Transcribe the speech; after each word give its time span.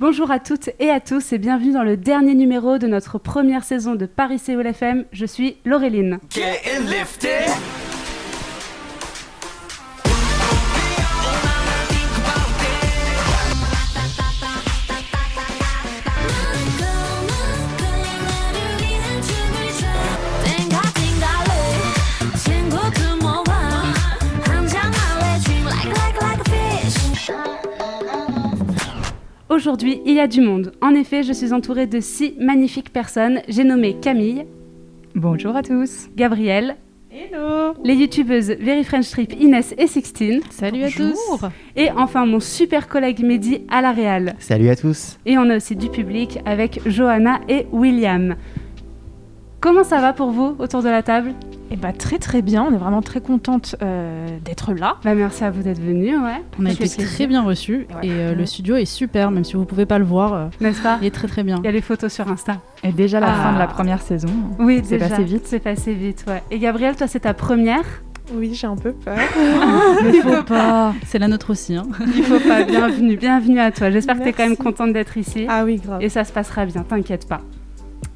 Bonjour 0.00 0.30
à 0.30 0.38
toutes 0.38 0.70
et 0.78 0.90
à 0.90 1.00
tous 1.00 1.32
et 1.32 1.38
bienvenue 1.38 1.72
dans 1.72 1.82
le 1.82 1.96
dernier 1.96 2.36
numéro 2.36 2.78
de 2.78 2.86
notre 2.86 3.18
première 3.18 3.64
saison 3.64 3.96
de 3.96 4.06
Paris 4.06 4.38
Séoul 4.38 4.68
FM. 4.68 5.04
Je 5.10 5.26
suis 5.26 5.56
Laureline. 5.64 6.20
Aujourd'hui, 29.58 30.00
il 30.06 30.14
y 30.14 30.20
a 30.20 30.28
du 30.28 30.40
monde. 30.40 30.70
En 30.80 30.94
effet, 30.94 31.24
je 31.24 31.32
suis 31.32 31.52
entourée 31.52 31.88
de 31.88 31.98
six 31.98 32.32
magnifiques 32.38 32.92
personnes. 32.92 33.40
J'ai 33.48 33.64
nommé 33.64 33.96
Camille. 34.00 34.44
Bonjour 35.16 35.56
à 35.56 35.64
tous. 35.64 36.06
Gabrielle. 36.14 36.76
Hello 37.10 37.74
Les 37.82 37.96
youtubeuses 37.96 38.52
Very 38.52 38.84
French 38.84 39.10
Trip 39.10 39.32
Inès 39.32 39.74
et 39.76 39.88
Sixtine. 39.88 40.42
Salut 40.50 40.84
à 40.84 40.90
tous. 40.92 41.18
Et 41.74 41.90
enfin 41.90 42.24
mon 42.24 42.38
super 42.38 42.86
collègue 42.86 43.24
Mehdi 43.24 43.62
à 43.68 43.82
la 43.82 43.90
Réal. 43.90 44.36
Salut 44.38 44.68
à 44.68 44.76
tous. 44.76 45.18
Et 45.26 45.36
on 45.38 45.50
a 45.50 45.56
aussi 45.56 45.74
du 45.74 45.88
public 45.88 46.38
avec 46.44 46.80
Johanna 46.86 47.40
et 47.48 47.66
William. 47.72 48.36
Comment 49.60 49.82
ça 49.82 50.00
va 50.00 50.12
pour 50.12 50.30
vous 50.30 50.54
autour 50.58 50.82
de 50.82 50.88
la 50.88 51.02
table? 51.02 51.32
Eh 51.70 51.76
bah 51.76 51.92
très 51.92 52.18
très 52.18 52.40
bien, 52.42 52.64
on 52.64 52.72
est 52.72 52.78
vraiment 52.78 53.02
très 53.02 53.20
contente 53.20 53.74
euh, 53.82 54.26
d'être 54.44 54.72
là. 54.72 54.94
Bah 55.04 55.14
merci 55.14 55.44
à 55.44 55.50
vous 55.50 55.62
d'être 55.62 55.80
venus, 55.80 56.14
ouais. 56.16 56.42
On 56.60 56.64
a 56.64 56.70
été 56.70 56.88
très 56.88 57.26
bien 57.26 57.42
reçus 57.42 57.86
Ouais. 58.00 58.06
et 58.08 58.10
euh, 58.12 58.34
le 58.34 58.46
studio 58.46 58.76
est 58.76 58.84
super, 58.86 59.30
même 59.30 59.44
si 59.44 59.54
vous 59.54 59.64
pouvez 59.66 59.84
pas 59.84 59.98
le 59.98 60.04
voir. 60.04 60.32
euh, 60.32 60.46
N'est-ce 60.60 60.80
pas? 60.80 60.98
il 61.02 61.06
est 61.08 61.10
très 61.14 61.26
très 61.28 61.42
bien. 61.42 61.56
Il 61.58 61.64
y 61.64 61.68
a 61.68 61.72
les 61.72 61.82
photos 61.82 62.10
sur 62.12 62.26
Insta. 62.28 62.58
Et 62.84 62.92
déjà 62.92 63.20
la 63.20 63.32
Ah. 63.32 63.42
fin 63.42 63.52
de 63.52 63.58
la 63.58 63.66
première 63.66 64.00
saison. 64.00 64.28
Oui, 64.60 64.80
C'est 64.84 64.96
passé 64.98 65.24
vite. 65.24 65.42
C'est 65.46 65.58
passé 65.58 65.92
vite, 65.92 66.24
ouais. 66.28 66.42
Et 66.50 66.58
Gabrielle, 66.58 66.96
toi 66.96 67.06
c'est 67.08 67.20
ta 67.20 67.34
première? 67.34 67.84
Oui, 68.32 68.54
j'ai 68.54 68.66
un 68.66 68.76
peu 68.76 68.92
peur. 68.92 69.18
Il 70.06 70.22
faut 70.22 70.42
pas. 70.44 70.94
C'est 71.06 71.18
la 71.18 71.28
nôtre 71.28 71.50
aussi. 71.50 71.74
Hein. 71.74 71.86
Il 72.16 72.22
faut 72.22 72.40
pas. 72.48 72.62
Bienvenue, 72.62 73.16
bienvenue 73.16 73.58
à 73.58 73.72
toi. 73.72 73.90
J'espère 73.90 74.16
que 74.18 74.22
tu 74.22 74.28
es 74.28 74.32
quand 74.32 74.44
même 74.46 74.56
contente 74.56 74.92
d'être 74.92 75.16
ici. 75.18 75.46
Ah 75.48 75.64
oui, 75.64 75.76
grave. 75.84 76.00
Et 76.00 76.08
ça 76.08 76.24
se 76.24 76.32
passera 76.32 76.64
bien, 76.64 76.82
t'inquiète 76.82 77.26
pas. 77.28 77.40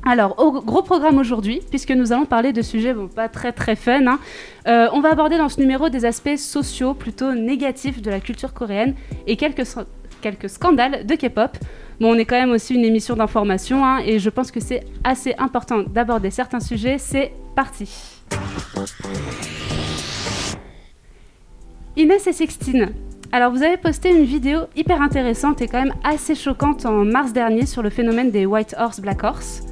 Alors, 0.05 0.35
au 0.39 0.61
gros 0.61 0.83
programme 0.83 1.19
aujourd'hui, 1.19 1.61
puisque 1.71 1.93
nous 1.93 2.13
allons 2.13 2.25
parler 2.25 2.53
de 2.53 2.61
sujets 2.61 2.95
pas 3.15 3.29
très 3.29 3.53
très 3.53 3.77
fun. 3.77 4.07
hein. 4.07 4.19
Euh, 4.67 4.89
on 4.93 5.01
va 5.01 5.11
aborder 5.11 5.39
dans 5.39 5.49
ce 5.49 5.61
numéro 5.61 5.89
des 5.91 6.05
aspects 6.05 6.37
sociaux 6.37 6.93
plutôt 6.93 7.33
négatifs 7.33 8.03
de 8.03 8.11
la 8.11 8.19
culture 8.19 8.53
coréenne 8.53 8.95
et 9.29 9.37
quelques, 9.37 9.65
scandales 10.49 11.07
de 11.07 11.15
K-pop. 11.15 11.57
Bon, 12.01 12.15
on 12.15 12.19
est 12.19 12.25
quand 12.25 12.39
même 12.39 12.51
aussi 12.51 12.75
une 12.75 12.85
émission 12.85 13.15
d'information 13.15 13.85
hein, 13.85 14.01
et 14.05 14.19
je 14.19 14.29
pense 14.29 14.51
que 14.51 14.59
c'est 14.59 14.85
assez 15.05 15.35
important 15.39 15.85
d'aborder 15.85 16.31
certains 16.31 16.61
sujets. 16.61 16.99
C'est 16.99 17.33
parti. 17.55 17.89
Inès 21.97 22.27
et 22.27 22.33
Sixtine, 22.33 22.93
alors, 23.35 23.51
vous 23.51 23.63
avez 23.63 23.79
posté 23.79 24.11
une 24.11 24.25
vidéo 24.25 24.61
hyper 24.77 25.01
intéressante 25.01 25.63
et 25.63 25.67
quand 25.67 25.83
même 25.83 25.95
assez 26.05 26.35
choquante 26.35 26.85
en 26.85 27.03
mars 27.03 27.33
dernier 27.33 27.65
sur 27.65 27.83
le 27.83 27.89
phénomène 27.89 28.31
des 28.31 28.45
White 28.45 28.75
Horse, 28.79 29.01
Black 29.01 29.25
Horse. 29.25 29.63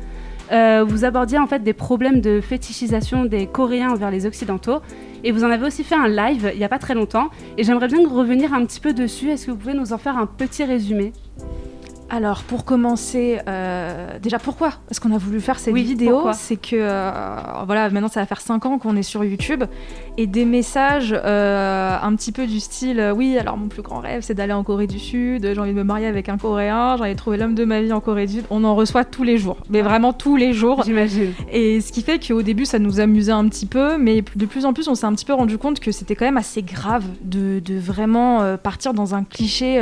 Euh, 0.53 0.85
vous 0.87 1.05
abordiez 1.05 1.39
en 1.39 1.47
fait 1.47 1.63
des 1.63 1.73
problèmes 1.73 2.21
de 2.21 2.41
fétichisation 2.41 3.25
des 3.25 3.47
Coréens 3.47 3.91
envers 3.91 4.11
les 4.11 4.27
Occidentaux. 4.27 4.81
Et 5.23 5.33
vous 5.33 5.45
en 5.45 5.51
avez 5.51 5.67
aussi 5.67 5.85
fait 5.85 5.95
un 5.95 6.09
live 6.09 6.51
il 6.53 6.59
n'y 6.59 6.65
a 6.65 6.69
pas 6.69 6.79
très 6.79 6.95
longtemps. 6.95 7.29
Et 7.57 7.65
j'aimerais 7.65 7.89
bien 7.89 8.09
revenir 8.09 8.53
un 8.55 8.65
petit 8.65 8.81
peu 8.81 8.93
dessus. 8.93 9.31
Est-ce 9.31 9.47
que 9.47 9.51
vous 9.51 9.57
pouvez 9.57 9.75
nous 9.75 9.93
en 9.93 9.99
faire 9.99 10.17
un 10.17 10.27
petit 10.27 10.65
résumé? 10.65 11.13
Alors 12.13 12.43
pour 12.43 12.65
commencer, 12.65 13.39
euh, 13.47 14.19
déjà 14.19 14.41
pourquoi 14.41 14.73
Est-ce 14.91 15.01
qu'on 15.01 15.15
a 15.15 15.19
voulu 15.19 15.41
faire 15.41 15.61
cette 15.61 15.73
Oui, 15.73 15.85
vidéo 15.85 16.25
C'est 16.33 16.57
que 16.57 16.75
euh, 16.75 17.11
voilà, 17.67 17.89
maintenant 17.89 18.09
ça 18.09 18.19
va 18.19 18.27
faire 18.27 18.41
5 18.41 18.67
ans 18.67 18.79
qu'on 18.79 18.97
est 18.97 19.05
sur 19.05 19.23
YouTube 19.23 19.63
et 20.17 20.27
des 20.27 20.45
messages 20.45 21.15
euh, 21.17 21.97
un 22.03 22.15
petit 22.17 22.33
peu 22.33 22.49
du 22.49 22.59
style 22.59 23.13
oui, 23.15 23.39
alors 23.39 23.57
mon 23.57 23.69
plus 23.69 23.83
grand 23.83 24.01
rêve 24.01 24.23
c'est 24.23 24.35
d'aller 24.35 24.53
en 24.53 24.65
Corée 24.65 24.89
du 24.89 24.99
Sud, 24.99 25.49
j'ai 25.55 25.61
envie 25.61 25.71
de 25.71 25.77
me 25.77 25.85
marier 25.85 26.07
avec 26.07 26.29
un 26.29 26.37
Coréen, 26.37 26.97
j'ai 26.97 27.03
envie 27.05 27.13
de 27.13 27.19
trouver 27.19 27.37
l'homme 27.37 27.55
de 27.55 27.65
ma 27.65 27.81
vie 27.81 27.93
en 27.93 28.01
Corée 28.01 28.27
du 28.27 28.35
Sud. 28.35 28.45
On 28.51 28.65
en 28.65 28.75
reçoit 28.75 29.05
tous 29.05 29.23
les 29.23 29.39
jours, 29.39 29.59
mais 29.71 29.83
vraiment 29.83 30.13
tous 30.13 30.35
les 30.35 30.53
jours. 30.53 30.83
J'imagine. 30.85 31.33
Et 31.53 31.81
ce 31.81 31.93
qui 31.93 32.03
fait 32.03 32.19
qu'au 32.19 32.43
début, 32.43 32.65
ça 32.65 32.81
nous 32.81 32.99
amusait 32.99 33.31
un 33.31 33.47
petit 33.49 33.67
peu, 33.67 33.99
mais 33.99 34.25
de 34.35 34.47
plus 34.47 34.65
en 34.65 34.73
plus, 34.73 34.89
on 34.89 34.97
s'est 34.97 35.07
un 35.07 35.15
petit 35.15 35.25
peu 35.25 35.35
rendu 35.35 35.59
compte 35.59 35.79
que 35.79 35.93
c'était 35.93 36.17
quand 36.17 36.25
même 36.25 36.37
assez 36.37 36.63
grave 36.63 37.05
de, 37.23 37.61
de 37.61 37.79
vraiment 37.79 38.57
partir 38.57 38.95
dans 38.95 39.15
un 39.15 39.23
cliché 39.23 39.81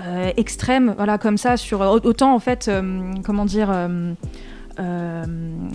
euh, 0.00 0.14
euh, 0.14 0.32
extrême, 0.36 0.94
voilà, 0.96 1.18
comme 1.18 1.38
ça, 1.38 1.56
sur 1.56 1.80
autant 1.80 2.34
en 2.34 2.38
fait, 2.38 2.68
euh, 2.68 3.12
comment 3.24 3.44
dire. 3.44 3.72
Euh, 4.78 5.24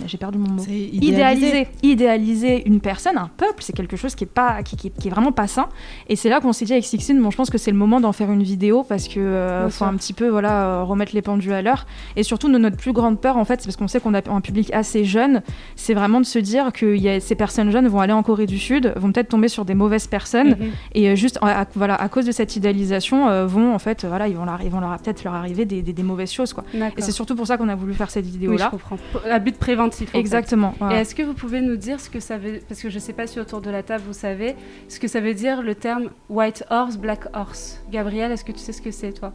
j'ai 0.05 0.17
perdu 0.17 0.37
mon 0.37 0.49
mot. 0.49 0.61
Idéaliser, 1.07 1.67
idéaliser 1.83 2.67
une 2.67 2.79
personne, 2.79 3.17
un 3.17 3.29
peuple, 3.35 3.61
c'est 3.61 3.73
quelque 3.75 3.97
chose 3.97 4.15
qui 4.15 4.23
est 4.23 4.27
pas, 4.27 4.63
qui, 4.63 4.75
qui- 4.77 4.91
qui 4.91 5.07
est 5.07 5.11
vraiment 5.11 5.31
pas 5.31 5.47
sain. 5.47 5.67
Et 6.07 6.15
c'est 6.15 6.29
là 6.29 6.39
qu'on 6.39 6.53
s'est 6.53 6.65
dit 6.65 6.73
avec 6.73 6.85
Sixtine, 6.85 7.21
bon, 7.21 7.31
je 7.31 7.37
pense 7.37 7.49
que 7.49 7.57
c'est 7.57 7.71
le 7.71 7.77
moment 7.77 7.99
d'en 7.99 8.11
faire 8.11 8.31
une 8.31 8.43
vidéo 8.43 8.83
parce 8.83 9.07
que 9.07 9.19
euh, 9.19 9.69
faut 9.69 9.85
un 9.85 9.95
petit 9.95 10.13
peu, 10.13 10.27
voilà, 10.29 10.63
euh, 10.65 10.83
remettre 10.83 11.13
les 11.15 11.21
pendules 11.21 11.53
à 11.53 11.61
l'heure. 11.61 11.85
Et 12.15 12.23
surtout, 12.23 12.47
notre 12.49 12.77
plus 12.77 12.93
grande 12.93 13.19
peur, 13.19 13.37
en 13.37 13.45
fait, 13.45 13.61
c'est 13.61 13.67
parce 13.67 13.75
qu'on 13.77 13.87
sait 13.87 13.99
qu'on 13.99 14.13
a 14.13 14.21
un 14.29 14.41
public 14.41 14.71
assez 14.73 15.05
jeune, 15.05 15.41
c'est 15.75 15.93
vraiment 15.93 16.19
de 16.21 16.25
se 16.25 16.39
dire 16.39 16.71
que 16.73 16.95
y 16.95 17.09
a, 17.09 17.19
ces 17.19 17.35
personnes 17.35 17.71
jeunes 17.71 17.87
vont 17.87 17.99
aller 17.99 18.13
en 18.13 18.23
Corée 18.23 18.45
du 18.45 18.57
Sud, 18.59 18.93
vont 18.95 19.11
peut-être 19.11 19.29
tomber 19.29 19.47
sur 19.47 19.65
des 19.65 19.75
mauvaises 19.75 20.07
personnes, 20.07 20.49
Mhm. 20.59 20.69
et 20.95 21.15
juste, 21.15 21.37
à, 21.41 21.65
voilà, 21.75 21.95
à 21.95 22.09
cause 22.09 22.25
de 22.25 22.31
cette 22.31 22.55
idéalisation, 22.55 23.27
euh, 23.29 23.45
vont, 23.45 23.73
en 23.73 23.79
fait, 23.79 24.05
voilà, 24.05 24.27
ils 24.27 24.35
vont, 24.35 24.45
leur, 24.45 24.61
ils 24.61 24.69
vont 24.69 24.79
leur 24.79 24.97
peut-être 24.99 25.23
leur 25.23 25.33
arriver 25.33 25.65
des, 25.65 25.81
des- 25.81 25.93
des 25.93 26.03
mauvaises 26.03 26.31
choses, 26.31 26.53
quoi. 26.53 26.63
Et 26.97 27.01
c'est 27.01 27.11
surtout 27.11 27.35
pour 27.35 27.47
ça 27.47 27.57
qu'on 27.57 27.69
a 27.69 27.75
voulu 27.75 27.93
faire 27.93 28.09
cette 28.09 28.25
Oui, 28.25 28.31
je 28.31 28.37
vidéo-là. 28.37 28.69
Comprends. 28.89 29.29
À 29.29 29.39
but 29.39 29.57
préventif. 29.57 30.09
fait. 30.09 30.17
Exactement. 30.17 30.73
Et 30.91 30.95
est-ce 30.95 31.15
que 31.15 31.23
vous 31.23 31.33
pouvez 31.33 31.61
nous 31.61 31.77
dire 31.77 31.99
ce 31.99 32.09
que 32.09 32.19
ça 32.19 32.37
veut, 32.37 32.59
parce 32.67 32.81
que 32.81 32.89
je 32.89 32.95
ne 32.95 32.99
sais 32.99 33.13
pas 33.13 33.27
si 33.27 33.39
autour 33.39 33.61
de 33.61 33.69
la 33.69 33.83
table 33.83 34.03
vous 34.05 34.13
savez, 34.13 34.55
ce 34.87 34.99
que 34.99 35.07
ça 35.07 35.21
veut 35.21 35.33
dire 35.33 35.61
le 35.61 35.75
terme 35.75 36.09
White 36.29 36.65
Horse, 36.69 36.97
Black 36.97 37.27
Horse? 37.33 37.81
Gabriel, 37.91 38.31
est-ce 38.31 38.43
que 38.43 38.51
tu 38.51 38.59
sais 38.59 38.73
ce 38.73 38.81
que 38.81 38.91
c'est 38.91 39.13
toi? 39.13 39.33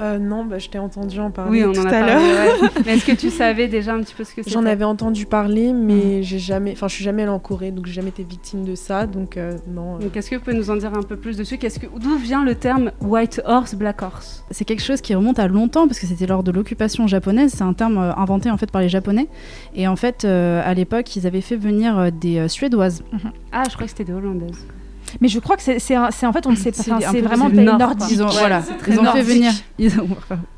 Euh, 0.00 0.18
non, 0.18 0.44
bah, 0.46 0.58
je 0.58 0.68
t'ai 0.70 0.78
entendu 0.78 1.20
en 1.20 1.30
parler 1.30 1.50
Oui, 1.50 1.64
on 1.68 1.72
tout 1.72 1.80
en 1.80 1.86
a 1.86 1.96
à 1.96 2.06
l'heure. 2.06 2.20
ouais. 2.62 2.68
Mais 2.86 2.94
est-ce 2.94 3.04
que 3.04 3.12
tu 3.12 3.28
savais 3.30 3.68
déjà 3.68 3.92
un 3.92 4.00
petit 4.00 4.14
peu 4.14 4.24
ce 4.24 4.34
que 4.34 4.42
c'était 4.42 4.50
J'en 4.50 4.64
avais 4.64 4.84
entendu 4.86 5.26
parler, 5.26 5.72
mais 5.74 6.22
j'ai 6.22 6.38
jamais, 6.38 6.72
enfin, 6.72 6.88
je 6.88 6.94
suis 6.94 7.04
jamais 7.04 7.22
allée 7.22 7.30
en 7.30 7.38
Corée, 7.38 7.70
donc 7.72 7.84
j'ai 7.86 7.92
jamais 7.92 8.08
été 8.08 8.22
victime 8.22 8.64
de 8.64 8.74
ça, 8.74 9.06
donc 9.06 9.36
euh, 9.36 9.52
non. 9.68 9.96
euh. 9.96 9.98
Donc 9.98 10.16
est-ce 10.16 10.30
que 10.30 10.36
vous 10.36 10.40
pouvez 10.42 10.56
nous 10.56 10.70
en 10.70 10.76
dire 10.76 10.94
un 10.94 11.02
peu 11.02 11.16
plus 11.16 11.36
dessus? 11.36 11.58
Qu'est-ce 11.58 11.78
que 11.78 11.86
d'où 12.00 12.16
vient 12.16 12.42
le 12.42 12.54
terme 12.54 12.90
White 13.02 13.42
Horse, 13.44 13.74
Black 13.74 14.00
Horse? 14.02 14.44
C'est 14.50 14.64
quelque 14.64 14.82
chose 14.82 15.02
qui 15.02 15.14
remonte 15.14 15.38
à 15.38 15.46
longtemps 15.46 15.86
parce 15.86 16.00
que 16.00 16.06
c'était 16.06 16.26
lors 16.26 16.42
de 16.42 16.50
l'occupation 16.50 17.06
japonaise. 17.06 17.52
C'est 17.54 17.62
un 17.64 17.74
terme 17.74 17.98
euh, 17.98 18.14
inventé 18.16 18.50
en 18.50 18.56
fait 18.56 18.70
par 18.70 18.80
les 18.80 18.88
Japonais. 18.88 19.28
Et 19.74 19.86
en 19.88 19.96
fait, 19.96 20.24
euh, 20.24 20.62
à 20.64 20.72
l'époque, 20.74 21.14
ils 21.16 21.26
avaient 21.26 21.40
fait 21.42 21.56
venir 21.56 21.98
euh, 21.98 22.10
des 22.10 22.38
euh, 22.38 22.48
Suédoises. 22.48 23.02
Ah, 23.52 23.64
je 23.68 23.74
crois 23.74 23.84
que 23.84 23.90
c'était 23.90 24.04
des 24.04 24.12
Hollandaises. 24.14 24.64
Mais 25.20 25.28
je 25.28 25.38
crois 25.38 25.56
que 25.56 25.62
c'est, 25.62 25.96
en 25.96 26.10
fait, 26.10 26.46
on 26.46 26.50
ne 26.50 26.56
sait 26.56 26.72
pas. 26.72 27.00
C'est 27.00 27.20
vraiment 27.20 27.48
des 27.48 27.62
nord. 27.62 27.94
Ils 28.10 28.22
ont, 28.22 28.28
voilà, 28.28 28.62
ils 28.88 28.98
ont 28.98 29.04
fait 29.12 29.22
venir. 29.22 29.52
Ils 29.78 29.98
ont, 29.98 30.06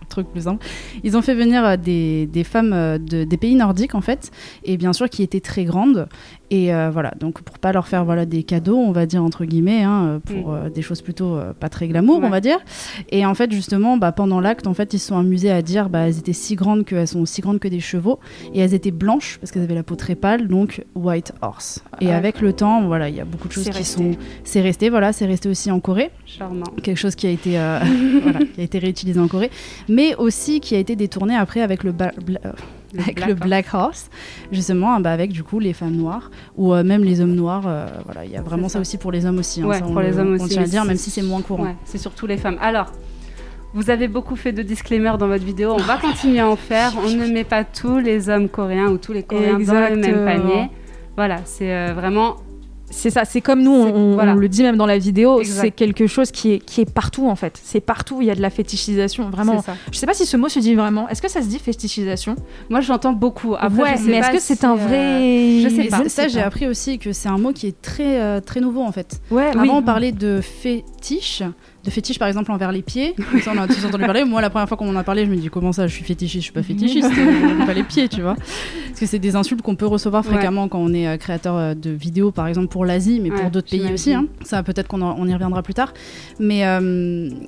truc 0.09 0.29
plus 0.29 0.43
simple. 0.43 0.65
Ils 1.03 1.17
ont 1.17 1.23
fait 1.23 1.35
venir 1.35 1.65
euh, 1.65 1.77
des, 1.77 2.27
des 2.27 2.45
femmes 2.45 2.73
euh, 2.73 2.99
de, 2.99 3.25
des 3.25 3.37
pays 3.37 3.55
nordiques 3.55 3.95
en 3.95 4.01
fait, 4.01 4.31
et 4.65 4.77
bien 4.77 4.93
sûr 4.93 5.09
qui 5.09 5.23
étaient 5.23 5.41
très 5.41 5.65
grandes. 5.65 6.09
Et 6.57 6.73
euh, 6.73 6.89
voilà, 6.93 7.13
donc 7.19 7.41
pour 7.43 7.59
pas 7.59 7.73
leur 7.73 7.89
faire 7.89 8.05
voilà 8.05 8.27
des 8.27 8.43
cadeaux, 8.45 8.77
on 8.77 8.93
va 8.93 9.07
dire 9.07 9.23
entre 9.25 9.45
guillemets, 9.45 9.83
hein, 9.83 10.21
pour 10.25 10.53
Mm. 10.53 10.55
euh, 10.67 10.71
des 10.71 10.83
choses 10.83 11.01
plutôt 11.03 11.35
euh, 11.35 11.53
pas 11.59 11.69
très 11.69 11.89
glamour, 11.89 12.19
Ouais. 12.21 12.27
on 12.27 12.31
va 12.31 12.41
dire. 12.41 12.59
Et 13.11 13.27
en 13.27 13.35
fait 13.35 13.51
justement, 13.51 13.97
bah, 13.97 14.13
pendant 14.13 14.41
l'acte, 14.41 14.67
en 14.69 14.75
fait, 14.75 14.95
ils 14.95 14.99
se 15.01 15.09
sont 15.09 15.19
amusés 15.19 15.51
à 15.51 15.63
dire, 15.63 15.89
bah, 15.89 16.01
elles 16.07 16.19
étaient 16.19 16.33
si 16.33 16.55
grandes 16.55 16.85
qu'elles 16.85 17.09
sont 17.09 17.21
aussi 17.21 17.41
grandes 17.41 17.59
que 17.59 17.67
des 17.69 17.81
chevaux, 17.81 18.21
et 18.55 18.61
elles 18.61 18.75
étaient 18.75 18.93
blanches 18.93 19.39
parce 19.41 19.51
qu'elles 19.51 19.63
avaient 19.65 19.75
la 19.75 19.83
peau 19.83 19.97
très 19.97 20.15
pâle, 20.15 20.47
donc 20.47 20.85
white 20.95 21.33
horse. 21.43 21.83
Et 22.01 22.13
Ah, 22.13 22.17
avec 22.17 22.41
le 22.41 22.53
temps, 22.53 22.83
voilà, 22.87 23.09
il 23.09 23.17
y 23.17 23.21
a 23.21 23.25
beaucoup 23.25 23.49
de 23.49 23.53
choses 23.53 23.65
qui 23.65 23.71
resté. 23.71 23.85
sont, 24.03 24.11
c'est 24.45 24.61
resté, 24.61 24.91
voilà, 24.91 25.13
c'est 25.13 25.27
resté 25.27 25.49
aussi 25.49 25.71
en 25.73 25.81
Corée 25.81 26.11
Charmant. 26.27 26.67
quelque 26.83 26.99
chose 26.99 27.15
qui 27.17 27.27
a 27.27 27.31
été 27.31 27.51
voilà, 28.23 28.39
qui 28.55 28.61
a 28.61 28.65
été 28.65 28.79
réutilisé 28.79 29.19
en 29.19 29.27
Corée, 29.29 29.51
mais 29.89 30.15
aussi 30.17 30.61
qui 30.61 30.75
a 30.77 30.79
été 30.79 30.95
détourné 30.95 31.35
après 31.35 31.63
avec 31.63 31.83
le 31.83 31.93
ba- 31.93 32.13
bla- 32.25 32.41
avec 32.99 33.17
Black 33.17 33.27
le 33.29 33.33
Horse. 33.35 33.41
Black 33.47 33.67
Horse, 33.75 34.11
justement, 34.53 35.01
bah, 35.01 35.13
avec 35.13 35.33
du 35.33 35.43
coup 35.43 35.59
les 35.59 35.73
femmes 35.73 35.97
noires 35.97 36.31
ou 36.57 36.73
euh, 36.75 36.83
même 36.85 37.05
les 37.05 37.21
hommes 37.21 37.35
noirs. 37.35 37.65
euh, 37.67 37.87
voilà, 38.05 38.25
il 38.25 38.31
y 38.31 38.37
a 38.37 38.43
vraiment 38.43 38.69
ça. 38.69 38.75
ça. 38.75 38.81
aussi 38.81 38.97
pour 38.99 39.13
les 39.13 39.27
hommes 39.27 39.39
aussi. 39.39 39.63
hein, 39.63 39.67
Ouais, 39.67 39.79
ça, 39.79 39.87
on 39.87 39.93
pour 39.93 40.01
les 40.01 40.11
le- 40.11 40.19
hommes 40.19 40.37
on 40.41 40.45
aussi, 40.45 40.59
à 40.59 40.65
dire, 40.65 40.85
même 40.85 40.97
si 40.97 41.11
c'est 41.11 41.23
moins 41.23 41.43
courant. 41.43 41.65
Ouais, 41.65 41.77
c'est 41.85 41.99
surtout 41.99 42.27
les 42.27 42.37
femmes. 42.37 42.59
Alors, 42.61 42.93
vous 43.73 43.91
avez 43.91 44.07
beaucoup 44.07 44.37
fait 44.37 44.53
de 44.53 44.63
disclaimers 44.63 45.19
dans 45.19 45.27
votre 45.27 45.45
vidéo. 45.45 45.73
On 45.73 45.83
va 45.83 45.97
continuer 45.97 46.39
à 46.41 46.49
en 46.49 46.57
faire. 46.57 46.93
On 47.05 47.09
ne 47.11 47.27
met 47.27 47.43
pas 47.45 47.65
tous 47.65 47.99
les 47.99 48.29
hommes 48.29 48.49
coréens 48.49 48.87
ou 48.89 48.99
tous 48.99 49.13
les 49.13 49.23
coréens 49.25 49.59
dans 49.59 49.89
le 49.91 49.97
même 49.97 50.25
panier. 50.25 50.71
Voilà, 51.17 51.41
c'est 51.45 51.73
euh, 51.73 51.93
vraiment 51.95 52.37
C'est 52.97 53.11
ça, 53.11 53.25
c'est 53.25 53.41
comme 53.41 53.63
nous, 53.63 53.73
on, 53.73 54.15
voilà. 54.15 54.35
le 54.35 54.49
dit 54.49 54.63
même 54.63 54.77
dans 54.77 54.87
la 54.87 54.97
vidéo, 54.99 55.43
c'est 55.45 55.71
quelque 55.73 56.07
chose 56.07 56.31
qui 56.31 56.53
est, 56.53 56.59
qui 56.59 56.81
est 56.81 56.91
partout 56.91 57.29
en 57.29 57.35
fait. 57.37 57.61
C'est 57.63 57.81
partout, 57.81 58.19
il 58.23 58.27
y 58.29 58.31
a 58.31 58.35
de 58.35 58.41
la 58.41 58.51
fétichisation, 58.51 59.29
vraiment. 59.31 59.63
Je 59.93 59.99
sais 59.99 60.07
pas 60.07 60.15
si 60.15 60.25
ce 60.27 60.37
mot 60.37 60.49
se 60.49 60.59
dit 60.61 60.75
vraiment. 60.75 61.09
Est-ce 61.09 61.21
que 61.21 61.29
ça 61.31 61.43
se 61.43 61.49
dit 61.49 61.59
fétichisation? 61.59 62.37
Moi, 62.71 62.81
j'entends 62.81 63.13
beaucoup. 63.13 63.55
Après, 63.59 63.83
Ouais, 63.83 63.93
je 63.99 64.05
sais 64.05 64.11
mais 64.11 64.17
est-ce 64.19 64.31
que 64.31 64.39
c'est 64.41 64.59
si, 64.61 64.65
un 64.67 64.73
euh, 64.73 64.77
vrai. 64.77 65.61
je 65.69 65.69
sais 65.83 65.89
pas. 65.89 66.09
ça, 66.09 66.29
j'ai 66.29 66.41
appris 66.41 66.67
aussi 66.67 66.99
que 66.99 67.13
c'est 67.13 67.29
un 67.29 67.37
mot 67.39 67.53
qui 67.53 67.67
est 67.67 67.83
très, 67.83 68.21
euh, 68.21 68.41
très 68.41 68.61
nouveau 68.61 68.83
en 68.83 68.93
fait. 68.93 69.21
Ouais, 69.31 69.49
Avant, 69.49 69.63
oui. 69.63 69.71
on 69.73 69.83
parlait 69.83 70.13
de 70.13 70.41
fétiche, 70.41 71.43
de 71.85 71.91
fétiche 71.91 72.19
par 72.19 72.29
exemple 72.29 72.51
envers 72.51 72.73
les 72.73 72.83
pieds. 72.83 73.15
Ça, 73.43 73.53
on 73.55 73.59
a 73.59 73.67
tous 73.67 73.85
entendu 73.85 74.05
parler. 74.05 74.25
Moi, 74.25 74.41
la 74.41 74.51
première 74.51 74.67
fois 74.69 74.77
qu'on 74.77 74.89
en 74.89 74.97
a 74.97 75.05
parlé, 75.05 75.27
je 75.27 75.31
me 75.31 75.37
dis 75.37 75.51
comment 75.51 75.73
ça, 75.73 75.87
je 75.87 75.95
suis 75.95 76.05
fétichiste, 76.05 76.41
je 76.41 76.45
suis 76.45 76.53
pas 76.53 76.63
fétichiste, 76.63 77.11
euh, 77.19 77.67
pas 77.67 77.75
les 77.75 77.83
pieds, 77.83 78.09
tu 78.09 78.23
vois. 78.23 78.35
Parce 78.35 79.01
que 79.01 79.07
c'est 79.07 79.19
des 79.19 79.37
insultes 79.37 79.63
qu'on 79.63 79.77
peut 79.77 79.87
recevoir 79.87 80.25
fréquemment 80.25 80.69
quand 80.69 80.79
on 80.79 80.93
est 80.95 81.07
euh, 81.07 81.17
créateur 81.17 81.57
euh, 81.57 81.75
de 81.75 81.91
vidéos, 81.91 82.31
par 82.31 82.47
exemple 82.47 82.69
pour 82.69 82.85
l'Asie, 82.85 83.21
mais 83.21 83.31
pour 83.31 83.51
d'autres 83.51 83.71
pays 83.71 83.93
aussi. 83.93 84.15
Hein. 84.15 84.27
Ça, 84.45 84.63
peut-être 84.63 84.89
qu'on 84.89 85.03
on 85.03 85.27
y 85.27 85.35
reviendra 85.35 85.63
plus 85.63 85.75
tard. 85.75 85.93
Mais, 86.41 86.65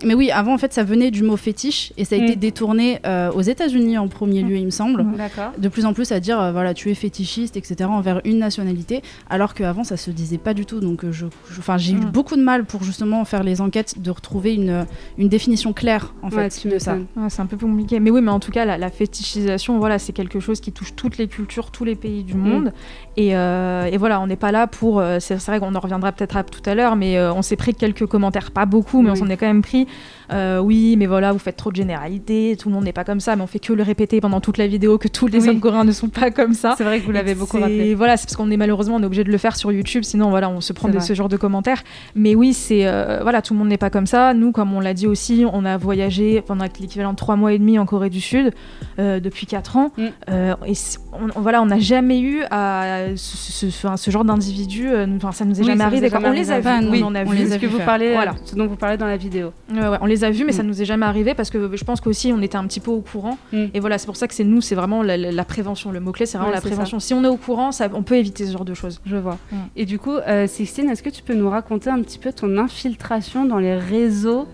mais 0.04 0.14
oui, 0.14 0.30
avant, 0.30 0.54
en 0.54 0.58
fait, 0.58 0.72
ça 0.72 0.84
venait 0.84 1.10
du 1.10 1.22
mot 1.22 1.36
fétiche 1.36 1.92
et 1.96 2.04
ça 2.04 2.16
a 2.16 2.18
été 2.18 2.36
mm. 2.36 2.40
détourné 2.40 3.00
aux 3.34 3.42
États-Unis 3.42 3.98
en 3.98 4.08
premier 4.08 4.42
lieu, 4.42 4.56
il 4.56 4.66
me 4.66 4.70
semble. 4.70 5.02
Mm. 5.02 5.16
De 5.58 5.68
plus 5.68 5.86
en 5.86 5.94
plus 5.94 6.12
à 6.12 6.20
dire, 6.20 6.52
voilà, 6.52 6.74
tu 6.74 6.90
es 6.90 6.94
fétichiste, 6.94 7.56
etc., 7.56 7.88
envers 7.88 8.20
une 8.24 8.38
nationalité, 8.38 9.02
alors 9.30 9.54
qu'avant, 9.54 9.84
ça 9.84 9.96
se 9.96 10.10
disait 10.10 10.38
pas 10.38 10.54
du 10.54 10.66
tout. 10.66 10.80
Donc, 10.80 11.04
je, 11.10 11.26
enfin, 11.58 11.78
j'ai 11.78 11.92
eu 11.92 11.96
mm. 11.96 12.10
beaucoup 12.10 12.36
de 12.36 12.42
mal 12.42 12.64
pour 12.64 12.82
justement 12.82 13.24
faire 13.24 13.42
les 13.42 13.60
enquêtes 13.60 14.02
de 14.02 14.10
trouver 14.26 14.55
une, 14.55 14.87
une 15.19 15.28
définition 15.28 15.73
claire 15.73 16.14
en 16.23 16.31
fait 16.31 16.67
de 16.67 16.78
ça. 16.78 16.99
c'est 17.28 17.40
un 17.40 17.46
peu 17.46 17.56
compliqué. 17.56 18.00
Mais 18.00 18.11
oui, 18.11 18.20
mais 18.20 18.31
en 18.31 18.40
tout 18.40 18.50
cas, 18.50 18.64
la, 18.64 18.90
fétichisation, 18.90 19.78
voilà, 19.78 19.99
c'est 19.99 20.12
quelque 20.12 20.40
chose 20.40 20.61
qui 20.61 20.73
touche 20.73 20.94
toutes 20.96 21.17
les 21.17 21.28
cultures, 21.28 21.70
tous 21.70 21.84
les 21.84 21.94
pays 21.94 22.25
du 22.25 22.34
monde. 22.34 22.73
Et, 23.17 23.37
euh, 23.37 23.84
et, 23.84 23.96
voilà, 23.96 24.20
on 24.20 24.26
n'est 24.26 24.37
pas 24.37 24.52
là 24.52 24.67
pour. 24.67 24.99
Euh, 24.99 25.19
c'est 25.20 25.37
vrai 25.46 25.61
qu'on 25.61 25.75
en 25.75 25.81
reviendra 25.81 26.12
peut-être 26.12 26.43
tout 26.44 26.69
à 26.69 26.75
l'heure, 26.75 26.96
mais 26.96 27.17
euh, 27.17 27.32
on 27.32 27.43
s'est 27.43 27.56
pris 27.56 27.75
quelques 27.75 28.06
commentaires, 28.06 28.50
pas 28.50 28.67
beaucoup, 28.67 29.00
mais 29.00 29.11
on 29.11 29.14
s'en 29.14 29.28
est 29.28 29.37
quand 29.37 29.46
même 29.46 29.62
pris. 29.62 29.87
Oui, 30.32 30.96
mais 30.99 31.06
voilà, 31.06 31.32
vous 31.32 31.38
faites 31.38 31.56
trop 31.56 31.70
de 31.70 31.76
généralités, 31.76 32.56
tout 32.58 32.69
le 32.69 32.75
monde 32.75 32.84
n'est 32.84 32.93
pas 32.93 33.05
comme 33.05 33.20
ça, 33.20 33.37
mais 33.37 33.43
on 33.43 33.46
fait 33.46 33.58
que 33.58 33.73
le 33.73 33.82
répéter 33.82 34.20
pendant 34.20 34.40
toute 34.40 34.58
la 34.58 34.67
vidéo 34.67 34.99
que 34.99 35.08
tous 35.08 35.26
les 35.26 35.49
hommes 35.49 35.61
coréens 35.61 35.84
ne 35.84 35.93
sont 35.93 36.08
pas 36.08 36.31
comme 36.31 36.55
ça. 36.55 36.75
C'est 36.76 36.84
vrai 36.84 37.00
que 37.00 37.06
vous 37.06 37.12
l'avez 37.12 37.34
beaucoup 37.34 37.58
rappelé. 37.58 37.94
Voilà, 37.94 38.17
c'est 38.17 38.26
parce 38.26 38.37
qu'on 38.37 38.50
est 38.50 38.56
malheureusement 38.56 38.96
on 38.96 39.02
est 39.02 39.06
obligé 39.06 39.25
de 39.25 39.31
le 39.31 39.38
faire 39.38 39.56
sur 39.56 39.73
YouTube, 39.73 40.05
sinon 40.05 40.31
voilà, 40.31 40.49
on 40.49 40.61
se 40.61 40.73
prend 40.73 40.88
de 40.88 40.99
ce 40.99 41.14
genre 41.14 41.28
de 41.28 41.37
commentaires. 41.37 41.82
Mais 42.14 42.34
oui, 42.34 42.52
c'est 42.52 42.87
voilà, 43.23 43.43
tout 43.43 43.55
le 43.55 43.58
monde 43.58 43.69
n'est 43.69 43.78
pas 43.78 43.90
comme 43.90 44.06
ça. 44.06 44.34
Nous, 44.34 44.52
comme 44.52 44.73
on 44.75 44.81
l'a 44.81 44.94
dit 44.94 45.06
aussi, 45.06 45.44
on 45.52 45.64
a 45.64 45.76
voyagé 45.76 46.43
pendant 46.43 46.64
l'équivalent 46.64 47.12
de 47.12 47.17
trois 47.17 47.37
mois 47.37 47.52
et 47.52 47.58
demi 47.58 47.78
en 47.78 47.87
Corée 47.87 48.11
du 48.11 48.20
Sud 48.20 48.52
euh, 48.99 49.20
depuis 49.20 49.46
quatre 49.46 49.76
ans. 49.76 49.93
Mm. 49.96 50.02
Euh, 50.31 50.55
et 50.67 50.73
on, 51.12 51.40
voilà, 51.40 51.62
on 51.62 51.67
n'a 51.67 51.78
jamais 51.78 52.20
eu 52.20 52.43
à 52.50 53.06
ce, 53.17 53.70
ce, 53.70 54.11
genre 54.11 54.25
d'individu. 54.25 54.88
Euh, 54.88 55.06
enfin, 55.17 55.32
ça 55.32 55.44
nous 55.44 55.61
est 55.61 55.64
jamais 55.64 55.84
arrivé. 55.84 56.11
on 56.12 56.31
les 56.31 56.50
a 56.50 56.61
vus. 56.61 56.88
Oui, 56.90 57.02
on, 57.05 57.14
a 57.14 57.25
vu 57.25 57.49
ce 57.49 57.56
que 57.56 57.67
vous 57.67 57.78
parlez, 57.78 58.12
voilà. 58.12 58.34
ce 58.44 58.55
dont 58.55 58.67
vous 58.67 58.76
parlez 58.76 58.96
dans 58.96 59.06
la 59.06 59.17
vidéo. 59.17 59.52
on 60.00 60.06
les 60.06 60.15
a 60.24 60.30
vus, 60.30 60.44
mais 60.44 60.52
ça 60.52 60.62
mm. 60.62 60.66
nous 60.66 60.82
est 60.82 60.84
jamais 60.84 61.06
arrivé 61.06 61.34
parce 61.34 61.50
que 61.50 61.76
je 61.76 61.84
pense 61.84 62.00
qu'aussi 62.00 62.32
on 62.32 62.40
était 62.42 62.56
un 62.56 62.66
petit 62.66 62.80
peu 62.80 62.90
au 62.90 63.00
courant. 63.00 63.38
Mm. 63.52 63.64
Et 63.74 63.80
voilà, 63.80 63.98
c'est 63.98 64.06
pour 64.06 64.16
ça 64.16 64.28
que 64.28 64.34
c'est 64.34 64.44
nous, 64.44 64.60
c'est 64.60 64.74
vraiment 64.74 65.02
la, 65.02 65.44
prévention. 65.44 65.90
Le 65.92 66.00
mot 66.00 66.12
clé, 66.12 66.26
c'est 66.26 66.38
vraiment 66.38 66.52
la 66.52 66.60
prévention. 66.60 67.00
Si 67.00 67.14
on 67.14 67.24
est 67.24 67.28
au 67.28 67.36
courant, 67.36 67.72
ça, 67.72 67.88
on 67.92 68.02
peut 68.02 68.16
éviter 68.16 68.46
ce 68.46 68.52
genre 68.52 68.64
de 68.64 68.74
choses. 68.74 69.00
Je 69.06 69.16
vois. 69.16 69.38
Et 69.76 69.84
du 69.84 69.98
coup, 69.98 70.16
Sixtine, 70.46 70.90
est-ce 70.90 71.02
que 71.02 71.10
tu 71.10 71.22
peux 71.22 71.34
nous 71.34 71.50
raconter 71.50 71.90
un 71.90 72.00
petit 72.02 72.18
peu 72.18 72.32
ton 72.32 72.58
infiltration 72.58 73.44
dans 73.44 73.58
les 73.58 73.74
réseaux 73.74 74.46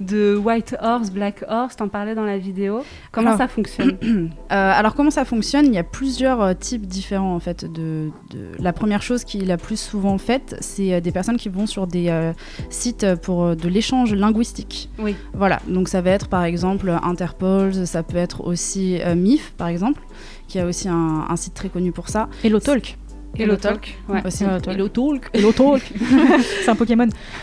de 0.00 0.36
White 0.36 0.76
Horse, 0.80 1.10
Black 1.10 1.44
Horse, 1.48 1.76
t'en 1.76 1.88
parlais 1.88 2.14
dans 2.14 2.24
la 2.24 2.38
vidéo. 2.38 2.82
Comment 3.12 3.36
ça 3.36 3.48
fonctionne 3.48 3.98
euh, 4.02 4.28
Alors 4.48 4.94
comment 4.94 5.10
ça 5.10 5.24
fonctionne? 5.24 5.66
Il 5.66 5.74
y 5.74 5.78
a 5.78 5.84
plusieurs 5.84 6.40
euh, 6.40 6.54
types 6.54 6.86
différents 6.86 7.34
en 7.34 7.40
fait. 7.40 7.70
De, 7.70 8.10
La 8.58 8.72
première 8.72 9.02
chose 9.02 9.24
qui 9.24 9.42
est 9.42 9.44
la 9.44 9.56
plus 9.56 9.78
souvent 9.78 10.18
faite, 10.18 10.56
c'est 10.60 10.94
euh, 10.94 11.00
des 11.00 11.12
personnes 11.12 11.36
qui 11.36 11.48
vont 11.48 11.66
sur 11.66 11.86
des 11.86 12.10
sites 12.70 13.14
pour 13.16 13.54
de 13.54 13.68
l'échange 13.68 14.14
linguistique. 14.14 14.88
Oui. 14.98 15.14
Voilà, 15.34 15.60
donc 15.68 15.88
ça 15.88 16.00
va 16.00 16.10
être 16.10 16.28
par 16.28 16.44
exemple 16.44 16.90
Interpol, 17.02 17.86
ça 17.86 18.02
peut 18.02 18.16
être 18.16 18.44
aussi 18.44 18.98
MIF 19.16 19.52
par 19.56 19.68
exemple, 19.68 20.02
qui 20.48 20.58
a 20.58 20.66
aussi 20.66 20.88
un, 20.88 21.26
un 21.28 21.36
site 21.36 21.54
très 21.54 21.68
connu 21.68 21.92
pour 21.92 22.08
ça. 22.08 22.28
Hello 22.42 22.58
Talk. 22.58 22.96
Hello 23.38 23.56
Talk. 23.56 23.98
Ouais. 24.08 24.20
Hello 24.66 24.88
Talk. 24.88 25.30
Hello 25.32 25.52
Talk. 25.52 25.82
c'est 26.64 26.68
un 26.68 26.74
Pokémon. 26.74 27.08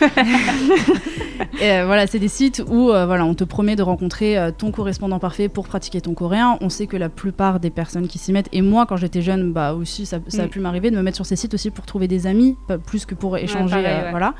et, 1.60 1.70
euh, 1.70 1.86
voilà, 1.86 2.06
c'est 2.06 2.18
des 2.18 2.28
sites 2.28 2.62
où 2.68 2.90
euh, 2.90 3.06
voilà, 3.06 3.24
on 3.24 3.34
te 3.34 3.44
promet 3.44 3.74
de 3.74 3.82
rencontrer 3.82 4.38
euh, 4.38 4.50
ton 4.56 4.70
correspondant 4.70 5.18
parfait 5.18 5.48
pour 5.48 5.66
pratiquer 5.66 6.00
ton 6.00 6.14
coréen. 6.14 6.58
On 6.60 6.68
sait 6.68 6.86
que 6.86 6.96
la 6.96 7.08
plupart 7.08 7.58
des 7.58 7.70
personnes 7.70 8.06
qui 8.06 8.18
s'y 8.18 8.32
mettent, 8.32 8.48
et 8.52 8.62
moi 8.62 8.86
quand 8.86 8.96
j'étais 8.96 9.22
jeune, 9.22 9.52
bah 9.52 9.74
aussi 9.74 10.06
ça, 10.06 10.18
ça 10.28 10.42
a 10.42 10.46
mm. 10.46 10.50
pu 10.50 10.60
m'arriver 10.60 10.90
de 10.90 10.96
me 10.96 11.02
mettre 11.02 11.16
sur 11.16 11.26
ces 11.26 11.36
sites 11.36 11.54
aussi 11.54 11.70
pour 11.70 11.86
trouver 11.86 12.06
des 12.06 12.26
amis, 12.26 12.56
plus 12.86 13.06
que 13.06 13.14
pour 13.14 13.36
échanger. 13.36 13.82
voilà. 14.10 14.34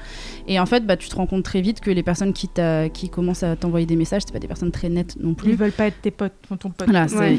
Et 0.47 0.61
en 0.61 0.67
fait, 0.67 0.87
bah, 0.87 0.97
tu 0.97 1.09
te 1.09 1.17
rends 1.17 1.27
compte 1.27 1.45
très 1.45 1.61
vite 1.61 1.81
que 1.81 1.91
les 1.91 2.03
personnes 2.03 2.33
qui, 2.33 2.51
qui 2.93 3.09
commencent 3.09 3.43
à 3.43 3.57
t'envoyer 3.57 3.87
des 3.87 3.97
messages, 3.97 4.23
c'est 4.27 4.33
pas 4.33 4.39
des 4.39 4.49
personnes 4.49 4.73
très 4.73 4.89
nettes 4.89 5.17
non 5.19 5.35
plus. 5.35 5.51
Ils 5.51 5.57
veulent 5.57 5.73
pas 5.73 5.87
être 5.87 6.01
tes 6.01 6.11
potes, 6.11 6.35
ton 6.61 6.71
pote. 6.71 6.89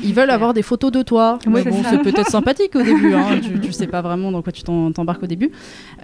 ils 0.03 0.13
veulent 0.13 0.29
avoir 0.29 0.53
des 0.53 0.63
photos 0.63 0.91
de 0.91 1.03
toi. 1.03 1.39
bon, 1.45 1.63
c'est 1.89 2.01
peut-être 2.01 2.29
sympathique 2.29 2.75
au 2.75 2.81
début, 2.81 3.13
hein, 3.13 3.39
tu, 3.41 3.59
tu 3.59 3.71
sais 3.71 3.87
pas 3.87 3.98
vraiment 4.01 4.31
dans 4.31 4.41
quoi 4.41 4.51
tu 4.51 4.63
t'embarques 4.63 5.23
au 5.23 5.27
début. 5.27 5.51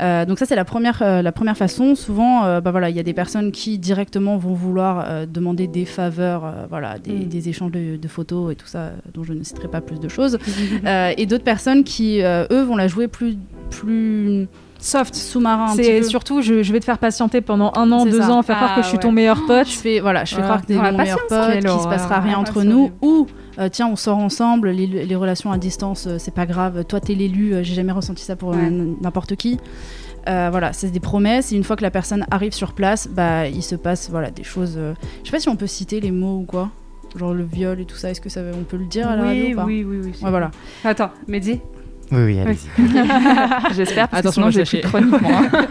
Euh, 0.01 0.25
donc 0.25 0.39
ça 0.39 0.45
c'est 0.45 0.55
la 0.55 0.65
première, 0.65 1.01
euh, 1.01 1.21
la 1.21 1.31
première 1.31 1.57
façon. 1.57 1.95
Souvent, 1.95 2.45
euh, 2.45 2.61
bah 2.61 2.71
voilà, 2.71 2.89
il 2.89 2.95
y 2.95 2.99
a 2.99 3.03
des 3.03 3.13
personnes 3.13 3.51
qui 3.51 3.77
directement 3.77 4.37
vont 4.37 4.53
vouloir 4.53 5.25
demander 5.27 5.67
des 5.67 5.85
faveurs, 5.85 6.53
voilà, 6.69 6.99
des, 6.99 7.11
mm. 7.11 7.23
des 7.25 7.49
échanges 7.49 7.71
de, 7.71 8.07
photos 8.07 8.53
et 8.53 8.55
tout 8.55 8.67
ça, 8.67 8.91
dont 9.13 9.23
je 9.23 9.33
ne 9.33 9.43
citerai 9.43 9.67
pas 9.67 9.81
plus 9.81 9.99
de 9.99 10.07
choses. 10.07 10.37
et 11.17 11.25
d'autres 11.25 11.43
personnes 11.43 11.83
qui, 11.83 12.21
eux, 12.21 12.63
vont 12.63 12.75
la 12.75 12.87
jouer 12.87 13.07
plus, 13.07 13.37
plus 13.69 14.47
soft, 14.79 15.15
sous-marin. 15.15 15.73
C'est 15.75 16.03
surtout, 16.03 16.41
je, 16.41 16.63
je, 16.63 16.71
vais 16.71 16.79
te 16.79 16.85
faire 16.85 16.97
patienter 16.97 17.41
pendant 17.41 17.71
un 17.75 17.91
an, 17.91 18.05
deux 18.05 18.21
ans, 18.21 18.41
faire 18.43 18.57
croire 18.57 18.75
que 18.75 18.83
je 18.83 18.87
suis 18.87 18.99
ton 18.99 19.11
meilleur 19.11 19.45
pote. 19.45 19.67
Je 19.67 19.77
fais, 19.77 19.99
voilà, 19.99 20.25
je 20.25 20.35
fais 20.35 20.41
croire 20.41 20.61
que 20.61 20.67
t'es 20.67 20.75
mon 20.75 20.97
meilleur 20.97 21.25
pote, 21.27 21.59
qu'il 21.59 21.69
se 21.69 21.87
passera 21.87 22.19
rien 22.19 22.37
entre 22.37 22.63
nous, 22.63 22.91
ou 23.01 23.27
euh, 23.59 23.69
tiens, 23.69 23.87
on 23.87 23.95
sort 23.95 24.17
ensemble, 24.17 24.69
les, 24.69 25.15
relations 25.15 25.51
à 25.51 25.57
distance, 25.57 26.07
euh, 26.07 26.17
c'est 26.17 26.33
pas 26.33 26.45
grave. 26.45 26.83
Toi, 26.85 26.99
t'es 26.99 27.13
l'élu, 27.13 27.53
euh, 27.53 27.63
j'ai 27.63 27.73
jamais 27.73 27.91
ressenti 27.91 28.23
ça 28.23 28.35
pour 28.35 28.55
n'importe 28.55 29.35
qui. 29.35 29.59
voilà, 30.25 30.73
c'est 30.73 30.91
des 30.91 30.99
promesses. 30.99 31.51
Et 31.51 31.55
une 31.55 31.63
fois 31.63 31.75
que 31.75 31.83
la 31.83 31.91
personne 31.91 32.25
arrive 32.31 32.53
sur 32.53 32.73
place, 32.73 33.07
bah, 33.07 33.47
il 33.47 33.63
se 33.63 33.75
passe 33.75 34.09
voilà 34.09 34.31
des 34.31 34.43
choses. 34.43 34.77
Je 34.77 35.25
sais 35.25 35.31
pas 35.31 35.39
si 35.39 35.49
on 35.49 35.55
peut 35.55 35.67
citer 35.67 35.99
les 35.99 36.11
mots 36.11 36.39
ou 36.39 36.45
quoi, 36.45 36.69
genre 37.15 37.33
le 37.33 37.43
viol 37.43 37.79
et 37.79 37.85
tout 37.85 37.97
ça. 37.97 38.09
Est-ce 38.09 38.21
que 38.21 38.29
ça, 38.29 38.41
on 38.53 38.63
peut 38.63 38.77
le 38.77 38.85
dire 38.85 39.07
à 39.07 39.15
la 39.15 39.23
radio 39.23 39.51
ou 39.51 39.55
pas 39.55 39.65
Oui, 39.65 39.85
oui, 39.87 39.97
oui. 40.03 40.13
Ouais, 40.21 40.29
voilà. 40.29 40.51
Attends, 40.83 41.11
Mehdi. 41.27 41.61
Oui, 42.11 42.23
oui, 42.23 42.39
allez-y. 42.39 42.69
J'espère, 43.75 44.07
parce 44.07 44.19
Attention, 44.19 44.43
que 44.43 44.51
sinon 44.51 44.65
j'ai 44.65 44.81
chronique, 44.81 45.21
moi. 45.21 45.41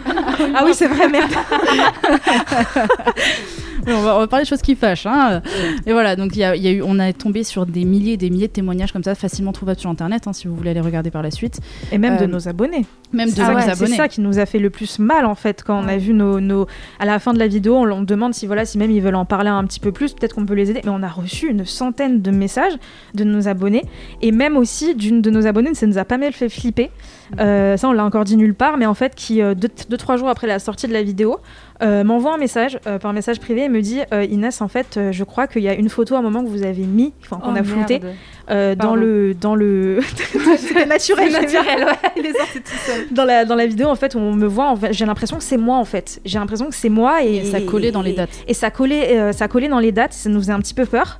ah 0.55 0.63
oui, 0.65 0.73
c'est 0.73 0.87
vrai, 0.87 1.07
merde. 1.07 1.31
on, 3.87 4.01
va, 4.01 4.27
parler 4.27 4.43
de 4.43 4.49
choses 4.49 4.61
qui 4.61 4.75
fâchent. 4.75 5.05
Hein. 5.05 5.41
Et 5.85 5.93
voilà, 5.93 6.15
donc 6.15 6.35
y 6.35 6.43
a, 6.43 6.55
y 6.55 6.67
a 6.67 6.71
eu, 6.71 6.81
on 6.81 6.99
a 6.99 7.11
tombé 7.13 7.43
sur 7.43 7.65
des 7.65 7.85
milliers 7.85 8.13
et 8.13 8.17
des 8.17 8.29
milliers 8.29 8.47
de 8.47 8.53
témoignages 8.53 8.91
comme 8.91 9.03
ça, 9.03 9.15
facilement 9.15 9.51
trouvables 9.51 9.79
sur 9.79 9.89
Internet, 9.89 10.27
hein, 10.27 10.33
si 10.33 10.47
vous 10.47 10.55
voulez 10.55 10.71
aller 10.71 10.81
regarder 10.81 11.11
par 11.11 11.23
la 11.23 11.31
suite. 11.31 11.59
Et 11.91 11.97
même 11.97 12.17
de 12.17 12.23
euh, 12.23 12.27
nos 12.27 12.47
abonnés. 12.47 12.85
Même 13.13 13.31
de 13.31 13.39
nos 13.39 13.47
abonnés. 13.47 13.73
C'est 13.75 13.87
ça 13.87 14.07
qui 14.07 14.21
nous 14.21 14.39
a 14.39 14.45
fait 14.45 14.59
le 14.59 14.69
plus 14.69 14.99
mal, 14.99 15.25
en 15.25 15.35
fait, 15.35 15.63
quand 15.63 15.79
on 15.83 15.87
a 15.87 15.97
vu 15.97 16.13
nos, 16.13 16.39
nos... 16.39 16.67
À 16.99 17.05
la 17.05 17.19
fin 17.19 17.33
de 17.33 17.39
la 17.39 17.47
vidéo, 17.47 17.75
on, 17.75 17.91
on, 17.91 18.01
demande 18.01 18.33
si, 18.33 18.47
voilà, 18.47 18.65
si 18.65 18.77
même 18.77 18.91
ils 18.91 19.01
veulent 19.01 19.15
en 19.15 19.25
parler 19.25 19.49
un 19.49 19.63
petit 19.65 19.79
peu 19.79 19.91
plus, 19.91 20.13
peut-être 20.13 20.35
qu'on 20.35 20.45
peut 20.45 20.53
les 20.53 20.71
aider. 20.71 20.81
Mais 20.83 20.91
on 20.91 21.03
a 21.03 21.09
reçu 21.09 21.49
une 21.49 21.65
centaine 21.65 22.21
de 22.21 22.31
messages 22.31 22.73
de 23.13 23.23
nos 23.23 23.47
abonnés. 23.47 23.83
Et 24.21 24.31
même 24.31 24.57
aussi 24.57 24.95
d'une 24.95 25.21
de 25.21 25.29
nos 25.29 25.47
abonnés, 25.47 25.73
ça 25.73 25.87
nous 25.87 25.97
a 25.97 26.05
pas 26.05 26.17
mal 26.17 26.33
fait 26.33 26.49
flipper. 26.49 26.91
Euh, 27.39 27.77
ça, 27.77 27.89
on 27.89 27.91
l'a 27.91 28.05
encore 28.05 28.23
dit 28.23 28.37
nulle 28.37 28.53
part, 28.53 28.77
mais 28.77 28.85
en 28.85 28.93
fait, 28.93 29.15
qui, 29.15 29.39
2-3 29.39 30.13
euh, 30.13 30.17
jours 30.17 30.29
après 30.29 30.47
la 30.47 30.59
sortie 30.59 30.87
de 30.87 30.93
la 30.93 31.03
vidéo, 31.03 31.39
euh, 31.81 32.03
m'envoie 32.03 32.33
un 32.33 32.37
message 32.37 32.79
par 33.01 33.13
message 33.13 33.39
privé 33.39 33.63
et 33.63 33.69
me 33.69 33.81
dit 33.81 34.01
Inès, 34.11 34.61
en 34.61 34.67
fait, 34.67 34.99
je 35.11 35.23
crois 35.23 35.47
qu'il 35.47 35.63
y 35.63 35.69
a 35.69 35.73
une 35.73 35.89
photo 35.89 36.15
à 36.15 36.19
un 36.19 36.21
moment 36.21 36.43
que 36.43 36.49
vous 36.49 36.63
avez 36.63 36.85
mis, 36.85 37.13
enfin, 37.21 37.37
qu'on 37.37 37.55
oh, 37.55 37.59
a 37.59 37.63
flouté. 37.63 38.01
Dans 38.47 38.95
le 38.95 39.33
dans 39.33 39.55
le 39.55 39.99
c'était 40.57 40.85
naturel 40.85 41.31
naturel 41.31 41.85
ouais. 41.85 42.33
Sorti 42.37 42.61
tout 42.61 42.77
seul. 42.85 43.07
Dans 43.11 43.25
la 43.25 43.45
dans 43.45 43.55
la 43.55 43.65
vidéo 43.65 43.87
en 43.87 43.95
fait 43.95 44.15
on 44.15 44.33
me 44.33 44.45
voit 44.45 44.69
en 44.69 44.75
fait, 44.75 44.93
j'ai 44.93 45.05
l'impression 45.05 45.37
que 45.37 45.43
c'est 45.43 45.57
moi 45.57 45.77
en 45.77 45.85
fait. 45.85 46.21
J'ai 46.25 46.37
l'impression 46.37 46.67
que 46.69 46.75
c'est 46.75 46.89
moi 46.89 47.23
et, 47.23 47.43
ça 47.45 47.61
collait 47.61 47.91
dans 47.91 48.01
les 48.01 48.13
dates. 48.13 48.29
et, 48.47 48.53
ça 48.53 48.69
collait 48.71 49.33
ça 49.33 49.47
collait 49.47 49.67
dans 49.67 49.79
les 49.79 49.91
dates 49.91 50.13
ça 50.13 50.29
nous 50.29 50.39
faisait 50.39 50.51
un 50.51 50.59
petit 50.59 50.73
peu 50.73 50.85
peur. 50.85 51.19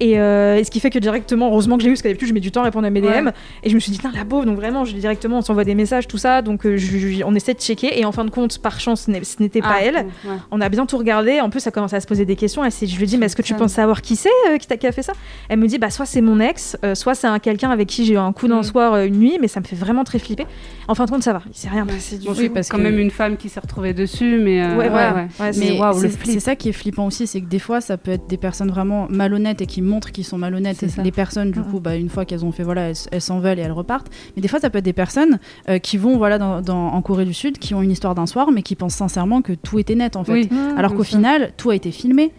Et, 0.00 0.14
ce 0.14 0.70
qui 0.70 0.80
fait 0.80 0.90
que 0.90 0.98
directement 0.98 1.48
heureusement 1.48 1.76
que 1.76 1.82
j'ai 1.82 1.88
eu 1.88 1.92
parce 1.92 2.02
qu'à 2.02 2.08
d'habitude 2.08 2.28
je 2.28 2.34
mets 2.34 2.40
du 2.40 2.50
temps 2.50 2.62
à 2.62 2.64
répondre 2.64 2.86
à 2.86 2.90
mes 2.90 3.00
DM 3.00 3.30
et 3.62 3.70
je 3.70 3.74
me 3.74 3.80
suis 3.80 3.92
dit 3.92 4.00
la 4.14 4.24
pauvre 4.24 4.44
donc 4.44 4.56
vraiment 4.56 4.84
je 4.84 4.94
directement 4.94 5.40
s'envoie 5.46 5.64
des 5.64 5.74
messages, 5.74 6.06
tout 6.06 6.18
ça. 6.18 6.42
Donc 6.42 6.66
euh, 6.66 6.78
on 7.24 7.34
essaie 7.34 7.54
de 7.54 7.60
checker. 7.60 7.98
Et 7.98 8.04
en 8.04 8.12
fin 8.12 8.24
de 8.24 8.30
compte, 8.30 8.58
par 8.58 8.80
chance, 8.80 9.02
ce 9.06 9.42
n'était 9.42 9.60
pas 9.60 9.76
ah, 9.78 9.82
elle. 9.82 10.06
On 10.50 10.60
a 10.60 10.68
bien 10.68 10.86
tout 10.86 10.98
regardé. 10.98 11.40
En 11.40 11.50
plus, 11.50 11.60
ça 11.60 11.70
commence 11.70 11.94
à 11.94 12.00
se 12.00 12.06
poser 12.06 12.24
des 12.24 12.36
questions. 12.36 12.64
Et 12.64 12.70
je 12.70 12.98
lui 12.98 13.06
dis, 13.06 13.16
mais 13.16 13.26
est-ce 13.26 13.36
que 13.36 13.42
tu 13.42 13.54
penses 13.54 13.72
savoir 13.72 14.02
qui 14.02 14.16
c'est 14.16 14.28
euh, 14.48 14.58
qui, 14.58 14.86
a 14.86 14.92
fait 14.92 15.02
ça? 15.02 15.12
Elle 15.48 15.58
me 15.58 15.66
dit, 15.66 15.78
bah 15.78 15.90
soit 15.90 16.06
c'est 16.06 16.20
mon 16.20 16.40
ex, 16.40 16.65
euh, 16.84 16.94
soit 16.94 17.14
c'est 17.14 17.26
un 17.26 17.38
quelqu'un 17.38 17.70
avec 17.70 17.88
qui 17.88 18.04
j'ai 18.04 18.14
eu 18.14 18.18
un 18.18 18.32
coup 18.32 18.48
d'un 18.48 18.60
mm. 18.60 18.64
soir 18.64 18.96
une 19.04 19.18
nuit, 19.18 19.38
mais 19.40 19.48
ça 19.48 19.60
me 19.60 19.64
fait 19.64 19.76
vraiment 19.76 20.04
très 20.04 20.18
flipper. 20.18 20.46
En 20.88 20.94
fin 20.94 21.04
de 21.04 21.10
compte, 21.10 21.22
ça 21.22 21.32
va. 21.32 21.42
Il 21.48 21.56
s'est 21.56 21.68
rien 21.68 21.86
passé 21.86 22.18
du 22.18 22.26
tout. 22.26 22.32
Oui, 22.36 22.48
parce 22.48 22.68
quand 22.68 22.78
même 22.78 22.98
une 22.98 23.10
femme 23.10 23.36
qui 23.36 23.48
s'est 23.48 23.60
retrouvée 23.60 23.92
dessus, 23.94 24.38
mais 24.38 24.64
ouais, 24.74 24.88
ouais, 24.88 25.26
mais 25.38 25.78
c'est 26.24 26.40
ça 26.40 26.56
qui 26.56 26.68
est 26.68 26.72
flippant 26.72 27.06
aussi, 27.06 27.26
c'est 27.26 27.40
que 27.40 27.46
des 27.46 27.58
fois, 27.58 27.80
ça 27.80 27.96
peut 27.96 28.12
être 28.12 28.26
des 28.26 28.36
personnes 28.36 28.70
vraiment 28.70 29.06
malhonnêtes 29.10 29.62
et 29.62 29.66
qui 29.66 29.82
montrent 29.82 30.12
qu'ils 30.12 30.24
sont 30.24 30.38
malhonnêtes. 30.38 30.84
les 31.02 31.12
personnes, 31.12 31.50
du 31.50 31.62
coup, 31.62 31.80
bah, 31.80 31.96
une 31.96 32.08
fois 32.08 32.24
qu'elles 32.24 32.44
ont 32.44 32.52
fait, 32.52 32.62
voilà, 32.62 32.90
elles 33.10 33.20
s'en 33.20 33.40
veulent 33.40 33.58
et 33.58 33.62
elles 33.62 33.72
repartent. 33.72 34.10
Mais 34.34 34.42
des 34.42 34.48
fois, 34.48 34.60
ça 34.60 34.70
peut 34.70 34.78
être 34.78 34.84
des 34.84 34.92
personnes 34.92 35.38
euh, 35.68 35.78
qui 35.78 35.96
vont 35.96 36.16
voilà 36.16 36.38
dans, 36.38 36.62
en 36.68 37.02
Corée 37.02 37.24
du 37.24 37.34
Sud, 37.34 37.58
qui 37.58 37.74
ont 37.74 37.82
une 37.82 37.90
histoire 37.90 38.14
d'un 38.14 38.26
soir, 38.26 38.50
mais 38.52 38.62
qui 38.62 38.74
pensent 38.74 38.94
sincèrement 38.94 39.42
que 39.42 39.52
tout 39.52 39.78
était 39.78 39.94
net 39.94 40.16
en 40.16 40.24
fait. 40.24 40.48
Alors 40.76 40.94
qu'au 40.94 41.04
final, 41.04 41.52
tout 41.56 41.70
a 41.70 41.74
été 41.74 41.90
filmé. 41.90 42.32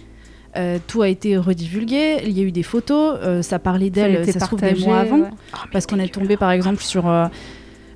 Euh, 0.57 0.77
tout 0.87 1.01
a 1.03 1.07
été 1.09 1.37
redivulgué, 1.37 2.17
il 2.25 2.31
y 2.37 2.41
a 2.41 2.43
eu 2.43 2.51
des 2.51 2.63
photos, 2.63 3.17
euh, 3.21 3.41
ça 3.43 3.59
parlait 3.59 3.89
d'elle, 3.91 4.25
ça, 4.25 4.39
se 4.39 4.45
trouve 4.45 4.59
des 4.61 4.73
mois 4.85 4.99
avant, 4.99 5.19
oh, 5.31 5.57
parce 5.71 5.85
qu'on 5.85 5.99
est 5.99 6.11
tombé 6.11 6.35
par 6.35 6.49
exemple 6.51 6.81
sur 6.81 7.07
euh, 7.07 7.27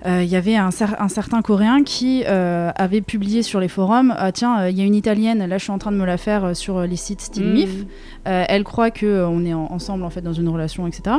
il 0.06 0.26
y 0.26 0.36
avait 0.36 0.56
un, 0.56 0.70
cer- 0.70 0.96
un 1.00 1.08
certain 1.08 1.42
Coréen 1.42 1.84
qui 1.84 2.24
avait 2.26 3.02
publié 3.02 3.44
sur 3.44 3.60
les 3.60 3.68
forums 3.68 4.14
Ah, 4.18 4.32
Tiens, 4.32 4.68
il 4.68 4.78
y 4.78 4.82
a 4.82 4.84
une 4.86 4.96
Italienne, 4.96 5.46
là 5.48 5.58
je 5.58 5.64
suis 5.64 5.72
en 5.72 5.78
train 5.78 5.92
de 5.92 5.98
me 5.98 6.06
la 6.06 6.18
faire 6.18 6.56
sur 6.56 6.82
les 6.82 6.96
sites 6.96 7.22
style 7.22 7.46
Mm. 7.48 7.54
MIF. 7.54 7.86
Elle 8.26 8.64
croit 8.64 8.92
qu'on 8.92 9.46
est 9.46 9.54
en- 9.54 9.72
ensemble 9.72 10.04
en 10.04 10.10
fait 10.10 10.22
dans 10.22 10.34
une 10.34 10.50
relation, 10.50 10.88
etc. 10.88 11.18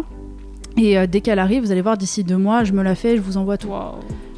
Et 0.77 1.07
dès 1.07 1.21
qu'elle 1.21 1.39
arrive, 1.39 1.63
vous 1.65 1.71
allez 1.73 1.83
voir, 1.83 1.97
d'ici 1.97 2.25
deux 2.25 2.37
mois, 2.39 2.65
je 2.65 2.73
me 2.73 2.83
la 2.83 2.95
fais, 2.95 3.17
je 3.17 3.21
vous 3.23 3.37
envoie 3.37 3.57
tout. 3.59 3.71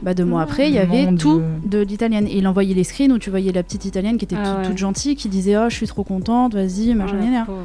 Bah, 0.04 0.14
deux 0.14 0.24
mois 0.24 0.42
après, 0.42 0.68
il 0.68 0.74
y 0.74 0.78
avait 0.78 1.06
Mon 1.06 1.16
tout 1.16 1.38
Dieu. 1.38 1.70
de 1.70 1.78
l'italienne. 1.80 2.26
Et 2.28 2.36
il 2.38 2.46
envoyait 2.46 2.74
les 2.74 2.84
screens 2.84 3.10
où 3.12 3.18
tu 3.18 3.30
voyais 3.30 3.52
la 3.52 3.62
petite 3.62 3.84
italienne 3.86 4.18
qui 4.18 4.26
était 4.26 4.36
Ah 4.38 4.44
toute, 4.50 4.58
ouais. 4.58 4.66
toute 4.68 4.78
gentille, 4.78 5.16
qui 5.16 5.28
disait 5.28 5.56
Oh, 5.56 5.66
je 5.68 5.74
suis 5.74 5.86
trop 5.86 6.04
contente, 6.04 6.54
vas-y, 6.54 6.94
machin, 6.94 7.16
gna, 7.18 7.30
gna. 7.30 7.44
pauvre. 7.46 7.64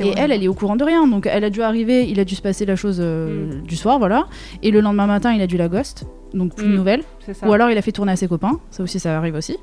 Et 0.00 0.12
elle, 0.16 0.32
elle 0.32 0.42
est 0.42 0.48
au 0.48 0.54
courant 0.54 0.76
de 0.76 0.84
rien. 0.84 1.06
Donc 1.06 1.26
elle 1.30 1.44
a 1.44 1.50
dû 1.50 1.62
arriver, 1.62 2.08
il 2.08 2.18
a 2.20 2.24
dû 2.24 2.34
se 2.34 2.42
passer 2.42 2.64
la 2.66 2.74
chose 2.76 2.98
euh, 3.00 3.60
Mm. 3.60 3.62
du 3.66 3.76
soir, 3.76 3.98
voilà. 3.98 4.26
Et 4.62 4.70
le 4.70 4.80
lendemain 4.80 5.06
matin, 5.06 5.32
il 5.34 5.42
a 5.42 5.46
dû 5.46 5.56
la 5.58 5.68
ghost. 5.68 6.04
Donc 6.32 6.54
plus 6.56 6.66
de 6.66 6.72
Mm. 6.72 6.76
nouvelles. 6.76 7.02
Ou 7.46 7.52
alors 7.52 7.70
il 7.70 7.78
a 7.78 7.82
fait 7.82 7.92
tourner 7.92 8.10
à 8.12 8.16
ses 8.16 8.26
copains. 8.26 8.58
Ça 8.70 8.82
aussi, 8.82 8.98
ça 8.98 9.16
arrive 9.16 9.34
aussi. 9.36 9.56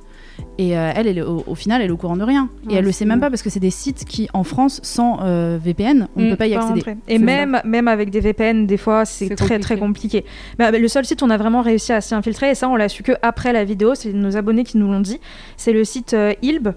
Et 0.57 0.77
euh, 0.77 0.91
elle, 0.95 1.21
au, 1.21 1.43
au 1.45 1.55
final, 1.55 1.81
elle 1.81 1.89
est 1.89 1.91
au 1.91 1.97
courant 1.97 2.15
de 2.15 2.23
rien. 2.23 2.47
Ouais, 2.65 2.73
et 2.73 2.77
elle 2.77 2.85
le 2.85 2.91
sait 2.93 3.03
même 3.03 3.19
pas 3.19 3.29
parce 3.29 3.41
que 3.41 3.49
c'est 3.49 3.59
des 3.59 3.69
sites 3.69 4.05
qui, 4.05 4.29
en 4.33 4.43
France, 4.45 4.79
sans 4.81 5.19
euh, 5.23 5.59
VPN, 5.61 6.07
on 6.15 6.21
ne 6.21 6.27
Mm, 6.27 6.29
peut 6.29 6.35
pas 6.37 6.47
y 6.47 6.55
accéder. 6.55 6.83
Et 7.09 7.19
même, 7.19 7.59
même 7.65 7.87
avec 7.89 8.09
des 8.09 8.21
VPN, 8.21 8.65
des 8.65 8.77
fois, 8.77 9.03
c'est 9.03 9.35
très 9.35 9.59
très 9.59 9.77
compliqué. 9.77 10.21
compliqué. 10.21 10.25
Bah, 10.57 10.71
bah, 10.71 10.79
le 10.79 10.87
seul 10.87 11.03
site 11.05 11.21
où 11.21 11.25
on 11.25 11.29
a 11.29 11.37
vraiment 11.37 11.61
réussi 11.61 11.91
à 11.91 11.99
s'y 12.11 12.15
infiltrer, 12.15 12.51
et 12.51 12.55
ça 12.55 12.69
on 12.69 12.75
l'a 12.75 12.89
su 12.89 13.03
que 13.03 13.13
après 13.21 13.53
la 13.53 13.63
vidéo, 13.63 13.95
c'est 13.95 14.13
nos 14.13 14.37
abonnés 14.37 14.63
qui 14.63 14.77
nous 14.77 14.91
l'ont 14.91 14.99
dit, 14.99 15.19
c'est 15.57 15.73
le 15.73 15.83
site 15.83 16.13
euh, 16.13 16.33
Ilb. 16.41 16.73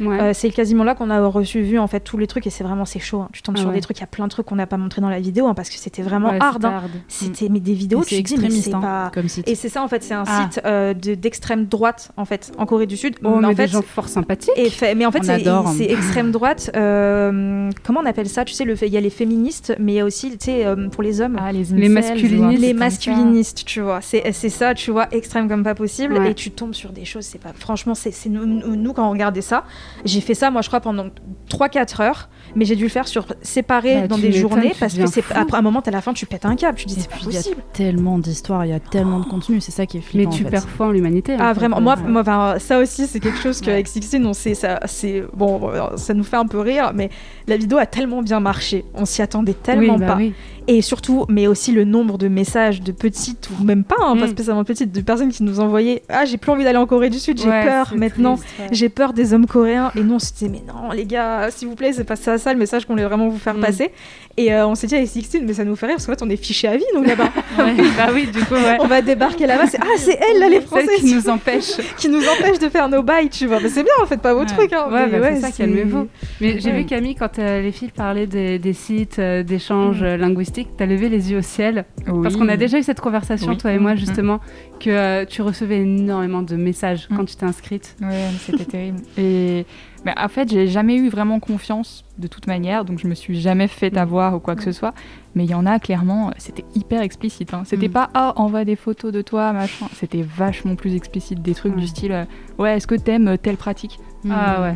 Ouais. 0.00 0.20
Euh, 0.20 0.32
c'est 0.34 0.50
quasiment 0.50 0.84
là 0.84 0.94
qu'on 0.94 1.10
a 1.10 1.24
reçu 1.26 1.62
vu 1.62 1.78
en 1.78 1.86
fait 1.86 2.00
tous 2.00 2.16
les 2.18 2.26
trucs 2.26 2.46
et 2.46 2.50
c'est 2.50 2.64
vraiment 2.64 2.84
c'est 2.84 2.98
chaud. 2.98 3.20
hein. 3.20 3.28
Tu 3.32 3.42
tombes 3.42 3.54
Ah 3.58 3.60
sur 3.60 3.68
ouais. 3.70 3.74
des 3.74 3.80
trucs, 3.80 3.98
il 3.98 4.00
y 4.00 4.04
a 4.04 4.08
plein 4.08 4.24
de 4.26 4.30
trucs 4.30 4.46
qu'on 4.46 4.56
n'a 4.56 4.66
pas 4.66 4.76
montré 4.76 5.00
dans 5.00 5.08
la 5.10 5.20
vidéo 5.20 5.46
hein, 5.46 5.54
parce 5.54 5.70
que 5.70 5.76
c'était 5.76 6.02
vraiment 6.02 6.30
Ouais, 6.30 6.38
hard. 6.40 6.54
c'était 6.54 6.66
hein. 6.66 6.76
hard. 6.76 6.90
C'était 7.08 7.48
mais 7.48 7.60
des 7.60 7.74
vidéos, 7.74 8.04
tu 8.04 8.22
te 8.22 8.28
dis 8.34 8.36
mais 8.40 8.50
c'est 8.50 8.74
hein, 8.74 8.80
pas. 8.80 9.10
comme 9.12 9.28
site. 9.28 9.48
Et 9.48 9.54
c'est 9.54 9.68
ça 9.68 9.82
en 9.82 9.88
fait, 9.88 10.02
c'est 10.02 10.14
un 10.14 10.24
Ah. 10.26 10.42
site 10.50 10.60
euh, 10.64 10.94
de- 10.94 11.14
d'extrême 11.14 11.66
droite 11.66 12.10
en 12.16 12.24
fait 12.24 12.52
en 12.58 12.66
Corée 12.66 12.86
du 12.86 12.96
Sud. 12.96 13.16
Oh, 13.24 13.36
mais 13.40 13.46
en 13.48 13.52
des 13.52 13.66
gens 13.66 13.82
fort 13.82 14.08
sympathiques. 14.08 14.52
et 14.56 14.70
fait- 14.70 14.94
mais 14.94 15.06
en 15.06 15.10
fait, 15.10 15.24
c'est 15.24 15.32
adore. 15.32 15.68
c'est 15.76 15.90
extrême 15.90 16.30
droite. 16.30 16.70
euh, 16.76 17.70
comment 17.84 18.00
on 18.02 18.06
appelle 18.06 18.28
ça 18.28 18.44
Tu 18.44 18.54
sais, 18.54 18.64
le 18.64 18.74
il 18.82 18.92
y 18.92 18.96
a 18.96 19.00
les 19.00 19.10
féministes, 19.10 19.74
mais 19.78 19.92
il 19.92 19.96
y 19.96 20.00
a 20.00 20.04
aussi, 20.04 20.30
tu 20.30 20.36
sais, 20.46 20.64
euh, 20.64 20.88
pour 20.88 21.02
les 21.02 21.20
hommes, 21.20 21.36
Ah, 21.40 21.52
les, 21.52 21.88
masculinistes. 21.88 22.60
les 22.62 22.72
masculinistes, 22.72 23.64
tu 23.64 23.80
vois. 23.80 24.00
C'est 24.00 24.32
c'est 24.32 24.48
ça, 24.48 24.74
tu 24.74 24.90
vois, 24.90 25.08
extrême 25.10 25.48
comme 25.48 25.62
pas 25.64 25.74
possible. 25.74 26.16
Et 26.26 26.34
tu 26.34 26.50
tombes 26.50 26.74
sur 26.74 26.90
des 26.92 27.04
choses, 27.04 27.24
c'est 27.24 27.38
pas. 27.40 27.52
Franchement, 27.54 27.94
c'est 27.94 28.12
nous, 28.28 28.92
quand 28.92 29.06
on 29.06 29.10
regardait 29.10 29.40
ça, 29.40 29.64
j'ai 30.04 30.20
fait 30.20 30.34
ça, 30.34 30.50
moi, 30.50 30.62
je 30.62 30.68
crois, 30.68 30.80
pendant 30.80 31.06
3-4 31.50 32.02
heures, 32.02 32.28
mais 32.54 32.64
j'ai 32.64 32.76
dû 32.76 32.84
le 32.84 32.88
faire 32.88 33.08
sur 33.08 33.26
séparé 33.42 34.02
Bah, 34.02 34.06
dans 34.08 34.18
des 34.18 34.32
journées 34.32 34.72
parce 34.78 34.94
que 34.94 35.06
c'est 35.06 35.24
après 35.34 35.58
un 35.58 35.62
moment, 35.62 35.80
à 35.80 35.90
la 35.90 36.00
fin, 36.00 36.12
tu 36.12 36.26
pètes 36.26 36.44
un 36.46 36.56
câble. 36.56 36.76
Tu 36.78 36.86
dis, 36.86 36.94
c'est 37.00 37.08
pas 37.08 37.16
puis, 37.16 37.26
il 37.28 37.32
y 37.32 37.36
a 37.36 37.40
possible. 37.40 37.62
tellement 37.72 38.18
d'histoires, 38.18 38.64
il 38.64 38.70
y 38.70 38.74
a 38.74 38.80
tellement 38.80 39.20
de 39.20 39.24
contenu, 39.26 39.60
c'est 39.60 39.72
ça 39.72 39.86
qui 39.86 39.98
est 39.98 40.00
Mais 40.14 40.24
flippant. 40.24 40.30
tu 40.30 40.42
en 40.42 40.44
fait. 40.46 40.50
perds 40.50 40.68
foi 40.68 40.86
en 40.86 40.90
l'humanité. 40.90 41.36
Ah 41.38 41.48
fait. 41.48 41.60
vraiment, 41.60 41.80
moi, 41.80 41.96
Ouais. 41.96 42.08
moi 42.08 42.20
enfin, 42.22 42.56
ça 42.58 42.78
aussi 42.78 43.06
c'est 43.06 43.20
quelque 43.20 43.38
chose 43.38 43.60
Ouais. 43.60 43.66
qu'avec 43.66 43.88
Sixteen 43.88 44.24
on 44.26 44.32
sait 44.34 44.54
ça 44.54 44.80
c'est 44.86 45.22
bon 45.32 45.58
bon, 45.58 45.72
ça 45.96 46.14
nous 46.14 46.22
fait 46.24 46.36
un 46.36 46.46
peu 46.46 46.60
rire 46.60 46.92
mais 46.94 47.10
la 47.46 47.56
vidéo 47.56 47.78
a 47.78 47.86
tellement 47.86 48.22
bien 48.22 48.40
marché, 48.40 48.84
on 48.94 49.04
s'y 49.04 49.22
attendait 49.22 49.54
tellement 49.54 49.94
Oui, 49.94 50.00
bah 50.00 50.06
pas 50.06 50.16
oui. 50.16 50.32
Et 50.68 50.80
surtout 50.82 51.24
mais 51.28 51.46
aussi 51.48 51.72
le 51.72 51.84
nombre 51.84 52.18
de 52.18 52.28
messages 52.28 52.80
de 52.82 52.92
petites 52.92 53.48
ou 53.58 53.64
même 53.64 53.82
pas 53.84 53.96
hein, 54.00 54.16
pas 54.16 54.26
Mm. 54.26 54.30
spécialement 54.30 54.64
petites 54.64 54.92
de 54.92 55.00
personnes 55.00 55.30
qui 55.30 55.42
nous 55.42 55.58
envoyaient 55.60 56.02
ah 56.08 56.24
j'ai 56.24 56.36
plus 56.36 56.52
envie 56.52 56.62
d'aller 56.62 56.78
en 56.78 56.86
Corée 56.86 57.10
du 57.10 57.18
Sud, 57.18 57.40
j'ai 57.40 57.48
Ouais, 57.48 57.64
peur 57.64 57.92
maintenant. 57.96 58.34
ouais. 58.60 58.66
J'ai 58.70 58.88
peur 58.88 59.12
des 59.14 59.32
hommes 59.34 59.46
coréens 59.46 59.90
et 59.96 60.02
nous 60.02 60.14
on 60.14 60.18
se 60.20 60.32
disait 60.32 60.48
mais 60.50 60.62
non 60.68 60.90
les 60.92 61.06
gars 61.06 61.48
s'il 61.50 61.66
vous 61.68 61.74
plaît 61.74 61.92
c'est 61.92 62.04
pas 62.04 62.16
ça, 62.16 62.38
ça 62.38 62.52
le 62.52 62.58
message 62.58 62.84
qu'on 62.84 62.92
voulait 62.92 63.04
vraiment 63.06 63.28
vous 63.28 63.38
faire 63.38 63.54
Mm. 63.54 63.60
passer 63.60 63.90
et 64.36 64.52
euh, 64.52 64.66
on 64.68 64.74
s'est 64.76 64.86
dit 64.86 64.94
avec 64.94 65.08
Sixteen 65.08 65.44
mais 65.46 65.54
ça 65.54 65.64
nous 65.64 65.74
fait 65.74 65.86
rire 65.86 65.96
parce 65.96 66.06
qu'en 66.06 66.12
fait 66.12 66.22
on 66.22 66.30
est 66.30 66.36
fichés 66.36 66.68
à 66.68 66.76
vie 66.76 66.84
nous 66.94 67.02
là-bas 67.02 67.30
Ouais, 67.58 67.74
bah 67.96 68.08
oui, 68.14 68.26
du 68.26 68.44
coup, 68.44 68.54
ouais. 68.54 68.76
on 68.80 68.86
va 68.86 69.00
débarquer 69.02 69.46
là-bas 69.46 69.66
c'est 69.66 69.78
ah 69.80 69.86
c'est 69.96 70.18
elle 70.20 70.38
là 70.38 70.48
les 70.48 70.56
Celle 70.58 70.66
françaises 70.66 71.00
qui 71.00 71.14
nous 71.14 71.28
empêche. 71.28 71.72
qui 71.96 72.08
nous 72.08 72.20
empêche 72.22 72.58
de 72.60 72.68
faire 72.68 72.88
nos 72.88 73.02
bails, 73.02 73.30
tu 73.30 73.46
vois. 73.46 73.58
Mais 73.60 73.68
c'est 73.68 73.82
bien, 73.82 73.92
en 74.02 74.06
fait, 74.06 74.18
pas 74.20 74.34
vos 74.34 74.44
trucs. 74.44 74.72
Hein. 74.72 74.86
Ouais, 74.92 75.06
Mais 75.10 75.18
bah, 75.18 75.28
c'est 75.34 75.40
ça, 75.40 75.50
calmez-vous. 75.50 76.06
Mais 76.40 76.60
j'ai 76.60 76.70
vu 76.72 76.84
Camille, 76.84 77.14
quand 77.16 77.38
euh, 77.38 77.62
les 77.62 77.72
filles 77.72 77.90
parlaient 77.94 78.26
des, 78.26 78.72
sites 78.74 79.18
euh, 79.18 79.42
d'échange 79.42 80.02
Mm. 80.02 80.16
Euh, 80.58 80.62
linguistique, 80.62 80.68
t'as 80.76 80.86
levé 80.86 81.08
les 81.08 81.30
yeux 81.30 81.38
au 81.38 81.42
ciel. 81.42 81.84
Parce 82.04 82.34
Oui. 82.34 82.40
qu'on 82.40 82.48
a 82.48 82.56
déjà 82.56 82.78
eu 82.78 82.82
cette 82.82 83.00
conversation, 83.00 83.52
Oui. 83.52 83.56
toi 83.58 83.72
et 83.72 83.78
moi, 83.78 83.94
Mm. 83.94 83.98
justement, 83.98 84.40
que 84.80 84.90
euh, 84.90 85.24
tu 85.24 85.42
recevais 85.42 85.80
énormément 85.80 86.42
de 86.42 86.56
messages 86.56 87.08
Mm. 87.10 87.16
quand 87.16 87.24
tu 87.24 87.36
t'es 87.36 87.44
inscrite. 87.46 87.96
Mais 88.00 88.28
c'était 88.40 88.64
terrible. 88.76 88.98
Et 89.16 89.66
mais 90.04 90.14
en 90.16 90.28
fait, 90.28 90.48
j'ai 90.48 90.68
jamais 90.68 90.94
eu 90.96 91.08
vraiment 91.08 91.40
confiance 91.40 92.04
de 92.18 92.28
toute 92.28 92.46
manière, 92.46 92.84
donc 92.84 92.98
je 93.00 93.08
me 93.08 93.14
suis 93.14 93.38
jamais 93.40 93.68
fait 93.68 93.92
Mm. 93.94 93.98
avoir 93.98 94.34
ou 94.36 94.38
quoi 94.40 94.54
que 94.56 94.62
ce 94.62 94.72
soit. 94.72 94.94
Mais 95.34 95.44
il 95.44 95.50
y 95.50 95.54
en 95.54 95.66
a 95.66 95.78
clairement, 95.78 96.30
c'était 96.38 96.64
hyper 96.74 97.02
explicite. 97.02 97.52
hein. 97.54 97.62
C'était 97.64 97.88
Mm. 97.88 97.92
pas 97.92 98.08
ah 98.14 98.32
envoie 98.36 98.64
des 98.64 98.76
photos 98.76 99.12
de 99.12 99.22
toi 99.22 99.52
machin. 99.52 99.86
C'était 99.94 100.22
vachement 100.22 100.74
plus 100.76 100.94
explicite, 100.94 101.42
des 101.42 101.54
trucs 101.54 101.76
du 101.76 101.86
style 101.86 102.12
euh, 102.12 102.24
ouais 102.58 102.76
est-ce 102.76 102.86
que 102.86 102.94
t'aimes 102.94 103.36
telle 103.38 103.56
pratique? 103.56 103.98
Ah 104.30 104.62
ouais. 104.62 104.74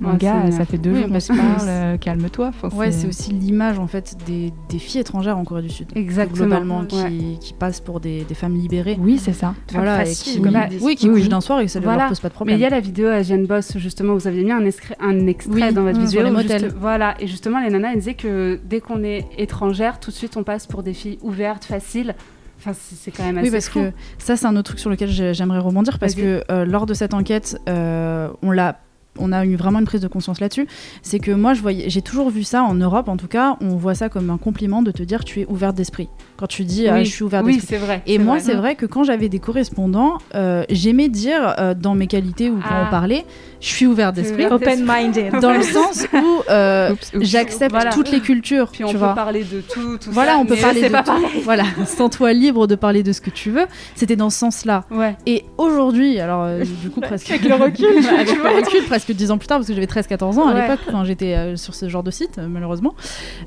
Mon 0.00 0.12
Ouais, 0.12 0.16
gars, 0.18 0.50
ça 0.50 0.64
fait 0.64 0.78
deux 0.78 0.90
Oui, 0.92 0.96
jours 1.00 1.06
qu'on 1.08 1.12
mais 1.12 1.20
se 1.20 1.32
parle, 1.32 1.68
euh, 1.68 1.96
calme-toi. 1.98 2.48
Enfin, 2.48 2.74
Ouais, 2.74 2.90
c'est 2.90 3.06
aussi 3.06 3.32
l'image 3.32 3.78
en 3.78 3.86
fait 3.86 4.16
des, 4.26 4.50
des 4.70 4.78
filles 4.78 5.02
étrangères 5.02 5.36
en 5.36 5.44
Corée 5.44 5.60
du 5.60 5.68
Sud. 5.68 5.88
Exactement. 5.94 6.36
Globalement, 6.46 6.80
Ouais. 6.80 6.86
qui, 7.10 7.38
qui 7.40 7.52
passent 7.52 7.80
pour 7.80 8.00
des, 8.00 8.24
des 8.24 8.34
femmes 8.34 8.54
libérées. 8.56 8.96
Oui, 8.98 9.18
c'est 9.18 9.34
ça. 9.34 9.54
Voilà, 9.72 10.02
et 10.02 10.06
facile, 10.06 10.32
qui, 10.36 10.40
comme 10.40 10.56
oui, 10.80 10.96
qui 10.96 11.10
oui, 11.10 11.28
d'un 11.28 11.42
soir 11.42 11.60
et 11.60 11.66
que 11.66 11.70
ça 11.70 11.80
ne 11.80 11.84
Voilà. 11.84 11.98
leur 12.00 12.08
pose 12.08 12.20
pas 12.20 12.28
de 12.28 12.32
Mais 12.32 12.34
problème. 12.34 12.56
il 12.58 12.62
y 12.62 12.64
a 12.64 12.70
la 12.70 12.80
vidéo 12.80 13.08
à 13.08 13.22
Jeanne 13.22 13.44
Boss, 13.46 13.76
justement, 13.76 14.14
vous 14.14 14.26
aviez 14.26 14.42
mis 14.42 14.52
un, 14.52 14.64
extrait- 14.64 14.96
un 15.00 15.26
extrait 15.26 15.68
Oui, 15.68 15.74
dans 15.74 15.82
votre 15.82 15.98
mm, 15.98 16.04
vidéo. 16.04 16.10
sur 16.20 16.22
les 16.22 16.30
où 16.30 16.34
motels. 16.34 16.62
juste- 16.64 16.76
voilà, 16.80 17.14
et 17.20 17.26
justement, 17.26 17.60
les 17.60 17.68
nanas, 17.68 17.92
elles 17.92 17.98
disaient 17.98 18.14
que 18.14 18.58
dès 18.64 18.80
qu'on 18.80 19.02
est 19.04 19.26
étrangère, 19.36 20.00
tout 20.00 20.10
de 20.10 20.16
suite, 20.16 20.36
on 20.38 20.44
passe 20.44 20.66
pour 20.66 20.82
des 20.82 20.94
filles 20.94 21.18
ouvertes, 21.20 21.64
faciles. 21.66 22.14
Enfin, 22.58 22.72
c'est 22.74 23.10
quand 23.10 23.24
même 23.24 23.38
assez 23.38 23.46
Oui, 23.48 23.52
parce 23.52 23.68
fou. 23.68 23.80
que 23.80 23.92
ça, 24.18 24.36
c'est 24.36 24.46
un 24.46 24.54
autre 24.56 24.64
truc 24.70 24.78
sur 24.80 24.90
lequel 24.90 25.08
j'ai- 25.08 25.32
j'aimerais 25.34 25.60
rebondir 25.60 25.98
parce 25.98 26.14
que 26.14 26.42
euh, 26.50 26.64
lors 26.66 26.84
de 26.86 26.92
cette 26.94 27.14
enquête, 27.14 27.58
euh, 27.68 28.28
on 28.42 28.50
l'a. 28.50 28.80
On 29.20 29.32
a 29.32 29.44
eu 29.44 29.56
vraiment 29.56 29.78
une 29.78 29.84
prise 29.84 30.00
de 30.00 30.08
conscience 30.08 30.40
là-dessus. 30.40 30.66
C'est 31.02 31.18
que 31.18 31.30
moi, 31.30 31.54
je 31.54 31.60
voyais, 31.62 31.88
j'ai 31.88 32.02
toujours 32.02 32.30
vu 32.30 32.42
ça 32.42 32.62
en 32.62 32.74
Europe, 32.74 33.08
en 33.08 33.16
tout 33.16 33.28
cas, 33.28 33.56
on 33.60 33.76
voit 33.76 33.94
ça 33.94 34.08
comme 34.08 34.30
un 34.30 34.38
compliment 34.38 34.82
de 34.82 34.90
te 34.90 35.02
dire 35.02 35.24
tu 35.24 35.40
es 35.40 35.46
ouverte 35.48 35.76
d'esprit. 35.76 36.08
Quand 36.36 36.46
tu 36.46 36.64
dis 36.64 36.88
ah, 36.88 36.94
Oui. 36.94 37.04
je 37.04 37.10
suis 37.10 37.22
ouverte 37.24 37.44
Oui, 37.44 37.54
d'esprit. 37.56 37.76
c'est 37.76 37.84
vrai. 37.84 38.02
Et 38.06 38.18
moi, 38.18 38.40
c'est 38.40 38.54
vrai 38.54 38.74
que 38.74 38.86
quand 38.86 39.04
j'avais 39.04 39.28
des 39.28 39.38
correspondants, 39.38 40.18
euh, 40.34 40.64
j'aimais 40.70 41.08
dire 41.08 41.54
euh, 41.58 41.74
dans 41.74 41.94
mes 41.94 42.06
qualités 42.06 42.50
ou 42.50 42.56
quand 42.56 42.68
Ah. 42.70 42.84
on 42.86 42.90
parlait, 42.90 43.24
je 43.60 43.66
suis 43.68 43.86
ouverte 43.86 44.14
d'esprit. 44.16 44.46
Open-minded. 44.46 45.40
Dans 45.40 45.52
le 45.52 45.62
sens 45.62 46.06
où 46.12 46.42
euh, 46.50 46.94
j'accepte 47.20 47.72
Voilà. 47.72 47.90
toutes 47.90 48.10
les 48.10 48.20
cultures. 48.20 48.70
Puis 48.72 48.84
on 48.84 48.88
tu 48.88 48.94
peut 48.94 48.98
vois. 49.00 49.14
parler 49.14 49.44
de 49.44 49.60
tout, 49.60 49.98
tout 49.98 50.10
Voilà, 50.10 50.32
ça, 50.32 50.38
on 50.38 50.46
peut 50.46 50.56
parler 50.56 50.82
de 50.82 50.88
pas 50.88 51.02
tout. 51.02 51.12
pareil. 51.12 51.42
Voilà, 51.44 51.64
sens-toi 51.86 52.32
libre 52.32 52.66
de 52.66 52.74
parler 52.74 53.02
de 53.02 53.12
ce 53.12 53.20
que 53.20 53.30
tu 53.30 53.50
veux. 53.50 53.66
C'était 53.94 54.16
dans 54.16 54.30
ce 54.30 54.38
sens-là. 54.38 54.84
Ouais. 54.90 55.16
Et 55.26 55.44
aujourd'hui, 55.58 56.20
alors 56.20 56.44
euh, 56.44 56.64
du 56.82 56.90
coup 56.90 57.00
presque 57.02 57.30
Avec 57.30 57.44
le 57.44 57.54
recul, 57.54 57.86
avec 58.14 58.28
tu 58.28 58.34
le 58.36 58.40
vois. 58.40 58.50
recul, 58.56 58.82
presque 58.84 59.09
10 59.14 59.30
ans 59.30 59.38
plus 59.38 59.46
tard, 59.46 59.58
parce 59.58 59.68
que 59.68 59.74
j'avais 59.74 59.86
13-14 59.86 60.38
ans 60.38 60.48
à 60.48 60.54
Ouais. 60.54 60.62
l'époque 60.62 60.80
quand 60.90 61.04
j'étais 61.04 61.34
euh, 61.36 61.56
sur 61.56 61.74
ce 61.74 61.88
genre 61.88 62.02
de 62.02 62.10
site, 62.10 62.38
euh, 62.38 62.46
malheureusement, 62.48 62.94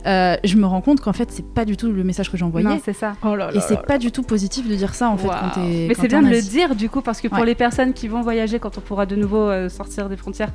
euh, 0.06 0.36
je 0.44 0.56
me 0.58 0.66
rends 0.66 0.82
compte 0.82 1.00
qu'en 1.02 1.14
fait 1.14 1.30
c'est 1.32 1.46
pas 1.46 1.66
du 1.66 1.78
tout 1.78 1.92
le 1.92 2.04
message 2.04 2.30
que 2.32 2.38
j'envoyais. 2.38 2.80
C'est 2.84 2.94
ça. 2.94 3.14
Oh 3.24 3.36
là 3.36 3.48
là 3.52 3.56
Et 3.58 3.60
c'est 3.62 3.82
pas 3.86 3.98
du 3.98 4.12
tout 4.12 4.24
positif 4.24 4.68
de 4.68 4.76
dire 4.76 4.94
ça 4.96 5.10
en 5.10 5.18
fait 5.18 5.28
quand 5.28 5.50
t'es. 5.56 5.86
Mais 5.88 5.94
c'est 5.96 6.08
bien 6.08 6.20
en 6.20 6.24
de 6.24 6.30
le 6.30 6.42
dire 6.42 6.76
du 6.76 6.90
coup 6.90 7.02
parce 7.02 7.22
que 7.22 7.28
pour 7.28 7.40
Ouais. 7.40 7.46
les 7.46 7.56
personnes 7.56 7.94
qui 7.94 8.08
vont 8.08 8.22
voyager 8.22 8.60
quand 8.60 8.78
on 8.78 8.82
pourra 8.82 9.06
de 9.06 9.16
nouveau 9.16 9.50
euh, 9.50 9.70
sortir 9.70 10.10
des 10.10 10.18
frontières, 10.18 10.50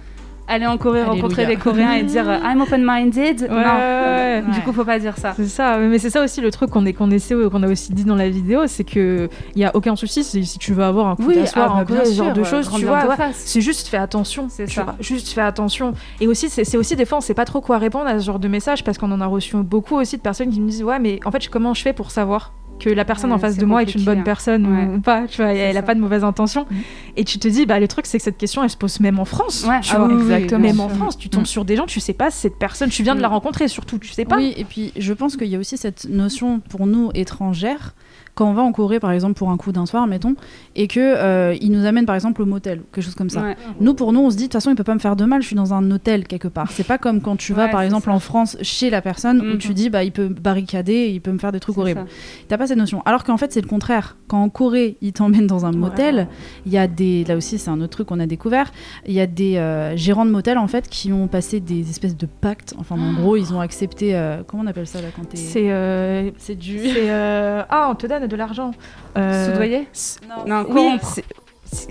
aller 0.48 0.66
en 0.66 0.78
Corée, 0.78 1.00
Alléluia. 1.00 1.22
rencontrer 1.22 1.46
des 1.46 1.56
Coréens 1.56 1.92
et 1.92 2.02
dire 2.02 2.24
I'm 2.44 2.60
open-minded. 2.60 3.42
Ouais, 3.42 3.48
non, 3.48 3.56
ouais, 3.56 4.42
du 4.42 4.50
ouais. 4.50 4.64
coup 4.64 4.72
faut 4.72 4.84
pas 4.84 4.98
dire 4.98 5.16
ça. 5.18 5.34
C'est 5.36 5.46
ça, 5.46 5.78
mais 5.78 5.98
c'est 5.98 6.10
ça 6.10 6.22
aussi 6.22 6.40
le 6.40 6.50
truc 6.50 6.70
qu'on 6.70 6.84
qu'on 6.92 7.10
essaie 7.10 7.34
qu'on 7.50 7.62
a 7.62 7.68
aussi 7.68 7.92
dit 7.92 8.04
dans 8.04 8.14
la 8.16 8.28
vidéo, 8.28 8.66
c'est 8.66 8.84
que 8.84 9.28
il 9.54 9.60
y 9.60 9.64
a 9.64 9.74
aucun 9.74 9.94
souci 9.96 10.24
si, 10.24 10.44
si 10.44 10.58
tu 10.58 10.72
veux 10.72 10.84
avoir 10.84 11.08
un 11.08 11.16
coup 11.16 11.32
d'asseoir, 11.32 11.74
ah, 11.76 11.80
un 11.80 11.84
bah, 11.84 12.00
peu 12.00 12.04
ce 12.04 12.14
genre 12.14 12.32
de 12.32 12.44
choses, 12.44 12.70
tu 12.74 12.84
vois. 12.84 13.16
C'est 13.32 13.60
juste 13.60 13.88
fais 13.88 13.96
attention, 13.96 14.48
C'est 14.48 14.66
ça. 14.68 14.84
vois, 14.84 14.96
juste 15.00 15.28
fais 15.28 15.40
attention. 15.40 15.92
Et 16.20 16.26
aussi, 16.26 16.48
c'est 16.48 16.64
c'est 16.64 16.76
aussi 16.76 16.96
des 16.96 17.04
fois, 17.04 17.18
on 17.18 17.20
sait 17.20 17.34
pas 17.34 17.44
trop 17.44 17.60
quoi 17.60 17.78
répondre 17.78 18.06
à 18.06 18.18
ce 18.18 18.24
genre 18.24 18.38
de 18.38 18.48
message 18.48 18.84
parce 18.84 18.98
qu'on 18.98 19.12
en 19.12 19.20
a 19.20 19.26
reçu 19.26 19.56
beaucoup 19.56 19.96
aussi 19.96 20.16
de 20.16 20.22
personnes 20.22 20.50
qui 20.50 20.60
me 20.60 20.68
disent 20.68 20.82
ouais, 20.82 20.98
mais 20.98 21.20
en 21.24 21.30
fait, 21.30 21.48
comment 21.48 21.74
je 21.74 21.82
fais 21.82 21.92
pour 21.92 22.10
savoir? 22.10 22.52
Que 22.78 22.88
la 22.90 23.04
personne 23.04 23.30
Ouais, 23.30 23.36
en 23.36 23.38
face 23.38 23.56
de 23.56 23.64
moi 23.66 23.82
est 23.82 23.94
une 23.94 24.02
bonne 24.04 24.20
hein. 24.20 24.22
personne 24.24 24.66
ou- 24.66 24.74
Ouais. 24.74 24.96
ou 24.96 25.00
pas, 25.00 25.26
tu 25.26 25.42
vois, 25.42 25.52
elle 25.52 25.74
ça. 25.74 25.80
a 25.80 25.82
pas 25.82 25.94
de 25.94 26.00
mauvaise 26.00 26.24
intention. 26.24 26.66
Mhm. 26.70 26.76
Et 27.16 27.24
tu 27.24 27.38
te 27.38 27.48
dis 27.48 27.66
bah 27.66 27.80
le 27.80 27.88
truc 27.88 28.06
c'est 28.06 28.18
que 28.18 28.24
cette 28.24 28.38
question 28.38 28.62
elle 28.62 28.70
se 28.70 28.76
pose 28.76 29.00
même 29.00 29.18
en 29.18 29.24
France, 29.24 29.64
Ouais, 29.68 29.80
tu 29.80 29.92
ah 29.94 29.98
vois. 29.98 30.08
oui, 30.08 30.14
oui, 30.14 30.22
exactement. 30.32 30.60
Même 30.60 30.80
en 30.80 30.88
France, 30.88 31.18
tu 31.18 31.28
tombes 31.28 31.42
Mm. 31.42 31.46
sur 31.46 31.64
des 31.64 31.76
gens, 31.76 31.86
tu 31.86 32.00
sais 32.00 32.12
pas 32.12 32.30
cette 32.30 32.58
personne, 32.58 32.90
tu 32.90 33.02
viens 33.02 33.14
de 33.14 33.20
la 33.20 33.28
Mm. 33.28 33.32
rencontrer 33.32 33.68
surtout, 33.68 33.98
tu 33.98 34.08
sais 34.12 34.24
pas. 34.24 34.36
Oui, 34.36 34.54
et 34.56 34.64
puis 34.64 34.92
je 34.96 35.12
pense 35.12 35.36
qu'il 35.36 35.48
y 35.48 35.56
a 35.56 35.58
aussi 35.58 35.76
cette 35.76 36.06
notion 36.08 36.60
pour 36.60 36.86
nous 36.86 37.10
étrangères 37.14 37.94
quand 38.34 38.48
on 38.48 38.54
va 38.54 38.62
en 38.62 38.70
Corée 38.70 39.00
par 39.00 39.10
exemple 39.10 39.34
pour 39.34 39.50
un 39.50 39.56
coup 39.56 39.72
d'un 39.72 39.84
soir, 39.84 40.06
mettons, 40.06 40.36
et 40.76 40.86
que 40.86 41.00
euh, 41.00 41.56
ils 41.60 41.72
nous 41.72 41.84
amènent 41.86 42.06
par 42.06 42.14
exemple 42.14 42.40
au 42.40 42.46
motel 42.46 42.82
quelque 42.92 43.04
chose 43.04 43.16
comme 43.16 43.30
ça. 43.30 43.42
Ouais. 43.42 43.56
Nous, 43.80 43.94
pour 43.94 44.12
nous, 44.12 44.20
on 44.20 44.30
se 44.30 44.36
dit, 44.36 44.44
de 44.44 44.46
toute 44.46 44.52
façon, 44.52 44.70
il 44.70 44.76
peut 44.76 44.84
pas 44.84 44.94
me 44.94 45.00
faire 45.00 45.16
de 45.16 45.24
mal, 45.24 45.42
je 45.42 45.48
suis 45.48 45.56
dans 45.56 45.74
un 45.74 45.90
hôtel 45.90 46.24
quelque 46.24 46.46
part. 46.46 46.70
C'est 46.70 46.86
pas 46.86 46.98
comme 46.98 47.20
quand 47.20 47.34
tu 47.34 47.52
vas, 47.52 47.64
Ouais, 47.64 47.70
par 47.72 47.82
exemple, 47.82 48.04
ça. 48.04 48.12
en 48.12 48.20
France, 48.20 48.56
chez 48.62 48.90
la 48.90 49.02
personne, 49.02 49.40
où 49.40 49.56
tu 49.56 49.74
dis, 49.74 49.90
bah, 49.90 50.04
il 50.04 50.12
peut 50.12 50.28
barricader, 50.28 51.08
il 51.12 51.20
peut 51.20 51.32
me 51.32 51.38
faire 51.38 51.50
des 51.50 51.58
trucs 51.58 51.76
horribles. 51.78 52.04
ça. 52.08 52.44
T'as 52.46 52.58
pas 52.58 52.67
cette 52.68 52.78
notion. 52.78 53.02
Alors 53.04 53.24
qu'en 53.24 53.36
fait, 53.36 53.52
c'est 53.52 53.60
le 53.60 53.66
contraire. 53.68 54.16
Quand 54.28 54.42
en 54.42 54.48
Corée, 54.48 54.96
ils 55.00 55.12
t'emmènent 55.12 55.46
dans 55.46 55.64
un 55.66 55.72
motel, 55.72 56.28
il 56.66 56.72
y 56.72 56.78
a 56.78 56.86
des. 56.86 57.24
Là 57.24 57.36
aussi, 57.36 57.58
c'est 57.58 57.70
un 57.70 57.80
autre 57.80 57.90
truc 57.90 58.08
qu'on 58.08 58.20
a 58.20 58.26
découvert. 58.26 58.70
Il 59.06 59.12
y 59.14 59.20
a 59.20 59.26
des 59.26 59.56
euh, 59.56 59.96
gérants 59.96 60.24
de 60.26 60.30
motel, 60.30 60.58
en 60.58 60.68
fait, 60.68 60.88
qui 60.88 61.12
ont 61.12 61.26
passé 61.28 61.60
des 61.60 61.88
espèces 61.90 62.16
de 62.16 62.26
pactes. 62.26 62.74
Enfin, 62.78 62.96
en 62.96 63.14
gros, 63.14 63.36
ils 63.36 63.52
ont 63.54 63.60
accepté. 63.60 64.14
euh, 64.14 64.42
comment 64.46 64.62
on 64.62 64.66
appelle 64.66 64.86
ça, 64.86 65.00
là, 65.00 65.08
quand 65.14 65.24
t'es. 65.28 65.36
C'est 65.36 65.70
euh, 65.70 66.30
C'est 66.38 66.54
du. 66.56 66.78
c'est, 66.78 67.10
euh, 67.10 67.62
ah 67.68 67.88
on 67.90 67.94
te 67.94 68.06
donne 68.06 68.26
de 68.26 68.36
l'argent. 68.36 68.70
Euh, 69.16 69.50
Soudoyer 69.52 69.88
s- 69.92 70.20
Non, 70.46 70.64
oui, 70.68 70.74
corrompre. 70.74 71.20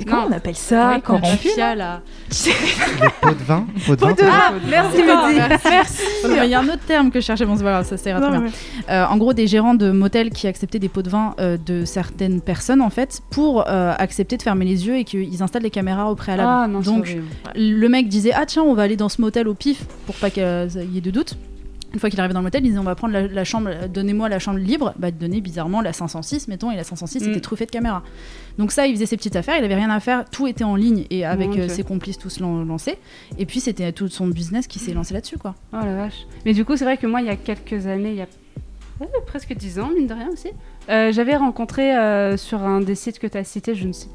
Comment 0.08 0.22
Non. 0.24 0.28
on 0.30 0.32
appelle 0.34 0.56
ça 0.56 0.94
Oui, 0.96 1.02
corrompu 1.02 1.28
mafia, 1.48 1.76
là. 1.76 2.02
Les 2.46 3.10
pots 3.22 3.30
de 3.34 3.44
vin 3.44 3.66
Pots 3.86 3.96
de 3.96 4.02
vin, 4.02 4.12
de 4.14 4.22
vin. 4.22 4.60
dit 4.60 4.66
Merci, 4.70 4.98
Ah, 5.10 5.28
Mehdi. 5.28 5.40
merci. 5.70 6.04
Il 6.46 6.50
y 6.50 6.54
a 6.54 6.60
un 6.60 6.66
autre 6.68 6.86
terme 6.88 7.12
que 7.12 7.20
je 7.20 7.26
cherchais, 7.26 7.46
bon, 7.46 7.56
c'est 7.56 7.64
grave, 7.64 7.86
ça 7.88 7.98
sert 7.98 8.20
Non, 8.20 8.30
très 8.30 8.38
bien. 8.40 8.48
mais- 8.88 8.94
Euh, 8.94 9.06
en 9.06 9.18
gros, 9.18 9.34
des 9.34 9.48
gérants 9.48 9.74
de 9.76 9.92
motels 9.92 10.30
qui 10.30 10.48
acceptaient 10.48 10.80
des 10.80 10.90
pots 10.90 11.02
de 11.02 11.10
vin 11.10 11.36
euh, 11.40 11.58
de 11.64 11.86
certaines 11.86 12.42
personnes, 12.42 12.82
en 12.82 12.90
fait, 12.90 13.22
pour 13.30 13.66
euh, 13.68 13.94
accepter 13.98 14.38
de 14.38 14.42
fermer 14.44 14.66
les 14.66 14.88
yeux 14.88 14.98
et 14.98 15.04
qu'ils 15.04 15.42
installent 15.44 15.64
les 15.64 15.70
caméras 15.72 16.12
au 16.12 16.16
préalable. 16.16 16.50
Ah 16.52 16.68
non, 16.68 16.80
Donc, 16.80 17.16
le 17.56 17.88
mec 17.88 18.08
disait 18.08 18.32
Ah, 18.36 18.46
tiens, 18.46 18.64
on 18.64 18.74
va 18.74 18.84
aller 18.84 18.96
dans 18.98 19.10
ce 19.10 19.22
motel 19.22 19.48
au 19.48 19.54
pif 19.54 19.84
pour 20.06 20.16
pas 20.16 20.30
qu'il 20.30 20.44
y 20.44 20.98
ait 20.98 21.02
de 21.02 21.12
doute. 21.12 21.36
Une 21.94 22.00
fois 22.00 22.10
qu'il 22.10 22.20
arrivait 22.20 22.34
dans 22.34 22.42
le 22.42 22.46
motel, 22.46 22.64
il 22.66 22.70
disait 22.70 22.80
On 22.80 22.84
va 22.84 22.96
prendre 22.96 23.14
la, 23.14 23.28
la 23.28 23.44
chambre, 23.44 23.70
donnez-moi 23.88 24.28
la 24.30 24.40
chambre 24.40 24.60
libre. 24.60 24.94
Bah, 25.00 25.10
donnait 25.12 25.40
bizarrement 25.42 25.82
la 25.82 25.94
506, 25.94 26.48
mettons, 26.50 26.70
et 26.72 26.76
la 26.76 26.84
506 26.84 27.24
Mm. 27.26 27.30
était 27.32 27.40
truffée 27.40 27.66
de 27.66 27.72
caméras. 27.72 28.04
Donc, 28.58 28.72
ça, 28.72 28.88
il 28.88 28.94
faisait 28.96 29.06
ses 29.06 29.16
petites 29.18 29.36
affaires, 29.36 29.56
il 29.58 29.64
avait 29.64 29.76
rien 29.76 29.90
à 29.90 30.00
faire, 30.00 30.26
tout 30.30 30.48
était 30.48 30.64
en 30.64 30.76
ligne 30.76 31.06
et 31.10 31.26
avec 31.26 31.58
euh, 31.58 31.68
ses 31.70 31.84
complices 31.84 32.18
tous 32.18 32.40
lan- 32.40 32.64
lancés. 32.66 32.98
Et 33.38 33.46
puis, 33.46 33.60
c'était 33.62 33.92
tout 33.94 34.08
son 34.10 34.28
business 34.28 34.68
qui 34.68 34.80
s'est 34.80 34.94
lancé 34.94 35.14
là-dessus, 35.14 35.38
quoi. 35.38 35.56
Oh 35.74 35.78
la 35.84 35.96
vache. 35.96 36.26
Mais 36.46 36.54
du 36.54 36.66
coup, 36.66 36.76
c'est 36.76 36.84
vrai 36.86 36.98
que 36.98 37.08
moi, 37.08 37.22
il 37.22 37.28
y 37.28 37.32
a 37.32 37.36
quelques 37.36 37.88
années, 37.88 38.10
il 38.12 38.18
y 38.18 38.22
a 38.22 38.28
presque 39.28 39.56
10 39.56 39.80
ans, 39.80 39.90
mine 39.96 40.08
de 40.08 40.14
rien 40.14 40.28
aussi, 40.34 40.50
euh, 40.90 41.12
j'avais 41.12 41.36
rencontré 41.36 41.96
euh, 41.96 42.36
sur 42.36 42.64
un 42.64 42.82
des 42.82 42.96
sites 42.96 43.20
que 43.20 43.28
tu 43.28 43.38
as 43.38 43.44
cité, 43.44 43.76
je 43.76 43.88
ne 43.88 43.94
sais 43.94 44.08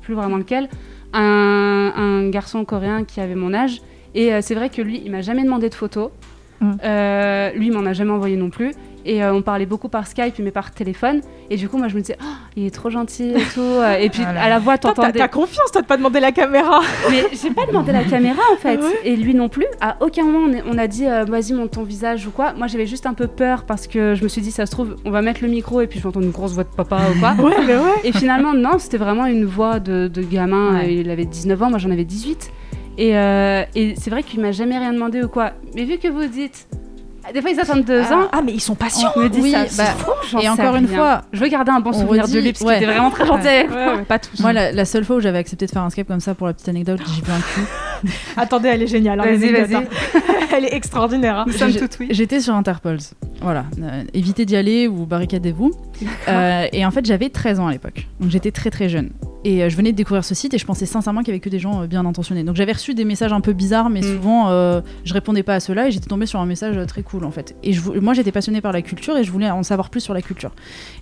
plus 0.00 0.14
vraiment 0.14 0.36
lequel, 0.36 0.68
un, 1.12 1.92
un 1.96 2.28
garçon 2.30 2.64
coréen 2.64 3.04
qui 3.04 3.20
avait 3.20 3.34
mon 3.34 3.52
âge. 3.52 3.82
Et 4.14 4.40
c'est 4.40 4.54
vrai 4.54 4.70
que 4.70 4.80
lui, 4.80 5.02
il 5.04 5.10
m'a 5.10 5.20
jamais 5.20 5.44
demandé 5.44 5.68
de 5.68 5.74
photos. 5.74 6.10
Mm. 6.60 6.72
Euh, 6.84 7.50
lui, 7.52 7.66
il 7.66 7.72
m'en 7.72 7.86
a 7.86 7.92
jamais 7.92 8.10
envoyé 8.12 8.36
non 8.36 8.50
plus. 8.50 8.72
Et 9.06 9.24
euh, 9.24 9.32
on 9.32 9.40
parlait 9.42 9.64
beaucoup 9.64 9.88
par 9.88 10.06
Skype, 10.06 10.38
mais 10.40 10.50
par 10.50 10.72
téléphone. 10.72 11.20
Et 11.48 11.56
du 11.56 11.68
coup, 11.68 11.78
moi, 11.78 11.88
je 11.88 11.94
me 11.94 12.00
disais, 12.00 12.18
Oh, 12.20 12.26
il 12.56 12.66
est 12.66 12.70
trop 12.74 12.90
gentil 12.90 13.30
et 13.30 13.40
tout. 13.54 13.62
Et 14.00 14.10
puis, 14.10 14.22
Voilà. 14.22 14.42
à 14.42 14.48
la 14.50 14.58
voix, 14.58 14.76
t'entendais. 14.76 15.12
t'as 15.18 15.28
confiance, 15.28 15.70
toi, 15.72 15.80
de 15.80 15.86
pas 15.86 15.96
demander 15.96 16.20
la 16.20 16.30
caméra. 16.32 16.80
Mais 17.10 17.24
j'ai 17.32 17.50
pas 17.50 17.64
demandé 17.64 17.92
la 17.92 18.04
caméra 18.04 18.42
en 18.52 18.56
fait. 18.56 18.76
Ouais. 18.76 18.98
Et 19.04 19.16
lui 19.16 19.34
non 19.34 19.48
plus. 19.48 19.64
À 19.80 19.96
aucun 20.00 20.24
moment 20.24 20.46
on, 20.46 20.52
est- 20.52 20.62
on 20.68 20.76
a 20.76 20.86
dit 20.88 21.06
euh, 21.06 21.24
vas-y 21.24 21.52
monte 21.54 21.70
ton 21.70 21.84
visage 21.84 22.26
ou 22.26 22.30
quoi. 22.32 22.52
Moi 22.52 22.66
j'avais 22.66 22.86
juste 22.86 23.06
un 23.06 23.14
peu 23.14 23.28
peur 23.28 23.64
parce 23.64 23.86
que 23.86 24.14
je 24.14 24.22
me 24.24 24.28
suis 24.28 24.42
dit 24.42 24.50
ça 24.50 24.66
se 24.66 24.72
trouve 24.72 24.96
on 25.06 25.10
va 25.10 25.22
mettre 25.22 25.42
le 25.42 25.48
micro 25.48 25.80
et 25.80 25.86
puis 25.86 25.98
je 26.00 26.02
vais 26.02 26.08
entendre 26.08 26.26
une 26.26 26.32
grosse 26.32 26.52
voix 26.52 26.64
de 26.64 26.68
papa 26.68 26.98
ou 27.14 27.18
quoi. 27.18 27.34
Ouais, 27.38 27.54
mais 27.66 27.76
ouais. 27.76 28.00
Et 28.04 28.12
finalement 28.12 28.52
non 28.52 28.78
c'était 28.78 28.98
vraiment 28.98 29.24
une 29.26 29.44
voix 29.46 29.78
de, 29.80 30.08
de 30.08 30.22
gamin. 30.22 30.74
Ouais. 30.80 30.94
Il 30.96 31.08
avait 31.10 31.24
19 31.24 31.62
ans, 31.62 31.70
moi 31.70 31.78
j'en 31.78 31.90
avais 31.90 32.04
18. 32.04 32.50
Et, 32.98 33.16
euh, 33.16 33.64
et 33.76 33.94
c'est 33.96 34.10
vrai 34.10 34.24
qu'il 34.24 34.40
m'a 34.40 34.50
jamais 34.52 34.76
rien 34.76 34.92
demandé 34.92 35.22
ou 35.22 35.28
quoi. 35.28 35.52
Mais 35.74 35.84
vu 35.84 35.98
que 35.98 36.08
vous 36.08 36.26
dites 36.26 36.68
des 37.32 37.40
fois 37.40 37.50
ils 37.50 37.60
attendent 37.60 37.84
deux 37.84 38.02
Ah, 38.10 38.14
ans. 38.16 38.28
ah, 38.32 38.40
mais 38.44 38.52
ils 38.52 38.60
sont 38.60 38.74
patients. 38.74 39.10
Je 39.16 39.20
me 39.22 39.28
dis 39.28 39.40
Oui, 39.40 39.50
ça, 39.52 39.62
bah, 39.64 39.68
c'est 39.68 40.04
fou, 40.04 40.38
et 40.40 40.48
encore 40.48 40.76
une 40.76 40.86
rien. 40.86 40.96
fois, 40.96 41.22
je 41.32 41.40
veux 41.40 41.48
garder 41.48 41.70
un 41.70 41.80
bon 41.80 41.90
on 41.90 42.00
souvenir 42.00 42.24
redit- 42.24 42.32
de 42.34 42.38
lui 42.40 42.52
parce 42.52 42.64
ouais. 42.64 42.74
qu'il 42.74 42.84
était 42.84 42.92
vraiment 42.92 43.10
très 43.10 43.26
gentil. 43.26 43.46
Ouais, 43.46 43.66
ouais, 43.68 44.02
pas 44.06 44.18
tous. 44.18 44.40
Moi, 44.40 44.52
la, 44.52 44.72
la 44.72 44.84
seule 44.84 45.04
fois 45.04 45.16
où 45.16 45.20
j'avais 45.20 45.38
accepté 45.38 45.66
de 45.66 45.70
faire 45.70 45.82
un 45.82 45.90
Skype 45.90 46.08
comme 46.08 46.20
ça, 46.20 46.34
pour 46.34 46.46
la 46.46 46.52
petite 46.54 46.68
anecdote, 46.68 47.00
j'ai 47.06 47.22
vu 47.22 47.30
un 47.32 47.40
cul. 47.40 48.12
Attendez, 48.36 48.68
elle 48.68 48.82
est 48.82 48.86
géniale. 48.86 49.20
hein, 49.20 49.24
Vas-y, 49.24 49.52
vas-y. 49.52 49.74
hein. 49.74 49.84
elle 50.56 50.64
est 50.64 50.74
extraordinaire. 50.74 51.38
hein. 51.40 51.44
Nous 51.46 51.52
sommes 51.52 51.70
J'ai- 51.70 51.80
tout 51.80 51.88
oui. 52.00 52.08
J'étais 52.10 52.40
sur 52.40 52.54
Interpols. 52.54 52.98
Voilà. 53.40 53.64
Euh, 53.80 54.02
évitez 54.14 54.44
d'y 54.44 54.56
aller 54.56 54.88
ou 54.88 55.06
barricadez-vous. 55.06 55.72
Euh, 56.28 56.66
et 56.72 56.84
en 56.84 56.90
fait, 56.90 57.04
j'avais 57.06 57.28
13 57.28 57.60
ans 57.60 57.66
à 57.68 57.72
l'époque. 57.72 58.06
Donc 58.20 58.30
j'étais 58.30 58.50
très 58.50 58.70
très 58.70 58.88
jeune. 58.88 59.10
Et 59.44 59.62
euh, 59.62 59.68
je 59.68 59.76
venais 59.76 59.92
de 59.92 59.96
découvrir 59.96 60.24
ce 60.24 60.34
site 60.34 60.54
et 60.54 60.58
je 60.58 60.66
pensais 60.66 60.86
sincèrement 60.86 61.20
qu'il 61.20 61.28
y 61.28 61.30
avait 61.32 61.40
que 61.40 61.48
des 61.48 61.60
gens 61.60 61.84
bien 61.86 62.04
intentionnés. 62.04 62.42
Donc 62.42 62.56
j'avais 62.56 62.72
reçu 62.72 62.94
des 62.94 63.04
messages 63.04 63.32
un 63.32 63.40
peu 63.40 63.52
bizarres, 63.52 63.88
mais 63.90 64.00
Mm. 64.00 64.16
souvent 64.16 64.48
euh, 64.50 64.80
je 65.04 65.14
répondais 65.14 65.42
pas 65.44 65.54
à 65.54 65.60
cela 65.60 65.86
et 65.86 65.90
j'étais 65.92 66.08
tombée 66.08 66.26
sur 66.26 66.40
un 66.40 66.46
message 66.46 66.76
très 66.86 67.02
cool 67.02 67.17
en 67.24 67.30
fait. 67.30 67.56
Et 67.62 67.72
je, 67.72 67.80
moi 67.98 68.14
j'étais 68.14 68.32
passionnée 68.32 68.60
par 68.60 68.72
la 68.72 68.82
culture 68.82 69.16
et 69.16 69.24
je 69.24 69.32
voulais 69.32 69.50
en 69.50 69.62
savoir 69.62 69.90
plus 69.90 70.00
sur 70.00 70.14
la 70.14 70.22
culture. 70.22 70.52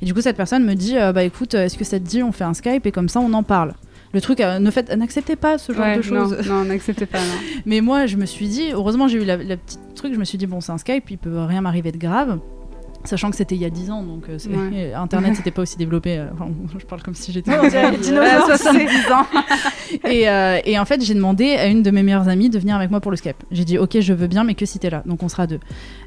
Et 0.02 0.06
du 0.06 0.14
coup, 0.14 0.20
cette 0.20 0.36
personne 0.36 0.64
me 0.64 0.74
dit 0.74 0.96
euh, 0.98 1.12
Bah 1.12 1.24
écoute, 1.24 1.54
euh, 1.54 1.64
est-ce 1.64 1.76
que 1.76 1.84
ça 1.84 1.98
te 1.98 2.04
dit, 2.04 2.22
on 2.22 2.32
fait 2.32 2.44
un 2.44 2.54
Skype 2.54 2.86
et 2.86 2.92
comme 2.92 3.08
ça 3.08 3.20
on 3.20 3.32
en 3.32 3.42
parle? 3.42 3.74
Le 4.12 4.20
truc, 4.20 4.40
euh, 4.40 4.58
ne 4.58 4.70
faites, 4.70 4.90
n'acceptez 4.94 5.36
pas 5.36 5.58
ce 5.58 5.72
genre 5.72 5.84
Ouais, 5.84 5.96
de 5.96 6.02
choses. 6.02 6.38
Non, 6.46 6.54
non, 6.60 6.64
n'acceptez 6.64 7.06
pas. 7.06 7.18
Non. 7.18 7.24
Mais 7.66 7.80
moi, 7.80 8.06
je 8.06 8.16
me 8.16 8.24
suis 8.24 8.48
dit, 8.48 8.70
heureusement, 8.72 9.08
j'ai 9.08 9.20
eu 9.20 9.24
la, 9.24 9.36
la 9.36 9.56
petite 9.56 9.80
truc, 9.94 10.14
je 10.14 10.18
me 10.18 10.24
suis 10.24 10.38
dit, 10.38 10.46
bon, 10.46 10.60
c'est 10.60 10.72
un 10.72 10.78
Skype, 10.78 11.10
il 11.10 11.18
peut 11.18 11.42
rien 11.42 11.60
m'arriver 11.60 11.92
de 11.92 11.98
grave. 11.98 12.38
Sachant 13.06 13.30
que 13.30 13.36
c'était 13.36 13.54
il 13.54 13.62
y 13.62 13.64
a 13.64 13.70
10 13.70 13.90
ans, 13.90 14.02
donc 14.02 14.24
euh, 14.28 14.36
Ouais. 14.50 14.92
Internet 14.94 15.34
c'était 15.36 15.50
pas 15.50 15.62
aussi 15.62 15.76
développé. 15.78 16.18
euh, 16.18 16.26
enfin, 16.34 16.48
je 16.78 16.84
parle 16.84 17.02
comme 17.02 17.14
si 17.14 17.32
j'étais. 17.32 17.50
Sais. 17.70 17.92
70 18.02 19.12
ans. 19.12 19.26
et, 20.08 20.28
euh, 20.28 20.58
et 20.64 20.78
en 20.78 20.84
fait, 20.84 21.02
j'ai 21.04 21.14
demandé 21.14 21.50
à 21.56 21.66
une 21.66 21.82
de 21.82 21.90
mes 21.90 22.02
meilleures 22.02 22.28
amies 22.28 22.50
de 22.50 22.58
venir 22.58 22.76
avec 22.76 22.90
moi 22.90 23.00
pour 23.00 23.10
le 23.10 23.16
Skype. 23.16 23.36
J'ai 23.50 23.64
dit, 23.64 23.78
ok, 23.78 24.00
je 24.00 24.12
veux 24.12 24.26
bien, 24.26 24.44
mais 24.44 24.54
que 24.54 24.66
si 24.66 24.78
t'es 24.78 24.90
là. 24.90 25.02
Donc 25.06 25.22
on 25.22 25.28
sera 25.28 25.46
deux. 25.46 25.60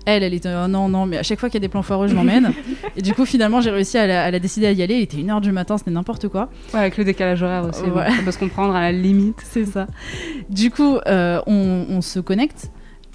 Elle, 0.06 0.24
elle 0.24 0.34
était, 0.34 0.50
oh, 0.50 0.68
non, 0.68 0.88
non, 0.90 1.06
mais 1.06 1.18
à 1.18 1.24
chaque 1.24 1.40
fois 1.40 1.50
qu'il 1.50 1.56
y 1.56 1.64
a 1.64 1.68
des 1.68 1.70
plans 1.70 1.84
foireux, 1.84 2.08
je 2.08 2.16
l'emmène. 2.16 2.52
et 2.98 3.02
du 3.02 3.14
coup, 3.14 3.26
finalement, 3.26 3.62
j'ai 3.62 3.72
réussi 3.72 3.98
à 3.98 4.08
la, 4.08 4.24
à 4.26 4.32
la 4.32 4.40
décider 4.40 4.68
à 4.68 4.72
y 4.72 4.82
aller. 4.82 4.96
Il 4.96 5.02
était 5.02 5.18
1h 5.18 5.42
du 5.42 5.52
matin, 5.52 5.78
c'était 5.78 5.92
n'importe 5.92 6.28
quoi. 6.28 6.50
Ouais, 6.74 6.80
avec 6.82 6.98
le 6.98 7.04
décalage 7.06 7.42
horaire 7.44 7.66
aussi. 7.68 7.82
Ouais. 7.84 7.90
bon, 7.90 8.16
ça 8.16 8.22
peut 8.24 8.32
se 8.32 8.40
comprendre 8.40 8.76
à 8.76 8.82
la 8.82 8.92
limite. 8.92 9.38
C'est 9.44 9.66
ça. 9.66 9.88
Du 10.50 10.72
coup, 10.72 10.98
on, 11.08 11.86
on 11.90 12.02
se 12.02 12.20
connecte. 12.20 12.72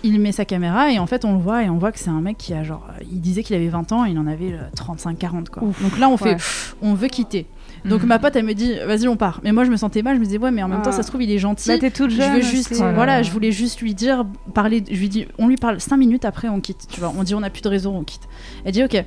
Il 0.06 0.20
met 0.20 0.32
sa 0.32 0.44
caméra 0.44 0.92
et 0.92 0.98
en 0.98 1.06
fait 1.06 1.24
on 1.24 1.32
le 1.32 1.38
voit 1.40 1.62
et 1.64 1.70
on 1.70 1.78
voit 1.78 1.90
que 1.90 1.98
c'est 1.98 2.10
un 2.10 2.20
mec 2.20 2.36
qui 2.36 2.52
a 2.52 2.62
genre 2.62 2.86
euh, 2.90 3.02
il 3.10 3.20
disait 3.22 3.42
qu'il 3.42 3.56
avait 3.56 3.68
20 3.68 3.90
ans 3.92 4.04
il 4.04 4.18
en 4.18 4.26
avait 4.26 4.54
35 4.76 5.18
40 5.18 5.48
quoi. 5.48 5.62
Donc 5.80 5.98
là 5.98 6.08
on 6.10 6.16
fait 6.18 6.34
Ouais. 6.34 6.36
on 6.82 6.92
veut 6.94 7.08
quitter. 7.08 7.46
Donc 7.86 8.02
Mhm. 8.02 8.08
ma 8.08 8.18
pote 8.18 8.36
elle 8.36 8.44
me 8.44 8.52
dit 8.52 8.74
vas-y 8.86 9.08
on 9.08 9.16
part. 9.16 9.40
Mais 9.42 9.52
moi 9.52 9.64
je 9.64 9.70
me 9.70 9.76
sentais 9.76 10.02
mal, 10.02 10.16
je 10.16 10.20
me 10.20 10.24
disais 10.26 10.36
ouais 10.38 10.50
mais 10.50 10.62
en 10.62 10.68
même 10.68 10.82
temps 10.82 10.90
Ah. 10.92 10.96
ça 10.96 11.02
se 11.02 11.08
trouve 11.08 11.22
il 11.22 11.30
est 11.32 11.38
gentil. 11.38 11.68
Bah, 11.68 11.78
t'es 11.78 11.90
toute 11.90 12.10
je 12.10 12.16
jeune. 12.16 12.34
veux 12.34 12.40
juste 12.42 12.72
aussi. 12.72 12.80
voilà, 12.82 13.22
je 13.22 13.30
voulais 13.30 13.50
juste 13.50 13.80
lui 13.80 13.94
dire 13.94 14.26
parler 14.52 14.84
je 14.90 15.00
lui 15.00 15.08
dis 15.08 15.26
on 15.38 15.48
lui 15.48 15.56
parle 15.56 15.80
5 15.80 15.96
minutes 15.96 16.24
après 16.26 16.48
on 16.48 16.60
quitte, 16.60 16.86
tu 16.90 17.00
vois. 17.00 17.12
On 17.18 17.22
dit 17.22 17.34
on 17.34 17.42
a 17.42 17.48
plus 17.50 17.62
de 17.62 17.68
réseau, 17.68 17.90
on 17.90 18.04
quitte. 18.04 18.22
Elle 18.66 18.72
dit 18.72 18.84
OK. 18.84 19.02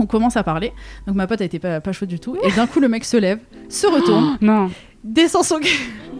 On 0.00 0.06
commence 0.06 0.36
à 0.36 0.44
parler. 0.44 0.72
Donc 1.08 1.16
ma 1.16 1.26
pote 1.26 1.40
a 1.40 1.44
été 1.44 1.58
pas, 1.58 1.80
pas 1.80 1.90
chaude 1.92 2.08
du 2.08 2.20
tout 2.20 2.36
et 2.44 2.52
d'un 2.52 2.66
coup 2.68 2.78
le 2.78 2.88
mec 2.88 3.04
se 3.04 3.16
lève, 3.16 3.40
se 3.68 3.86
retourne, 3.86 4.36
Non. 4.40 4.70
Descend 5.04 5.44
son 5.44 5.60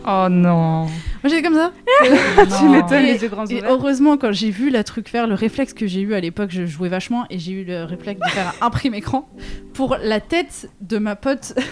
Oh 0.07 0.27
non. 0.31 0.85
Moi 0.85 0.91
j'étais 1.25 1.43
comme 1.43 1.55
ça. 1.57 1.73
Tu 2.59 2.65
Non. 2.65 2.71
m'étonnes, 2.71 3.05
Et- 3.05 3.13
les 3.15 3.23
yeux 3.23 3.29
grands 3.29 3.45
Et 3.47 3.63
heureusement, 3.67 4.17
quand 4.17 4.33
j'ai 4.33 4.51
vu 4.51 4.71
la 4.71 4.85
truc 4.85 5.09
faire, 5.09 5.27
le 5.27 5.35
réflexe 5.35 5.75
que 5.75 5.87
j'ai 5.87 6.01
eu 6.01 6.15
à 6.15 6.21
l'époque, 6.21 6.51
je 6.53 6.65
jouais 6.67 6.89
vachement 6.89 7.27
et 7.31 7.39
j'ai 7.39 7.53
eu 7.53 7.65
le 7.65 7.83
réflexe 7.85 8.21
de 8.25 8.31
faire 8.31 8.55
un 8.61 8.71
prime 8.71 8.95
écran 8.95 9.29
pour 9.75 9.97
la 10.03 10.21
tête 10.21 10.71
de 10.81 10.99
ma 10.99 11.17
pote. 11.17 11.55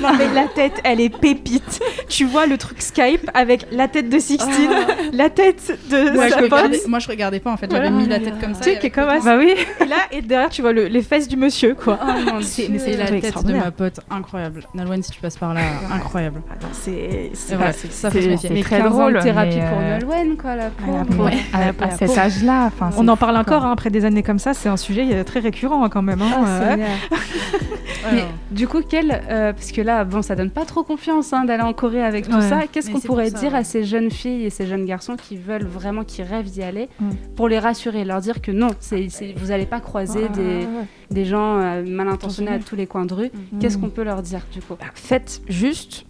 Non, 0.00 0.10
mais 0.16 0.32
la 0.32 0.46
tête, 0.46 0.74
elle 0.84 1.00
est 1.00 1.08
pépite. 1.08 1.80
Tu 2.08 2.24
vois 2.24 2.46
le 2.46 2.56
truc 2.56 2.80
Skype 2.80 3.28
avec 3.34 3.66
la 3.72 3.88
tête 3.88 4.08
de 4.08 4.20
Sixtine, 4.20 4.70
la 5.12 5.28
tête 5.28 5.76
de 5.90 6.12
moi, 6.14 6.26
je 6.28 6.30
sa 6.34 6.36
pote. 6.38 6.52
regardais, 6.52 6.80
moi, 6.86 6.98
je 7.00 7.08
regardais 7.08 7.40
pas 7.40 7.50
en 7.50 7.56
fait, 7.56 7.68
j'avais 7.68 7.88
Voilà. 7.88 8.04
mis 8.04 8.08
la 8.08 8.20
tête 8.20 8.38
comme 8.40 8.54
ça. 8.54 8.60
Tu 8.60 8.80
sais, 8.80 8.90
comme. 8.90 9.08
Bah 9.24 9.36
oui. 9.36 9.54
Et 9.80 9.84
là, 9.86 9.96
et 10.12 10.22
derrière, 10.22 10.50
tu 10.50 10.62
vois 10.62 10.72
le- 10.72 10.86
les 10.86 11.02
fesses 11.02 11.26
du 11.26 11.36
monsieur, 11.36 11.74
quoi. 11.74 11.98
Oh 12.00 12.40
C'est- 12.42 12.66
Dieu. 12.68 12.74
mais 12.74 12.78
C'est 12.78 12.96
la 12.96 13.06
tête 13.06 13.44
de 13.44 13.52
ma 13.54 13.72
pote, 13.72 13.98
incroyable. 14.08 14.62
Nalwen, 14.72 15.02
si 15.02 15.10
tu 15.10 15.20
passes 15.20 15.36
par 15.36 15.52
là, 15.52 15.62
incroyable. 15.92 16.42
C'est. 16.72 17.30
c'est- 17.34 18.50
Mais 18.50 18.62
très 18.62 18.78
15 18.78 18.86
ans 18.86 18.90
drôle, 18.98 19.14
de 19.14 19.20
thérapie 19.20 19.56
pour 19.58 19.78
euh, 19.80 19.98
Nolwenn, 19.98 20.36
quoi, 20.36 20.56
la 20.56 20.70
pauvre. 20.70 21.24
Ouais, 21.26 21.32
à, 21.52 21.60
la 21.60 21.66
à 21.68 21.72
pauvre. 21.72 21.92
cet 21.98 22.16
âge-là, 22.16 22.66
enfin, 22.66 22.90
On 22.96 23.02
c'est 23.04 23.08
en 23.10 23.16
parle 23.16 23.34
fou, 23.36 23.40
encore 23.40 23.64
hein, 23.64 23.72
après 23.72 23.90
des 23.90 24.04
années 24.04 24.22
comme 24.22 24.38
ça, 24.38 24.54
c'est 24.54 24.68
un 24.68 24.76
sujet 24.76 25.06
euh, 25.12 25.24
très 25.24 25.40
récurrent 25.40 25.84
hein, 25.84 25.88
quand 25.88 26.02
même. 26.02 26.20
hein, 26.22 26.30
Ah, 26.44 26.46
euh. 26.72 26.76
Ouais, 26.76 26.86
Mais 28.12 28.24
du 28.50 28.66
coup, 28.68 28.80
quel, 28.88 29.22
euh, 29.28 29.52
parce 29.52 29.72
que 29.72 29.80
là, 29.82 30.04
bon, 30.04 30.22
ça 30.22 30.34
donne 30.36 30.50
pas 30.50 30.64
trop 30.64 30.82
confiance 30.84 31.32
hein, 31.32 31.44
d'aller 31.44 31.62
en 31.64 31.72
Corée 31.72 32.02
avec 32.02 32.28
tout 32.28 32.36
Ouais. 32.36 32.48
ça. 32.48 32.60
Qu'est-ce 32.70 32.90
qu'on 32.90 33.00
c'est 33.00 33.06
pourrait 33.08 33.30
ça, 33.30 33.38
dire 33.40 33.52
ouais. 33.52 33.58
à 33.58 33.64
ces 33.64 33.84
jeunes 33.84 34.10
filles 34.10 34.44
et 34.46 34.50
ces 34.50 34.66
jeunes 34.66 34.84
garçons 34.84 35.16
qui 35.16 35.36
veulent 35.36 35.66
vraiment, 35.66 36.04
qui 36.04 36.22
rêvent 36.22 36.50
d'y 36.50 36.62
aller, 36.62 36.88
Mm. 37.00 37.10
pour 37.36 37.48
les 37.48 37.58
rassurer, 37.58 38.04
leur 38.04 38.20
dire 38.20 38.40
que 38.40 38.50
non, 38.52 38.68
c'est, 38.80 39.08
vous 39.36 39.46
n'allez 39.48 39.66
pas 39.66 39.80
croiser 39.80 40.26
Ah, 40.26 40.36
des, 40.36 40.42
ouais. 40.42 40.66
des 41.10 41.24
gens 41.24 41.58
euh, 41.60 41.82
mal 41.86 42.08
intentionnés 42.08 42.52
à 42.52 42.58
tous 42.58 42.76
les 42.76 42.86
coins 42.86 43.04
de 43.06 43.14
rue. 43.14 43.30
Mm. 43.52 43.58
Qu'est-ce 43.58 43.78
qu'on 43.78 43.90
peut 43.90 44.04
leur 44.04 44.22
dire 44.22 44.40
du 44.52 44.60
coup? 44.60 44.74
Bah, 44.78 44.86
faites 44.94 45.40
juste, 45.48 46.06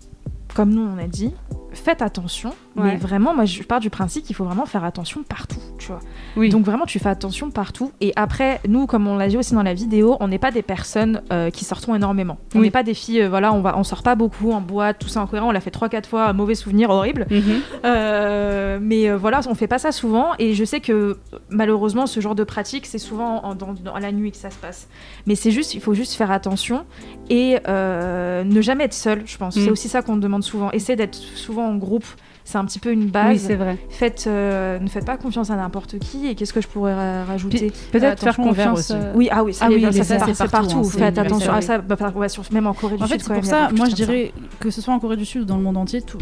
comme 0.54 0.70
nous 0.70 0.82
on 0.82 0.98
a 0.98 1.06
dit, 1.06 1.32
faites 1.72 2.02
attention. 2.02 2.50
Ouais. 2.76 2.84
Mais 2.92 2.96
vraiment, 2.96 3.34
moi 3.34 3.44
je 3.44 3.62
pars 3.62 3.80
du 3.80 3.90
principe 3.90 4.24
qu'il 4.24 4.36
faut 4.36 4.44
vraiment 4.44 4.66
faire 4.66 4.84
attention 4.84 5.22
partout, 5.22 5.58
tu 5.78 5.88
vois. 5.88 6.00
Oui. 6.36 6.48
Donc 6.48 6.64
vraiment, 6.64 6.86
tu 6.86 6.98
fais 6.98 7.08
attention 7.08 7.50
partout. 7.50 7.92
Et 8.00 8.12
après, 8.16 8.60
nous, 8.68 8.86
comme 8.86 9.06
on 9.08 9.16
l'a 9.16 9.28
dit 9.28 9.36
aussi 9.36 9.54
dans 9.54 9.62
la 9.62 9.74
vidéo, 9.74 10.16
on 10.20 10.28
n'est 10.28 10.38
pas 10.38 10.50
des 10.50 10.62
personnes 10.62 11.22
euh, 11.32 11.50
qui 11.50 11.64
sortons 11.64 11.94
énormément. 11.94 12.38
On 12.54 12.58
Oui. 12.58 12.66
n'est 12.66 12.70
pas 12.70 12.82
des 12.84 12.94
filles, 12.94 13.22
euh, 13.22 13.28
voilà, 13.28 13.52
on 13.52 13.60
va, 13.60 13.76
on 13.76 13.82
sort 13.84 14.02
pas 14.02 14.14
beaucoup 14.14 14.52
en 14.52 14.60
boîte, 14.60 14.98
tout 15.00 15.08
ça 15.08 15.20
en 15.20 15.26
cohérent. 15.26 15.48
On 15.48 15.52
l'a 15.52 15.60
fait 15.60 15.70
3-4 15.74 16.06
fois, 16.06 16.32
mauvais 16.32 16.54
souvenir, 16.54 16.90
horrible. 16.90 17.26
Mhm. 17.30 17.42
Euh, 17.84 18.78
mais 18.80 19.10
voilà, 19.12 19.40
on 19.48 19.54
fait 19.54 19.66
pas 19.66 19.78
ça 19.78 19.92
souvent. 19.92 20.32
Et 20.38 20.54
je 20.54 20.64
sais 20.64 20.80
que 20.80 21.18
malheureusement, 21.50 22.06
ce 22.06 22.20
genre 22.20 22.34
de 22.34 22.44
pratique, 22.44 22.86
c'est 22.86 22.98
souvent 22.98 23.44
en- 23.44 23.54
dans, 23.54 23.72
dans 23.72 23.98
la 23.98 24.12
nuit 24.12 24.30
que 24.30 24.36
ça 24.36 24.50
se 24.50 24.56
passe. 24.58 24.88
Mais 25.26 25.34
c'est 25.34 25.50
juste, 25.50 25.74
il 25.74 25.80
faut 25.80 25.94
juste 25.94 26.14
faire 26.14 26.30
attention 26.30 26.84
et 27.30 27.56
ne 27.66 28.60
jamais 28.60 28.84
être 28.84 28.94
seul, 28.94 29.22
je 29.26 29.36
pense. 29.36 29.56
Mm. 29.56 29.60
C'est 29.64 29.70
aussi 29.70 29.88
ça 29.88 30.02
qu'on 30.02 30.16
demande 30.16 30.42
souvent. 30.44 30.70
Essayer 30.72 30.96
d'être 30.96 31.14
souvent 31.16 31.57
en 31.62 31.76
groupe. 31.76 32.04
c'est 32.44 32.56
un 32.56 32.64
petit 32.64 32.78
peu 32.78 32.90
une 32.92 33.02
Oui, 33.04 33.10
base. 33.10 33.40
c'est 33.40 33.56
vrai. 33.56 33.76
Faites, 33.90 34.24
euh, 34.26 34.78
ne 34.78 34.88
faites 34.88 35.04
pas 35.04 35.18
confiance 35.18 35.50
à 35.50 35.56
n'importe 35.56 35.98
qui. 35.98 36.26
Et 36.28 36.34
qu'est-ce 36.34 36.54
que 36.54 36.62
je 36.62 36.66
pourrais 36.68 36.94
ra- 36.94 37.24
rajouter 37.24 37.70
Peut-être 37.92 38.18
faire 38.22 38.36
confiance. 38.36 38.78
aussi. 38.78 38.94
euh, 38.94 39.12
Oui, 39.14 39.28
ah 39.30 39.44
oui, 39.44 39.52
ça, 39.52 39.66
Ah 39.66 39.68
oui, 39.70 39.82
ça, 39.82 39.90
les 39.90 40.02
c'est 40.34 40.50
partout, 40.50 40.78
hein, 40.78 40.82
Faites 40.84 41.18
attention 41.18 41.52
à 41.52 41.60
ça. 41.60 41.76
Bah, 41.76 41.96
ouais, 42.16 42.30
sur- 42.30 42.44
même 42.52 42.66
en 42.66 42.72
Corée 42.72 42.96
du 42.96 43.02
En 43.02 43.06
Sud. 43.06 43.16
fait, 43.20 43.22
c'est 43.22 43.34
pour 43.34 43.44
ça, 43.44 43.68
moi 43.76 43.86
je 43.90 43.94
dirais 43.94 44.32
que 44.60 44.70
ce 44.70 44.80
soit 44.80 44.94
en 44.94 44.98
Corée 44.98 45.18
du 45.18 45.26
Sud 45.26 45.42
ou 45.42 45.44
dans 45.44 45.58
le 45.58 45.62
monde 45.62 45.76
entier, 45.76 46.00
tout- 46.00 46.16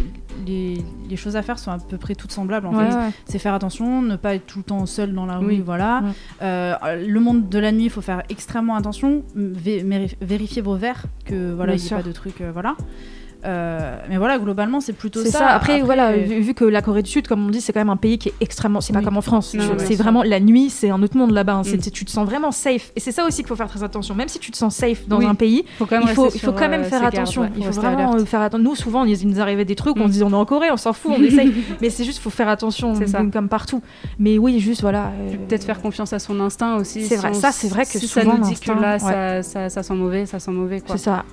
les, 0.44 0.78
les 1.08 1.16
choses 1.16 1.36
à 1.36 1.42
faire 1.42 1.60
sont 1.60 1.70
à 1.70 1.78
peu 1.78 1.96
près 1.96 2.16
toutes 2.16 2.32
semblables. 2.32 2.66
En 2.66 2.74
Ouais, 2.74 2.90
fait. 2.90 2.96
ouais. 2.96 3.10
C'est 3.26 3.38
faire 3.38 3.54
attention, 3.54 4.02
ne 4.02 4.16
pas 4.16 4.34
être 4.34 4.46
tout 4.46 4.58
le 4.58 4.64
temps 4.64 4.84
seul 4.86 5.14
dans 5.14 5.26
la 5.26 5.36
rue, 5.38 5.46
Oui. 5.46 5.62
voilà. 5.64 6.00
Ouais. 6.02 6.10
Euh, 6.42 6.74
le 7.06 7.20
monde 7.20 7.48
de 7.48 7.58
la 7.60 7.70
nuit, 7.70 7.84
il 7.84 7.90
faut 7.90 8.00
faire 8.00 8.24
extrêmement 8.30 8.74
attention, 8.74 9.22
vé- 9.36 9.84
méri- 9.84 10.16
vérifier 10.20 10.60
vos 10.60 10.74
verres, 10.74 11.04
que 11.24 11.52
voilà, 11.54 11.74
il 11.76 11.80
n'y 11.80 11.86
ait 11.86 11.90
pas 11.90 12.02
de 12.02 12.10
trucs, 12.10 12.40
euh, 12.40 12.50
voilà. 12.52 12.74
Euh, 13.44 13.96
mais 14.08 14.16
voilà, 14.16 14.38
globalement, 14.38 14.80
c'est 14.80 14.92
plutôt 14.92 15.22
C'est 15.22 15.30
ça. 15.30 15.38
ça. 15.40 15.48
Après, 15.50 15.80
voilà, 15.82 16.16
vu, 16.16 16.40
vu 16.40 16.54
que 16.54 16.64
la 16.64 16.82
Corée 16.82 17.02
du 17.02 17.10
Sud, 17.10 17.28
comme 17.28 17.46
on 17.46 17.50
dit, 17.50 17.60
c'est 17.60 17.72
quand 17.72 17.80
même 17.80 17.90
un 17.90 17.96
pays 17.96 18.18
qui 18.18 18.30
est 18.30 18.34
extrêmement. 18.40 18.80
C'est 18.80 18.92
pas 18.92 19.02
comme 19.02 19.16
en 19.16 19.20
France. 19.22 19.54
C'est 19.78 19.94
vraiment 19.94 20.22
la 20.22 20.40
nuit, 20.40 20.70
c'est 20.70 20.90
un 20.90 21.02
autre 21.02 21.16
monde 21.16 21.30
là-bas. 21.32 21.54
hein. 21.54 21.62
Mm. 21.62 21.78
Tu 21.92 22.04
te 22.04 22.10
sens 22.10 22.26
vraiment 22.26 22.50
safe. 22.52 22.92
Et 22.96 23.00
c'est 23.00 23.12
ça 23.12 23.24
aussi 23.24 23.38
qu'il 23.38 23.46
faut 23.46 23.56
faire 23.56 23.68
très 23.68 23.82
attention. 23.82 24.14
Même 24.14 24.28
si 24.28 24.38
tu 24.38 24.50
te 24.50 24.56
sens 24.56 24.74
safe 24.74 25.06
dans 25.08 25.18
Oui. 25.18 25.26
un 25.26 25.34
pays, 25.34 25.64
Faut 25.78 25.86
il 25.90 26.08
faut, 26.08 26.28
il 26.34 26.40
quand 26.40 26.68
même 26.68 26.80
euh, 26.82 26.84
faire 26.84 27.02
gardes, 27.02 27.14
attention. 27.14 27.42
ouais. 27.42 27.50
Il 27.56 27.64
faut 27.64 27.72
vraiment 27.72 28.14
euh, 28.16 28.24
faire 28.24 28.40
attention. 28.40 28.64
Nous, 28.64 28.74
souvent, 28.76 29.04
il 29.04 29.16
il 29.20 29.28
nous 29.28 29.40
arrivait 29.40 29.64
des 29.64 29.74
trucs, 29.76 29.96
on 29.96 30.04
Mm. 30.04 30.08
se 30.08 30.12
dit 30.12 30.22
on 30.24 30.30
est 30.30 30.34
en 30.34 30.44
Corée, 30.44 30.70
on 30.70 30.76
s'en 30.76 30.92
fout, 30.92 31.12
on 31.16 31.22
essaye. 31.22 31.52
Mais 31.80 31.90
c'est 31.90 32.04
juste, 32.04 32.18
faut 32.20 32.30
faire 32.30 32.48
attention, 32.48 32.94
C'est 32.94 33.06
ça. 33.06 33.22
comme- 33.32 33.48
partout. 33.48 33.82
Mais 34.18 34.38
oui, 34.38 34.58
juste 34.60 34.80
voilà. 34.82 35.12
euh, 35.20 35.36
Peut-être 35.48 35.64
faire 35.64 35.80
confiance 35.80 36.12
à 36.12 36.18
son 36.18 36.38
instinct 36.40 36.76
aussi. 36.76 37.02
C'est 37.04 37.14
si 37.14 37.20
vrai, 37.20 37.30
on- 37.30 37.34
ça, 37.34 37.52
c'est 37.52 37.68
vrai 37.68 37.84
que 37.84 37.98
si 37.98 38.06
ça 38.08 38.24
nous 38.24 38.38
dit 38.38 38.58
que 38.58 38.72
là, 38.72 38.98
ça, 39.42 39.68
sent 39.82 39.94
mauvais, 39.94 40.26
ça 40.26 40.38
sent 40.40 40.50
mauvais. 40.50 40.82
C'est 40.86 40.98
ça. 40.98 41.24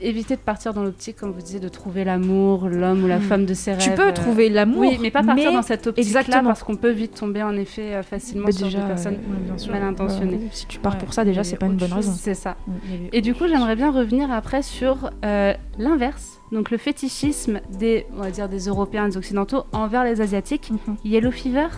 Éviter 0.00 0.34
de 0.36 0.40
partir 0.40 0.72
dans 0.74 0.82
l'optique, 0.82 1.16
comme 1.30 1.38
vous 1.38 1.44
disiez, 1.44 1.60
de 1.60 1.68
trouver 1.68 2.04
l'amour, 2.04 2.68
l'homme 2.68 3.04
ou 3.04 3.06
la 3.06 3.18
Mm. 3.18 3.22
femme 3.22 3.46
de 3.46 3.54
ses 3.54 3.72
rêves. 3.72 3.80
Tu 3.82 3.90
peux 3.92 4.08
euh, 4.08 4.12
trouver 4.12 4.48
l'amour, 4.48 4.80
Oui, 4.80 4.98
mais 5.00 5.10
pas 5.10 5.22
partir 5.22 5.50
mais- 5.50 5.56
dans 5.56 5.62
cette 5.62 5.86
optique-là 5.86 6.42
parce 6.42 6.62
qu'on 6.62 6.76
peut 6.76 6.90
vite 6.90 7.14
tomber 7.14 7.42
en 7.42 7.56
effet 7.56 7.94
euh, 7.94 8.02
facilement 8.02 8.46
Mais 8.46 8.52
sur 8.52 8.66
déjà, 8.66 8.80
des 8.80 8.86
personnes 8.86 9.14
ouais, 9.14 9.70
mal 9.72 9.82
intentionnées. 9.82 10.40
Si 10.52 10.66
tu 10.66 10.78
pars 10.80 10.98
pour 10.98 11.12
ça, 11.14 11.24
déjà, 11.24 11.44
c'est 11.44 11.56
pas 11.56 11.66
une 11.66 11.76
bonne 11.76 11.88
chose. 11.88 11.96
raison. 11.98 12.12
C'est 12.18 12.34
ça. 12.34 12.56
Mm, 12.66 12.72
Et 13.12 13.20
du 13.20 13.34
coup, 13.34 13.46
j'aimerais 13.46 13.76
bien 13.76 13.90
revenir 13.90 14.30
après 14.32 14.62
sur 14.62 15.10
euh, 15.24 15.54
l'inverse, 15.78 16.40
donc 16.52 16.70
le 16.70 16.78
fétichisme 16.78 17.60
des, 17.78 18.06
on 18.16 18.22
va 18.22 18.30
dire, 18.30 18.48
des 18.48 18.66
Européens, 18.66 19.08
des 19.08 19.16
Occidentaux 19.16 19.64
envers 19.72 20.04
les 20.04 20.20
Asiatiques. 20.20 20.70
Mhm. 20.70 20.96
Yellow 21.04 21.30
fever, 21.30 21.68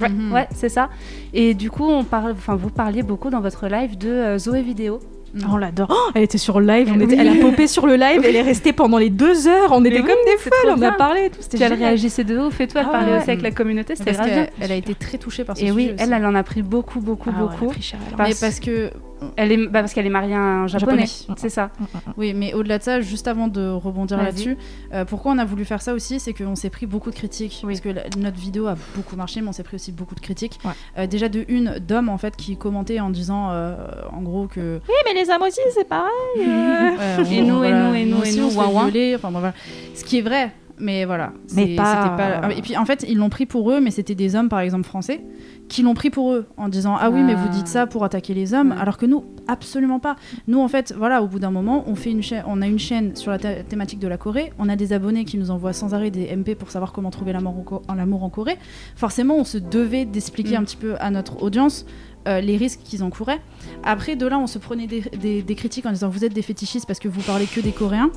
Ouais. 0.00 0.08
Mhm. 0.10 0.32
ouais, 0.32 0.46
c'est 0.54 0.68
ça. 0.68 0.90
Et 1.32 1.54
du 1.54 1.70
coup, 1.70 1.84
on 1.88 2.04
parle, 2.04 2.32
enfin, 2.32 2.54
vous 2.54 2.70
parliez 2.70 3.02
beaucoup 3.02 3.30
dans 3.30 3.40
votre 3.40 3.66
live 3.68 3.98
de 3.98 4.08
euh, 4.08 4.38
Zoé 4.38 4.62
Vidéo. 4.62 5.00
Oh, 5.36 5.46
on 5.52 5.56
l'adore. 5.56 5.88
Oh, 5.90 6.10
elle 6.14 6.22
était 6.22 6.38
sur 6.38 6.60
le 6.60 6.66
live, 6.66 6.90
on 6.92 6.96
Oui. 6.98 7.04
était, 7.04 7.16
elle 7.16 7.28
a 7.28 7.34
popé 7.36 7.66
sur 7.66 7.86
le 7.86 7.96
live, 7.96 8.22
elle 8.24 8.36
est 8.36 8.42
restée 8.42 8.72
pendant 8.72 8.98
les 8.98 9.10
deux 9.10 9.46
heures, 9.46 9.72
on 9.72 9.84
était 9.84 10.00
oui, 10.00 10.06
comme 10.06 10.24
des 10.24 10.38
folles, 10.38 10.74
on 10.76 10.82
a 10.82 10.92
parlé 10.92 11.26
et 11.26 11.30
tout, 11.30 11.36
c'était 11.40 11.56
Puis 11.58 11.66
elle 11.66 11.74
réagissait 11.74 12.24
de 12.24 12.38
ouf 12.38 12.60
et 12.60 12.66
tout, 12.66 12.78
elle 12.78 12.86
Ah 12.88 12.92
parlait 12.92 13.12
ouais. 13.12 13.18
aussi 13.18 13.30
avec 13.30 13.42
la 13.42 13.50
communauté, 13.50 13.94
c'était 13.96 14.12
grave 14.12 14.46
elle 14.60 14.72
a 14.72 14.74
été 14.74 14.94
très 14.94 15.18
touchée 15.18 15.44
par 15.44 15.56
ce 15.56 15.64
Et 15.64 15.70
oui, 15.70 15.82
sujet 15.84 15.96
elle, 15.98 16.08
aussi. 16.08 16.14
elle 16.16 16.26
en 16.26 16.34
a 16.34 16.42
pris 16.42 16.62
beaucoup, 16.62 17.00
beaucoup, 17.00 17.30
Ah 17.32 17.42
ouais, 17.42 17.46
elle 17.50 17.54
a 17.56 17.58
beaucoup. 17.60 17.72
pris 17.72 17.82
cher, 17.82 17.98
elle. 18.08 18.16
Parce- 18.16 18.28
Mais 18.30 18.36
parce 18.48 18.60
que 18.60 18.90
Elle 19.36 19.52
est, 19.52 19.56
bah, 19.66 19.80
parce 19.80 19.92
qu'elle 19.94 20.06
est 20.06 20.10
mariée 20.10 20.34
à 20.34 20.38
un 20.40 20.66
japonais, 20.66 21.06
Japonais. 21.06 21.36
c'est 21.38 21.48
ça. 21.48 21.70
Oui, 22.16 22.34
mais 22.34 22.54
au-delà 22.54 22.78
de 22.78 22.82
ça, 22.82 23.00
juste 23.00 23.26
avant 23.28 23.48
de 23.48 23.68
rebondir 23.68 24.16
là-dessus, 24.22 24.56
euh, 24.92 25.04
pourquoi 25.04 25.32
on 25.32 25.38
a 25.38 25.44
voulu 25.44 25.64
faire 25.64 25.82
ça 25.82 25.92
aussi 25.92 26.20
C'est 26.20 26.32
qu'on 26.34 26.54
s'est 26.54 26.70
pris 26.70 26.86
beaucoup 26.86 27.10
de 27.10 27.16
critiques. 27.16 27.60
Oui. 27.64 27.72
Parce 27.74 27.80
que 27.80 27.88
la- 27.88 28.02
notre 28.18 28.38
vidéo 28.38 28.66
a 28.68 28.76
beaucoup 28.94 29.16
marché, 29.16 29.40
mais 29.40 29.48
on 29.48 29.52
s'est 29.52 29.62
pris 29.64 29.74
aussi 29.76 29.90
beaucoup 29.92 30.14
de 30.14 30.20
critiques. 30.20 30.58
Ouais. 30.64 30.70
Euh, 30.98 31.06
déjà 31.06 31.28
de 31.28 31.44
une 31.48 31.78
d'hommes 31.80 32.08
en 32.08 32.18
fait 32.18 32.36
qui 32.36 32.56
commentaient 32.56 33.00
en 33.00 33.10
disant 33.10 33.50
euh, 33.50 33.76
en 34.12 34.22
gros 34.22 34.46
que 34.46 34.80
Oui, 34.88 34.94
mais 35.06 35.20
les 35.20 35.28
hommes 35.30 35.42
aussi, 35.42 35.60
c'est 35.74 35.88
pareil. 35.88 36.08
euh. 36.38 36.90
euh, 37.00 37.24
Et 37.24 37.42
nous, 37.42 37.64
et 37.64 37.72
nous, 37.72 37.94
et 37.94 38.04
nous, 38.04 38.22
et 38.24 38.32
nous, 38.36 38.44
on 38.46 38.50
se 38.50 38.54
fait 38.54 38.58
ouin, 38.58 38.68
ouin. 38.86 39.14
enfin, 39.16 39.30
bon, 39.30 39.40
voilà. 39.40 39.54
Ce 39.94 40.04
qui 40.04 40.18
est 40.18 40.22
vrai. 40.22 40.52
Mais 40.80 41.04
voilà, 41.04 41.32
Mais 41.54 41.74
pas- 41.76 42.16
c'était 42.50 42.58
Et 42.58 42.62
puis 42.62 42.76
en 42.76 42.84
fait, 42.84 43.04
ils 43.08 43.18
l'ont 43.18 43.28
pris 43.30 43.46
pour 43.46 43.70
eux, 43.70 43.80
mais 43.80 43.90
c'était 43.90 44.14
des 44.14 44.34
hommes, 44.36 44.48
par 44.48 44.60
exemple 44.60 44.84
français, 44.86 45.20
qui 45.68 45.82
l'ont 45.82 45.94
pris 45.94 46.10
pour 46.10 46.32
eux 46.32 46.46
en 46.56 46.68
disant 46.68 46.96
ah 46.98 47.10
oui, 47.10 47.22
mais 47.22 47.34
vous 47.34 47.46
Ah. 47.48 47.52
dites 47.52 47.66
ça 47.68 47.86
pour 47.86 48.04
attaquer 48.04 48.32
les 48.34 48.54
hommes, 48.54 48.70
Ouais. 48.70 48.76
alors 48.80 48.96
que 48.96 49.06
nous, 49.06 49.24
absolument 49.48 49.98
pas. 49.98 50.16
Nous, 50.46 50.60
en 50.60 50.68
fait, 50.68 50.94
voilà, 50.96 51.22
au 51.22 51.26
bout 51.26 51.38
d'un 51.38 51.50
moment, 51.50 51.84
on 51.86 51.94
fait 51.94 52.10
une 52.10 52.22
chaîne, 52.22 52.44
on 52.46 52.62
a 52.62 52.66
une 52.66 52.78
chaîne 52.78 53.16
sur 53.16 53.30
la 53.30 53.38
thé- 53.38 53.64
thématique 53.68 53.98
de 53.98 54.08
la 54.08 54.16
Corée, 54.16 54.52
on 54.58 54.68
a 54.68 54.76
des 54.76 54.92
abonnés 54.92 55.24
qui 55.24 55.36
nous 55.38 55.50
envoient 55.50 55.72
sans 55.72 55.94
arrêt 55.94 56.10
des 56.10 56.28
MP 56.34 56.54
pour 56.54 56.70
savoir 56.70 56.92
comment 56.92 57.10
trouver 57.10 57.32
l'amour 57.32 58.22
en, 58.22 58.30
Corée. 58.30 58.56
Forcément, 58.96 59.36
on 59.36 59.44
se 59.44 59.58
devait 59.58 60.04
d'expliquer 60.04 60.54
Mm. 60.56 60.60
un 60.60 60.64
petit 60.64 60.76
peu 60.76 60.94
à 61.00 61.10
notre 61.10 61.42
audience. 61.42 61.86
euh, 62.26 62.40
les 62.42 62.58
risques 62.58 62.80
qu'ils 62.84 63.02
encouraient. 63.02 63.40
Après, 63.84 64.14
de 64.14 64.26
là, 64.26 64.38
on 64.38 64.46
se 64.48 64.58
prenait 64.58 64.86
des, 64.86 65.00
des- 65.18 65.40
des 65.40 65.54
critiques 65.54 65.86
en 65.86 65.92
disant 65.92 66.08
vous 66.10 66.26
êtes 66.26 66.34
des 66.34 66.42
fétichistes 66.42 66.84
parce 66.86 66.98
que 66.98 67.08
vous 67.08 67.22
parlez 67.22 67.46
que 67.46 67.60
des 67.60 67.70
Coréens. 67.72 68.10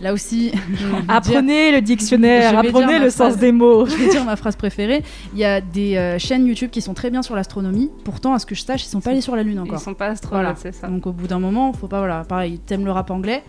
Là 0.00 0.12
aussi, 0.12 0.50
dire- 0.70 1.04
Apprenez 1.08 1.72
le 1.72 1.80
dictionnaire, 1.80 2.56
apprenez 2.58 2.98
le 2.98 3.10
sens 3.10 3.16
phrase. 3.32 3.38
des 3.38 3.50
mots. 3.52 3.84
je 3.86 3.96
vais 3.96 4.08
dire 4.08 4.24
ma 4.24 4.36
phrase 4.36 4.54
préférée. 4.56 5.02
Il 5.32 5.38
y 5.40 5.44
a 5.44 5.60
des 5.60 5.96
euh, 5.96 6.18
chaînes 6.18 6.46
YouTube 6.46 6.70
qui 6.70 6.80
sont 6.80 6.94
très 6.94 7.10
bien 7.10 7.22
sur 7.22 7.34
l'astronomie. 7.34 7.90
Pourtant, 8.04 8.32
à 8.34 8.38
ce 8.38 8.46
que 8.46 8.54
je 8.54 8.62
sache, 8.62 8.84
ils 8.84 8.88
sont 8.88 9.00
pas 9.00 9.10
allés 9.10 9.20
sur 9.20 9.34
la 9.34 9.42
Lune 9.42 9.54
Ils 9.64 9.68
encore. 9.68 9.80
sont 9.80 9.94
pas 9.94 10.06
astronautes, 10.06 10.42
Voilà. 10.44 10.56
c'est 10.56 10.72
ça. 10.72 10.86
Donc 10.86 11.06
au 11.06 11.12
bout 11.12 11.26
d'un 11.26 11.40
moment, 11.40 11.72
faut 11.72 11.88
pas 11.88 11.98
voilà, 11.98 12.22
pareil, 12.24 12.58
t'aimes 12.60 12.84
le 12.84 12.92
rap 12.92 13.10
anglais, 13.10 13.42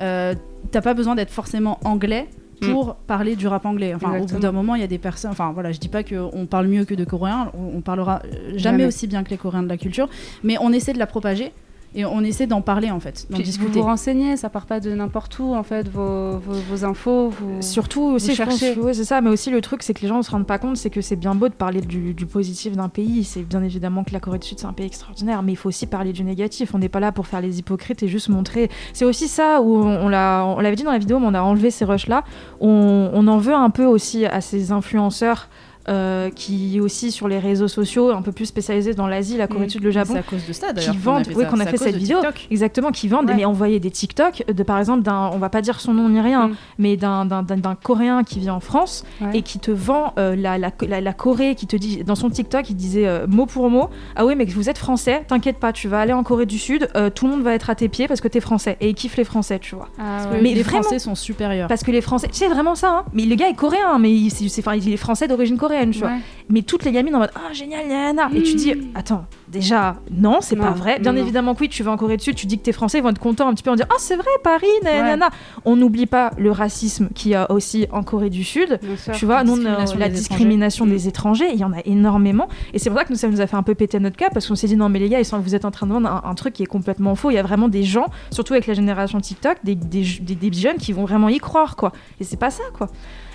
euh, 0.00 0.34
t'as 0.70 0.80
pas 0.80 0.94
besoin 0.94 1.14
d'être 1.16 1.30
forcément 1.32 1.78
anglais 1.84 2.28
pour 2.62 2.94
parler 2.94 3.36
du 3.36 3.46
rap 3.48 3.66
anglais. 3.66 3.92
Enfin, 3.94 4.18
au 4.18 4.24
bout 4.24 4.38
d'un 4.38 4.52
moment, 4.52 4.74
il 4.76 4.80
y 4.80 4.84
a 4.84 4.88
des 4.88 4.96
personnes. 4.98 5.30
Enfin 5.32 5.50
voilà, 5.52 5.72
je 5.72 5.78
dis 5.78 5.88
pas 5.88 6.02
qu'on 6.04 6.46
parle 6.46 6.68
mieux 6.68 6.84
que 6.86 6.94
de 6.94 7.04
coréens, 7.04 7.50
on, 7.54 7.78
on 7.78 7.80
parlera 7.82 8.22
jamais, 8.46 8.58
Jamais. 8.58 8.84
aussi 8.86 9.06
bien 9.06 9.24
que 9.24 9.30
les 9.30 9.36
coréens 9.36 9.62
de 9.62 9.68
la 9.68 9.76
culture, 9.76 10.08
mais 10.44 10.56
on 10.60 10.72
essaie 10.72 10.92
de 10.94 10.98
la 10.98 11.06
propager 11.06 11.52
et 11.96 12.04
on 12.04 12.20
essaie 12.20 12.46
d'en 12.46 12.60
parler 12.60 12.90
en 12.90 13.00
fait, 13.00 13.26
d'en 13.30 13.38
discuter. 13.38 13.72
Vous 13.72 13.80
vous 13.80 13.86
renseignez, 13.86 14.36
ça 14.36 14.50
part 14.50 14.66
pas 14.66 14.78
de 14.80 14.90
n'importe 14.94 15.38
où 15.38 15.54
en 15.54 15.62
fait, 15.62 15.88
vos, 15.88 16.38
vos, 16.38 16.52
vos 16.68 16.84
infos. 16.84 17.30
Vous... 17.30 17.62
Surtout 17.62 18.02
aussi, 18.02 18.34
je 18.34 18.42
pense, 18.42 18.58
cherchez. 18.58 18.78
ouais, 18.78 18.94
c'est 18.94 19.04
ça, 19.04 19.20
mais 19.22 19.30
aussi 19.30 19.50
le 19.50 19.60
truc, 19.62 19.82
c'est 19.82 19.94
que 19.94 20.02
les 20.02 20.08
gens 20.08 20.18
ne 20.18 20.22
se 20.22 20.30
rendent 20.30 20.46
pas 20.46 20.58
compte, 20.58 20.76
c'est 20.76 20.90
que 20.90 21.00
c'est 21.00 21.16
bien 21.16 21.34
beau 21.34 21.48
de 21.48 21.54
parler 21.54 21.80
du, 21.80 22.12
du 22.12 22.26
positif 22.26 22.76
d'un 22.76 22.90
pays. 22.90 23.24
C'est 23.24 23.42
bien 23.42 23.62
évidemment 23.62 24.04
que 24.04 24.12
la 24.12 24.20
Corée 24.20 24.38
du 24.38 24.46
Sud, 24.46 24.58
c'est 24.60 24.66
un 24.66 24.74
pays 24.74 24.86
extraordinaire, 24.86 25.42
mais 25.42 25.52
il 25.52 25.56
faut 25.56 25.70
aussi 25.70 25.86
parler 25.86 26.12
du 26.12 26.22
négatif. 26.22 26.74
On 26.74 26.78
n'est 26.78 26.90
pas 26.90 27.00
là 27.00 27.12
pour 27.12 27.26
faire 27.26 27.40
les 27.40 27.58
hypocrites 27.58 28.02
et 28.02 28.08
juste 28.08 28.28
montrer. 28.28 28.70
C'est 28.92 29.06
aussi 29.06 29.26
ça 29.26 29.62
où 29.62 29.76
on, 29.76 30.06
on 30.06 30.08
l'a, 30.08 30.44
on 30.44 30.60
l'avait 30.60 30.76
dit 30.76 30.82
dans 30.84 30.92
la 30.92 30.98
vidéo, 30.98 31.18
mais 31.18 31.26
on 31.26 31.34
a 31.34 31.40
enlevé 31.40 31.70
ces 31.70 31.86
rushs-là. 31.86 32.24
On, 32.60 33.10
on 33.14 33.26
en 33.26 33.38
veut 33.38 33.54
un 33.54 33.70
peu 33.70 33.86
aussi 33.86 34.26
à 34.26 34.40
ces 34.42 34.70
influenceurs. 34.70 35.48
Euh, 35.88 36.30
qui 36.30 36.80
aussi 36.80 37.10
sur 37.12 37.28
les 37.28 37.38
réseaux 37.38 37.68
sociaux 37.68 38.10
un 38.10 38.22
peu 38.22 38.32
plus 38.32 38.46
spécialisés 38.46 38.94
dans 38.94 39.06
l'Asie, 39.06 39.36
la 39.36 39.46
Corée 39.46 39.64
Mm. 39.64 39.66
du 39.66 39.72
Sud, 39.72 39.82
le 39.84 39.90
Japon, 39.90 40.12
C'est 40.14 40.18
à 40.18 40.22
cause 40.22 40.46
de 40.46 40.52
ça 40.52 40.72
d'ailleurs. 40.72 40.94
qui 40.94 40.98
qu'on 41.00 41.10
a 41.10 41.14
vendent, 41.14 41.26
fait 41.26 41.34
oui, 41.34 41.44
qu'on 41.50 41.60
a 41.60 41.66
fait 41.66 41.76
cette 41.76 41.96
vidéo, 41.96 42.18
TikTok. 42.20 42.46
exactement, 42.50 42.90
qui 42.90 43.08
vendent, 43.08 43.28
Ouais. 43.28 43.34
mais 43.36 43.44
envoyer 43.44 43.80
des 43.80 43.90
TikTok 43.90 44.44
de 44.52 44.62
par 44.62 44.78
exemple 44.78 45.02
d'un, 45.02 45.30
on 45.32 45.38
va 45.38 45.48
pas 45.48 45.62
dire 45.62 45.80
son 45.80 45.94
nom 45.94 46.08
ni 46.08 46.20
rien, 46.20 46.48
Mm. 46.48 46.54
mais 46.78 46.96
d'un, 46.96 47.24
d'un, 47.24 47.42
d'un- 47.42 47.56
d'un 47.56 47.74
Coréen 47.74 48.22
qui 48.24 48.38
vit 48.40 48.50
en 48.50 48.60
France 48.60 49.04
Ouais. 49.20 49.38
et 49.38 49.42
qui 49.42 49.58
te 49.58 49.70
vend 49.70 50.12
euh, 50.18 50.34
la, 50.36 50.58
la, 50.58 50.70
la, 50.88 51.00
la 51.00 51.12
Corée, 51.12 51.54
qui 51.54 51.66
te 51.66 51.76
dit 51.76 52.04
dans 52.04 52.14
son 52.14 52.30
TikTok, 52.30 52.68
il 52.70 52.76
disait 52.76 53.06
euh, 53.06 53.26
mot 53.26 53.46
pour 53.46 53.68
mot, 53.70 53.88
ah 54.16 54.24
oui 54.26 54.34
mais 54.36 54.44
vous 54.44 54.68
êtes 54.68 54.78
français, 54.78 55.24
t'inquiète 55.26 55.58
pas, 55.58 55.72
tu 55.72 55.88
vas 55.88 56.00
aller 56.00 56.12
en 56.12 56.22
Corée 56.22 56.46
du 56.46 56.58
Sud, 56.58 56.88
tout 57.14 57.26
le 57.26 57.32
monde 57.32 57.42
va 57.42 57.54
être 57.54 57.70
à 57.70 57.74
tes 57.74 57.88
pieds 57.88 58.08
parce 58.08 58.20
que 58.20 58.28
t'es 58.28 58.40
français 58.40 58.76
et 58.80 58.88
il 58.88 58.94
kiffe 58.94 59.16
les 59.16 59.24
français, 59.24 59.58
tu 59.58 59.74
vois. 59.74 59.88
Ah, 59.98 60.28
ouais. 60.32 60.40
Mais 60.42 60.54
les 60.54 60.62
vraiment- 60.62 60.82
Français 60.82 60.98
sont 60.98 61.14
supérieurs. 61.14 61.68
Parce 61.68 61.82
que 61.82 61.90
les 61.90 62.00
Français, 62.00 62.28
c'est 62.32 62.48
vraiment 62.48 62.74
ça, 62.74 62.88
hein. 62.90 63.04
mais 63.12 63.24
le 63.24 63.34
gars 63.34 63.48
est 63.48 63.54
coréen, 63.54 63.98
mais 63.98 64.14
c'est, 64.30 64.44
il 64.76 64.92
est 64.92 64.96
français 64.96 65.28
d'origine 65.28 65.56
coréenne, 65.56 65.75
tu 65.90 65.98
vois. 66.00 66.08
Ouais. 66.08 66.18
Mais 66.48 66.62
toutes 66.62 66.84
les 66.84 66.92
gamines 66.92 67.14
en 67.16 67.18
mode 67.18 67.30
ah 67.34 67.52
génial, 67.52 67.88
nanana. 67.88 68.28
Et 68.34 68.42
tu 68.42 68.54
dis 68.54 68.72
attends, 68.94 69.24
déjà 69.48 69.96
non, 70.12 70.38
c'est 70.40 70.54
pas 70.56 70.70
vrai. 70.70 71.00
Bien 71.00 71.12
non, 71.12 71.18
non. 71.18 71.24
évidemment 71.24 71.54
que 71.54 71.60
oui, 71.60 71.68
tu 71.68 71.82
vas 71.82 71.90
en 71.90 71.96
Corée 71.96 72.16
du 72.16 72.22
Sud, 72.24 72.36
tu 72.36 72.46
dis 72.46 72.56
que 72.58 72.62
t'es 72.62 72.72
français, 72.72 72.98
ils 72.98 73.02
vont 73.02 73.08
être 73.10 73.18
contents 73.18 73.48
un 73.48 73.54
petit 73.54 73.64
peu 73.64 73.70
en 73.70 73.74
dire 73.76 73.86
ah 73.90 73.96
c'est 73.98 74.14
vrai 74.16 74.26
Paris, 74.44 74.66
nanana. 74.84 75.28
On 75.64 75.74
n'oublie 75.76 76.06
pas 76.06 76.30
le 76.38 76.50
racisme 76.52 77.08
qu'il 77.14 77.32
y 77.32 77.34
a 77.34 77.50
aussi 77.50 77.86
en 77.92 78.02
Corée 78.04 78.30
du 78.30 78.44
Sud. 78.44 78.78
Sûr. 78.96 79.12
Tu 79.14 79.26
vois, 79.26 79.42
nous, 79.44 79.54
discrimination 79.56 79.98
la 79.98 80.08
des 80.08 80.14
discrimination 80.14 80.86
Mm. 80.86 80.90
des 80.90 81.08
étrangers, 81.08 81.48
il 81.52 81.58
y 81.58 81.64
en 81.64 81.72
a 81.72 81.80
énormément. 81.84 82.48
Et 82.72 82.78
c'est 82.78 82.90
pour 82.90 82.98
ça 82.98 83.04
que 83.04 83.12
nous, 83.12 83.18
ça 83.18 83.28
nous 83.28 83.40
a 83.40 83.46
fait 83.46 83.56
un 83.56 83.62
peu 83.64 83.74
péter 83.74 83.98
notre 83.98 84.16
cas, 84.16 84.28
parce 84.32 84.46
qu'on 84.46 84.54
s'est 84.54 84.68
dit, 84.68 84.76
non, 84.76 84.88
mais 84.88 84.98
les 85.00 85.08
gars, 85.08 85.18
ils 85.18 85.24
sont, 85.24 85.38
vous 85.40 85.54
êtes 85.54 85.64
en 85.64 85.70
train 85.72 85.86
de 85.86 85.92
vendre 85.92 86.08
un, 86.08 86.22
un 86.30 86.34
truc 86.34 86.54
qui 86.54 86.62
est 86.62 86.66
complètement 86.66 87.14
faux. 87.16 87.30
Il 87.30 87.34
y 87.34 87.38
a 87.38 87.42
vraiment 87.42 87.68
des 87.68 87.82
gens, 87.82 88.06
surtout 88.30 88.52
avec 88.52 88.66
la 88.68 88.74
génération 88.74 89.20
TikTok, 89.20 89.56
des, 89.64 89.74
des, 89.74 90.04
des- 90.20 90.34
des 90.36 90.52
jeunes 90.52 90.76
qui 90.76 90.92
vont 90.92 91.04
vraiment 91.04 91.28
y 91.28 91.38
croire, 91.38 91.74
quoi. 91.76 91.92
Et 92.20 92.24
c'est 92.24 92.36
pas 92.38 92.50
ça, 92.50 92.62
quoi. 92.76 92.88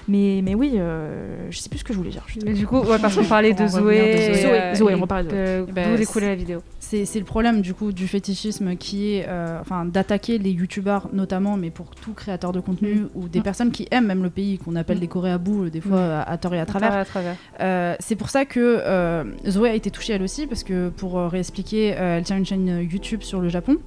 Mais, 0.07 0.41
mais 0.43 0.55
oui, 0.55 0.73
euh, 0.77 1.47
je 1.49 1.57
sais 1.59 1.69
plus 1.69 1.79
ce 1.79 1.83
que 1.83 1.93
je 1.93 1.97
voulais 1.97 2.09
dire. 2.09 2.25
Mais 2.45 2.53
du 2.53 2.65
coup, 2.67 2.79
ouais, 2.79 2.97
parce 3.01 3.15
qu'on 3.15 3.23
parlait 3.23 3.53
de 3.53 3.67
Zoé. 3.67 4.13
de 4.15 4.33
Zoé. 4.33 4.41
Zoé, 4.41 4.51
euh, 4.61 4.75
Zoé, 4.75 4.95
on 4.95 5.07
parlait 5.07 5.23
de 5.25 5.29
de- 5.29 5.65
Eh 5.69 5.71
ben, 5.71 5.91
D'où 5.91 5.97
découlait 5.97 6.27
la 6.29 6.35
vidéo. 6.35 6.61
C'est 6.79 7.05
c'est 7.05 7.19
le 7.19 7.25
problème 7.25 7.61
du 7.61 7.73
coup 7.73 7.91
du 7.93 8.07
fétichisme 8.07 8.75
qui 8.75 9.13
est 9.15 9.25
euh, 9.27 9.59
enfin 9.61 9.85
d'attaquer 9.85 10.37
les 10.37 10.51
youtubeurs 10.51 11.07
notamment 11.13 11.55
mais 11.55 11.69
pour 11.69 11.91
tout 11.95 12.13
créateur 12.13 12.51
de 12.51 12.59
contenu 12.59 13.03
ou 13.15 13.27
des 13.29 13.39
Mm. 13.39 13.43
personnes 13.43 13.71
qui 13.71 13.87
aiment 13.91 14.07
même 14.07 14.23
le 14.23 14.29
pays 14.29 14.57
qu'on 14.57 14.75
appelle 14.75 14.97
Mm. 14.97 15.01
des 15.01 15.07
Corées 15.07 15.31
à 15.31 15.37
bout 15.37 15.65
euh, 15.65 15.69
des 15.69 15.79
fois 15.81 15.99
à, 16.01 16.29
à 16.31 16.37
tort 16.37 16.53
et 16.55 16.59
à 16.59 16.65
travers. 16.65 16.93
À 16.93 17.05
travers. 17.05 17.35
Euh, 17.61 17.95
c'est 17.99 18.15
pour 18.15 18.29
ça 18.29 18.43
que 18.45 18.59
euh, 18.59 19.23
Zoé 19.47 19.69
a 19.69 19.73
été 19.75 19.89
touchée 19.91 20.13
elle 20.13 20.23
aussi 20.23 20.47
parce 20.47 20.63
que 20.63 20.89
pour 20.89 21.17
euh, 21.17 21.27
réexpliquer 21.27 21.93
euh, 21.97 22.17
elle 22.17 22.23
tient 22.23 22.37
une 22.37 22.45
chaîne 22.45 22.87
YouTube 22.91 23.21
sur 23.21 23.39
le 23.39 23.47
Japon 23.49 23.77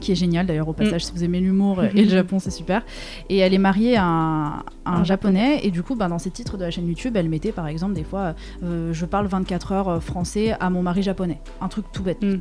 qui 0.00 0.12
est 0.12 0.14
géniale 0.14 0.46
d'ailleurs 0.46 0.68
au 0.68 0.72
passage 0.72 1.04
si 1.04 1.12
vous 1.12 1.24
aimez 1.24 1.40
l'humour 1.40 1.82
et 1.82 2.04
le 2.04 2.08
Japon 2.08 2.38
c'est 2.38 2.50
super. 2.50 2.82
Et 3.28 3.38
elle 3.38 3.54
est 3.54 3.58
mariée 3.58 3.96
à 3.96 4.04
un, 4.04 4.48
à 4.84 4.92
un 4.92 5.00
Un 5.00 5.04
japonais 5.04 5.60
et 5.62 5.70
du 5.70 5.82
coup 5.82 5.94
bah, 5.94 6.08
dans 6.08 6.18
ses 6.18 6.30
titres 6.30 6.56
de 6.56 6.64
la 6.64 6.70
chaîne 6.70 6.86
YouTube 6.86 7.16
elle 7.16 7.28
mettait 7.28 7.52
par 7.52 7.66
exemple 7.66 7.94
des 7.94 8.04
fois 8.04 8.34
euh, 8.62 8.92
je 8.92 9.06
parle 9.06 9.26
24 9.26 9.72
heures 9.72 9.88
euh, 9.88 10.00
français 10.00 10.54
à 10.58 10.70
mon 10.70 10.82
mari 10.82 11.02
japonais 11.02 11.40
un 11.60 11.68
truc 11.68 11.86
tout 11.92 12.02
bête. 12.02 12.22
Mm. 12.22 12.40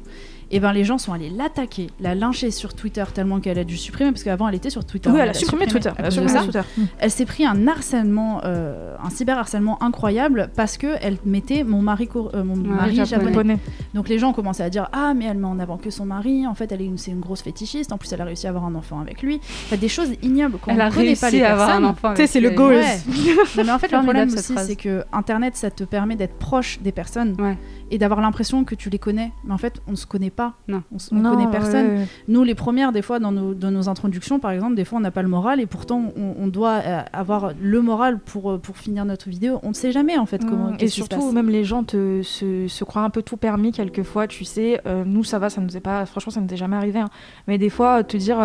Et 0.52 0.60
ben 0.60 0.74
les 0.74 0.84
gens 0.84 0.98
sont 0.98 1.14
allés 1.14 1.30
l'attaquer 1.30 1.88
la 2.00 2.16
lyncher 2.16 2.52
sur 2.52 2.74
Twitter 2.74 3.04
tellement 3.14 3.40
qu'elle 3.40 3.60
a 3.60 3.64
dû 3.64 3.78
supprimer 3.78 4.12
parce 4.12 4.24
qu'avant 4.24 4.48
elle 4.48 4.56
était 4.56 4.70
sur 4.70 4.84
Twitter 4.86 5.10
Oui, 5.10 5.18
elle 5.18 5.24
Elle 5.24 5.30
a 5.30 5.34
supprimé 5.34 5.68
Twitter. 5.68 5.92
Elle 5.98 6.06
a 6.06 6.12
supprimé. 6.12 6.40
Twitter. 6.40 6.62
s'est 7.10 7.26
pris 7.26 7.46
un 7.46 7.68
harcèlement, 7.68 8.42
euh, 8.46 8.96
un 9.04 9.10
cyberharcèlement 9.10 9.82
incroyable 9.84 10.50
parce 10.56 10.78
que 10.78 10.88
elle 11.02 11.18
mettait 11.26 11.64
mon 11.64 11.82
mari, 11.82 12.10
euh, 12.16 12.44
mon 12.44 12.56
mari 12.56 12.96
japonais. 13.06 13.58
Donc 13.94 14.10
les 14.10 14.18
gens 14.20 14.30
ont 14.30 14.34
commencé 14.34 14.64
à 14.64 14.70
dire 14.70 14.90
ah 14.92 15.14
mais 15.16 15.26
elle 15.26 15.38
met 15.38 15.48
en 15.48 15.60
avant 15.60 15.78
que 15.78 15.90
son 15.90 16.06
mari. 16.06 16.48
En 16.48 16.56
fait 16.56 16.72
elle 16.72 16.82
est 16.82 16.86
une, 16.86 16.98
c'est 16.98 17.12
une 17.12 17.20
grosse 17.20 17.42
fétichiste. 17.42 17.92
En 17.92 17.98
plus 17.98 18.12
elle 18.14 18.22
a 18.22 18.26
réussi 18.26 18.48
à 18.48 18.50
avoir 18.50 18.66
un 18.66 18.76
enfant 18.76 19.00
avec 19.00 19.22
lui. 19.22 19.40
Enfin, 19.66 19.78
des 19.78 19.88
choses 19.88 20.10
ignobles 20.24 20.58
qu'on 20.58 20.72
Elle 20.72 20.82
a 20.82 20.90
ne 20.90 20.94
connaît 20.94 21.16
pas 21.16 21.28
réussi 21.28 21.38
les 21.38 21.44
à 21.44 21.54
avoir 21.54 21.70
un 21.70 21.72
personnes. 21.74 21.86
enfant. 21.86 22.14
Tu 22.16 22.22
sais, 22.22 22.28
c'est 22.28 22.40
le 22.40 22.50
goal. 22.52 22.76
Ouais. 22.76 23.00
Mais 23.58 23.70
en 23.72 23.80
fait 23.80 23.92
le 23.92 24.02
problème 24.02 24.30
aussi 24.34 24.54
c'est 24.58 24.76
que 24.76 25.04
internet 25.14 25.56
ça 25.56 25.70
te 25.72 25.84
permet 25.84 26.16
d'être 26.16 26.38
proche 26.40 26.80
des 26.82 26.92
personnes 26.92 27.36
Ouais. 27.40 27.58
Et 27.92 27.98
d'avoir 27.98 28.22
l'impression 28.22 28.64
que 28.64 28.76
tu 28.76 28.90
les 28.90 29.00
connais. 29.00 29.32
Mais 29.44 29.54
en 29.54 29.58
fait 29.58 29.82
on 29.88 29.92
ne 29.92 29.96
se 29.96 30.06
connaît 30.06 30.30
pas. 30.30 30.54
Non. 30.68 30.84
On, 30.92 30.98
on 31.18 31.22
connaît 31.36 31.52
personne. 31.52 31.88
ouais, 31.88 31.98
ouais. 32.00 32.08
Nous, 32.28 32.44
les 32.44 32.56
premières, 32.56 32.92
des 32.92 33.02
fois, 33.02 33.20
dans 33.20 33.32
nos, 33.32 33.54
dans 33.54 33.72
nos 33.72 33.90
introductions, 33.90 34.40
par 34.40 34.52
exemple, 34.52 34.76
des 34.76 34.86
fois, 34.86 34.98
on 34.98 35.02
n'a 35.02 35.12
pas 35.12 35.22
le 35.22 35.28
moral 35.30 35.60
et 35.60 35.66
pourtant, 35.66 36.12
on, 36.16 36.36
on 36.40 36.48
doit 36.48 36.82
euh, 36.86 37.02
avoir 37.14 37.52
le 37.60 37.82
moral 37.82 38.20
pour, 38.20 38.52
euh, 38.52 38.58
pour 38.58 38.78
finir 38.78 39.06
notre 39.06 39.30
vidéo. 39.30 39.60
On 39.64 39.70
ne 39.70 39.74
sait 39.74 39.92
jamais, 39.92 40.18
en 40.18 40.26
fait, 40.26 40.46
comment. 40.46 40.72
Mm, 40.72 40.78
et 40.80 40.88
surtout, 40.88 41.18
passe. 41.18 41.34
même 41.34 41.50
les 41.50 41.64
gens 41.64 41.84
te, 41.84 42.22
se, 42.24 42.68
se 42.68 42.84
croient 42.84 43.04
un 43.04 43.10
peu 43.10 43.22
tout 43.24 43.38
permis 43.38 43.72
quelquefois, 43.72 44.28
tu 44.28 44.44
sais. 44.46 44.82
Euh, 44.86 45.04
nous, 45.06 45.24
ça 45.24 45.40
va, 45.40 45.50
ça 45.50 45.62
nous 45.62 45.76
est 45.76 45.82
pas. 45.82 46.06
Franchement, 46.06 46.32
ça 46.32 46.42
nous 46.42 46.54
est 46.54 46.58
jamais 46.58 46.76
arrivé. 46.76 47.00
hein. 47.00 47.10
Mais 47.48 47.58
des 47.58 47.70
fois, 47.70 48.04
te 48.04 48.18
dire. 48.18 48.38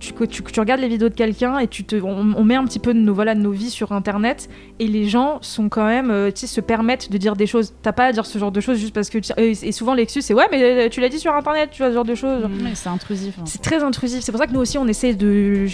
Tu, 0.00 0.60
regardes 0.60 0.80
les 0.80 0.88
vidéos 0.88 1.08
de 1.10 1.14
quelqu'un 1.14 1.58
et 1.58 1.68
tu 1.68 1.84
te, 1.84 1.94
on, 1.96 2.34
on 2.36 2.42
met 2.44 2.54
un 2.56 2.64
petit 2.64 2.78
peu 2.78 2.94
de 2.94 2.98
nos, 2.98 3.12
voilà, 3.14 3.34
de 3.34 3.40
nos 3.40 3.50
vies 3.52 3.70
sur 3.70 3.92
internet 3.92 4.48
et 4.78 4.86
les 4.88 5.06
gens 5.08 5.38
sont 5.42 5.68
quand 5.68 5.84
même, 5.86 6.10
euh, 6.10 6.30
tu 6.30 6.40
sais, 6.40 6.46
se 6.46 6.60
permettent 6.62 7.12
de 7.12 7.18
dire 7.18 7.36
des 7.36 7.46
choses. 7.46 7.74
T'as 7.82 7.92
pas 7.92 8.06
à 8.06 8.12
dire 8.12 8.24
ce 8.26 8.38
genre 8.38 8.50
de 8.50 8.60
choses 8.60 8.78
juste 8.78 8.94
parce 8.94 9.10
que. 9.10 9.18
et, 9.38 9.72
souvent, 9.72 9.92
l'excuse, 9.94 10.24
c'est 10.24 10.32
ouais, 10.34 10.46
mais 10.50 10.62
euh, 10.62 10.88
tu 10.88 11.00
l'as 11.00 11.08
dit 11.10 11.18
sur 11.18 11.34
internet, 11.34 11.68
tu 11.70 11.82
vois, 11.82 11.90
ce 11.90 11.94
genre 11.94 12.04
de 12.04 12.14
choses. 12.14 12.44
Mm. 12.44 12.64
Ouais, 12.64 12.70
c'est 12.74 12.88
intrusif. 12.88 13.34
hein. 13.38 13.42
C'est 13.44 13.60
très 13.62 13.82
intrusif. 13.82 14.20
C'est 14.22 14.32
pour 14.32 14.40
ça 14.40 14.46
que 14.46 14.52
nous 14.52 14.60
aussi, 14.60 14.78
on 14.78 14.88
essaie 14.88 15.14
de. 15.14 15.66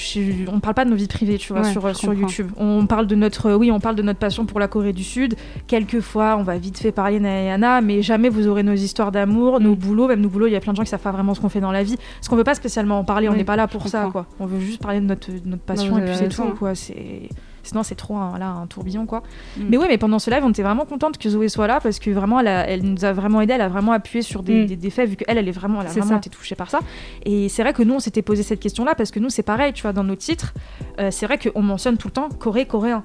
On 0.53 0.59
parle 0.61 0.75
pas 0.75 0.85
de 0.85 0.91
nos 0.91 0.97
vies 0.97 1.07
privées, 1.07 1.39
tu 1.39 1.53
vois, 1.53 1.63
Ouais, 1.63 1.71
sur, 1.73 1.97
sur. 1.97 2.13
YouTube. 2.13 2.51
On 2.57 2.87
parle 2.87 3.07
de 3.07 3.15
notre. 3.15 3.53
Oui, 3.55 3.71
on 3.71 3.79
parle 3.81 3.95
de 3.97 4.03
notre 4.03 4.19
passion 4.19 4.45
pour 4.45 4.59
la 4.61 4.67
Corée 4.69 4.93
du 4.93 5.05
Sud. 5.05 5.37
Quelquefois, 5.69 6.37
on 6.39 6.43
va 6.43 6.59
vite 6.59 6.79
fait 6.79 6.93
parler 6.93 7.21
Nayana, 7.21 7.81
mais 7.81 8.03
jamais 8.03 8.29
vous 8.29 8.47
aurez 8.49 8.63
nos 8.63 8.75
histoires 8.75 9.13
d'amour, 9.13 9.61
nos 9.61 9.73
Mm. 9.73 9.79
boulots. 9.79 10.09
Même 10.09 10.21
nos 10.21 10.29
boulots, 10.29 10.47
il 10.47 10.53
y 10.53 10.57
a 10.57 10.61
plein 10.61 10.73
de 10.73 10.77
gens 10.77 10.83
qui 10.85 10.91
savent 10.91 11.01
pas 11.01 11.13
vraiment 11.13 11.35
ce 11.35 11.41
qu'on 11.41 11.49
fait 11.49 11.61
dans 11.61 11.73
la 11.73 11.83
vie. 11.83 11.97
Parce 11.97 12.29
qu'on 12.29 12.37
veut 12.37 12.45
pas 12.45 12.55
spécialement 12.55 12.99
en 12.99 13.05
parler. 13.05 13.29
on 13.29 13.35
n'est 13.35 13.45
pas 13.45 13.57
là 13.57 13.67
pour 13.69 13.87
ça. 13.89 14.11
Quoi. 14.25 14.27
On 14.41 14.47
veut 14.47 14.61
juste 14.61 14.81
parler 14.83 15.01
de 15.01 15.05
notre, 15.07 15.31
de 15.31 15.41
notre 15.45 15.63
passion 15.63 15.99
et 15.99 16.03
puis 16.05 16.15
c'est 16.17 16.29
tout, 16.29 16.43
hein. 16.43 16.55
quoi. 16.59 16.75
C'est. 16.75 17.29
Sinon, 17.63 17.83
c'est 17.83 17.97
trop 17.97 18.17
un, 18.17 18.39
là, 18.39 18.51
un 18.51 18.67
tourbillon, 18.69 19.07
quoi. 19.07 19.25
Mm. 19.57 19.63
Mais 19.71 19.77
oui, 19.77 19.87
mais 19.89 19.99
pendant 19.99 20.21
ce 20.21 20.31
live, 20.31 20.43
on 20.45 20.51
était 20.51 20.63
vraiment 20.63 20.85
contente 20.85 21.19
que 21.19 21.29
Zoé 21.29 21.49
soit 21.49 21.67
là 21.67 21.81
parce 21.83 21.99
que 21.99 22.11
vraiment, 22.13 22.39
elle, 22.39 22.47
a- 22.47 22.65
elle 22.69 22.83
nous 22.85 23.05
a 23.05 23.13
vraiment 23.13 23.41
aidé. 23.41 23.55
Elle 23.55 23.61
a 23.61 23.69
vraiment 23.69 23.91
appuyé 23.91 24.23
sur 24.23 24.45
des, 24.45 24.63
Mm. 24.63 24.67
des, 24.67 24.77
des 24.77 24.91
faits, 24.91 25.09
vu 25.11 25.17
qu'elle, 25.17 25.37
elle, 25.37 25.49
est 25.49 25.53
vraiment, 25.53 25.81
elle 25.81 25.89
a 25.89 25.91
vraiment 25.91 26.07
ça. 26.11 26.17
été 26.19 26.31
touchée 26.31 26.55
par 26.55 26.71
ça. 26.71 26.79
Et 27.25 27.49
c'est 27.49 27.63
vrai 27.63 27.73
que 27.73 27.83
nous, 27.83 27.95
on 27.95 27.99
s'était 27.99 28.23
posé 28.23 28.45
cette 28.45 28.61
question-là 28.61 28.95
parce 28.95 29.11
que 29.11 29.19
nous, 29.19 29.31
c'est 29.31 29.43
pareil, 29.43 29.73
tu 29.73 29.83
vois, 29.83 29.93
dans 29.93 30.05
nos 30.05 30.15
titres, 30.15 30.55
euh, 31.01 31.11
c'est 31.11 31.27
vrai 31.27 31.39
qu'on 31.39 31.61
mentionne 31.63 31.97
tout 31.97 32.07
le 32.07 32.13
temps 32.13 32.29
Corée, 32.39 32.67
coréen. 32.67 33.03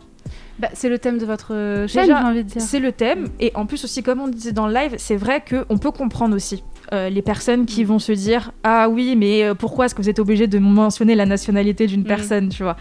Bah, 0.60 0.67
c'est 0.74 0.89
le 0.89 1.00
thème 1.00 1.17
de 1.17 1.26
votre 1.26 1.88
chaîne, 1.88 2.04
Déjà, 2.04 2.19
j'ai 2.21 2.28
envie 2.28 2.43
de 2.43 2.50
dire. 2.50 2.62
C'est 2.62 2.80
le 2.80 2.91
thème. 2.91 3.30
Et 3.39 3.52
en 3.56 3.65
plus, 3.65 3.84
aussi, 3.84 4.04
comme 4.04 4.19
on 4.21 4.28
disait 4.28 4.52
dans 4.52 4.67
le 4.67 4.74
live, 4.76 4.93
c'est 5.00 5.15
vrai 5.15 5.43
qu'on 5.43 5.80
peut 5.80 5.89
comprendre 5.91 6.36
aussi. 6.36 6.63
Euh, 6.93 7.10
les 7.10 7.21
personnes 7.21 7.65
qui 7.65 7.84
vont 7.84 7.99
se 7.99 8.12
dire 8.12 8.51
ah 8.63 8.89
oui 8.89 9.15
mais 9.15 9.43
euh, 9.43 9.54
pourquoi 9.56 9.86
est-ce 9.86 9.95
que 9.95 10.01
vous 10.01 10.10
êtes 10.10 10.19
obligé 10.19 10.47
de 10.47 10.60
mentionner 10.60 11.15
la 11.15 11.25
nationalité 11.25 11.88
d'une 11.88 12.01
Mm. 12.01 12.06
personne 12.06 12.49
tu 12.49 12.63
vois? 12.63 12.75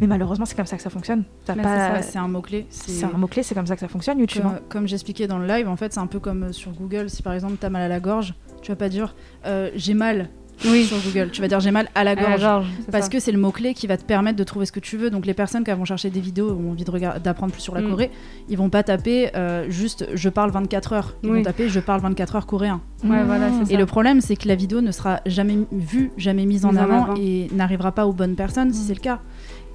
Mais 0.00 0.06
malheureusement 0.06 0.44
c'est 0.44 0.56
comme 0.56 0.66
ça 0.66 0.76
que 0.76 0.82
ça 0.82 0.90
fonctionne 0.90 1.24
T'as 1.44 1.54
Bah, 1.54 1.62
pas- 1.62 2.02
c'est 2.02 2.18
un 2.18 2.26
mot-clé. 2.28 2.66
c'est 2.68 3.04
un 3.04 3.16
mot 3.16 3.26
clé 3.28 3.42
c'est 3.42 3.54
comme 3.54 3.66
ça 3.66 3.74
que 3.74 3.80
ça 3.80 3.88
fonctionne 3.88 4.18
YouTube 4.18 4.42
Comme, 4.42 4.52
hein. 4.52 4.60
comme 4.68 4.88
j'expliquais 4.88 5.26
dans 5.26 5.38
le 5.38 5.46
live, 5.46 5.68
en 5.68 5.76
fait, 5.76 5.92
c'est 5.92 6.00
un 6.00 6.06
peu 6.08 6.18
comme 6.20 6.52
sur 6.52 6.72
Google. 6.72 7.08
Si 7.08 7.22
par 7.22 7.32
exemple, 7.32 7.54
tu 7.60 7.64
as 7.64 7.70
mal 7.70 7.82
à 7.82 7.88
la 7.88 8.00
gorge, 8.00 8.34
tu 8.60 8.70
vas 8.72 8.76
pas 8.76 8.88
dire 8.88 9.14
euh, 9.46 9.70
j'ai 9.76 9.94
mal 9.94 10.28
Oui. 10.64 10.84
sur 10.84 10.96
Google. 10.98 11.30
Tu 11.30 11.40
vas 11.40 11.48
dire 11.48 11.60
j'ai 11.60 11.70
mal 11.70 11.88
à 11.94 12.04
la 12.04 12.12
À 12.12 12.14
la 12.14 12.38
gorge. 12.38 12.66
Parce 12.90 13.04
ça. 13.06 13.10
que 13.10 13.18
c'est 13.20 13.32
le 13.32 13.38
mot-clé 13.38 13.74
qui 13.74 13.86
va 13.86 13.96
te 13.96 14.04
permettre 14.04 14.36
de 14.38 14.44
trouver 14.44 14.66
ce 14.66 14.72
que 14.72 14.80
tu 14.80 14.96
veux. 14.96 15.10
Donc 15.10 15.26
les 15.26 15.34
personnes 15.34 15.64
qui 15.64 15.70
vont 15.72 15.84
chercher 15.84 16.10
des 16.10 16.20
vidéos 16.20 16.50
ou 16.52 16.68
ont 16.68 16.72
envie 16.72 16.84
d'apprendre 17.22 17.52
plus 17.52 17.60
sur 17.62 17.74
la 17.74 17.80
Mm. 17.82 17.90
Corée, 17.90 18.10
ils 18.48 18.56
vont 18.56 18.70
pas 18.70 18.82
taper 18.82 19.30
euh, 19.36 19.66
juste 19.68 20.06
je 20.14 20.28
parle 20.28 20.50
24 20.50 20.92
heures. 20.92 21.14
Ils 21.22 21.30
Oui. 21.30 21.38
vont 21.38 21.42
taper 21.44 21.68
je 21.68 21.80
parle 21.80 22.00
24 22.00 22.36
heures 22.36 22.46
coréen. 22.46 22.80
Ouais, 23.04 23.22
voilà, 23.24 23.50
c'est 23.64 23.72
Et 23.72 23.74
ça. 23.74 23.78
le 23.78 23.86
problème, 23.86 24.20
c'est 24.20 24.36
que 24.36 24.48
la 24.48 24.54
vidéo 24.54 24.80
ne 24.80 24.92
sera 24.92 25.20
jamais 25.26 25.58
vue, 25.72 26.10
jamais 26.16 26.46
mise 26.46 26.64
en, 26.64 26.70
Mise 26.70 26.78
en 26.78 26.82
avant, 26.82 27.02
avant. 27.04 27.14
et 27.16 27.48
n'arrivera 27.52 27.92
pas 27.92 28.06
aux 28.06 28.12
bonnes 28.12 28.36
personnes 28.36 28.72
si 28.72 28.82
Mm. 28.82 28.86
c'est 28.86 28.94
le 28.94 29.00
cas. 29.00 29.20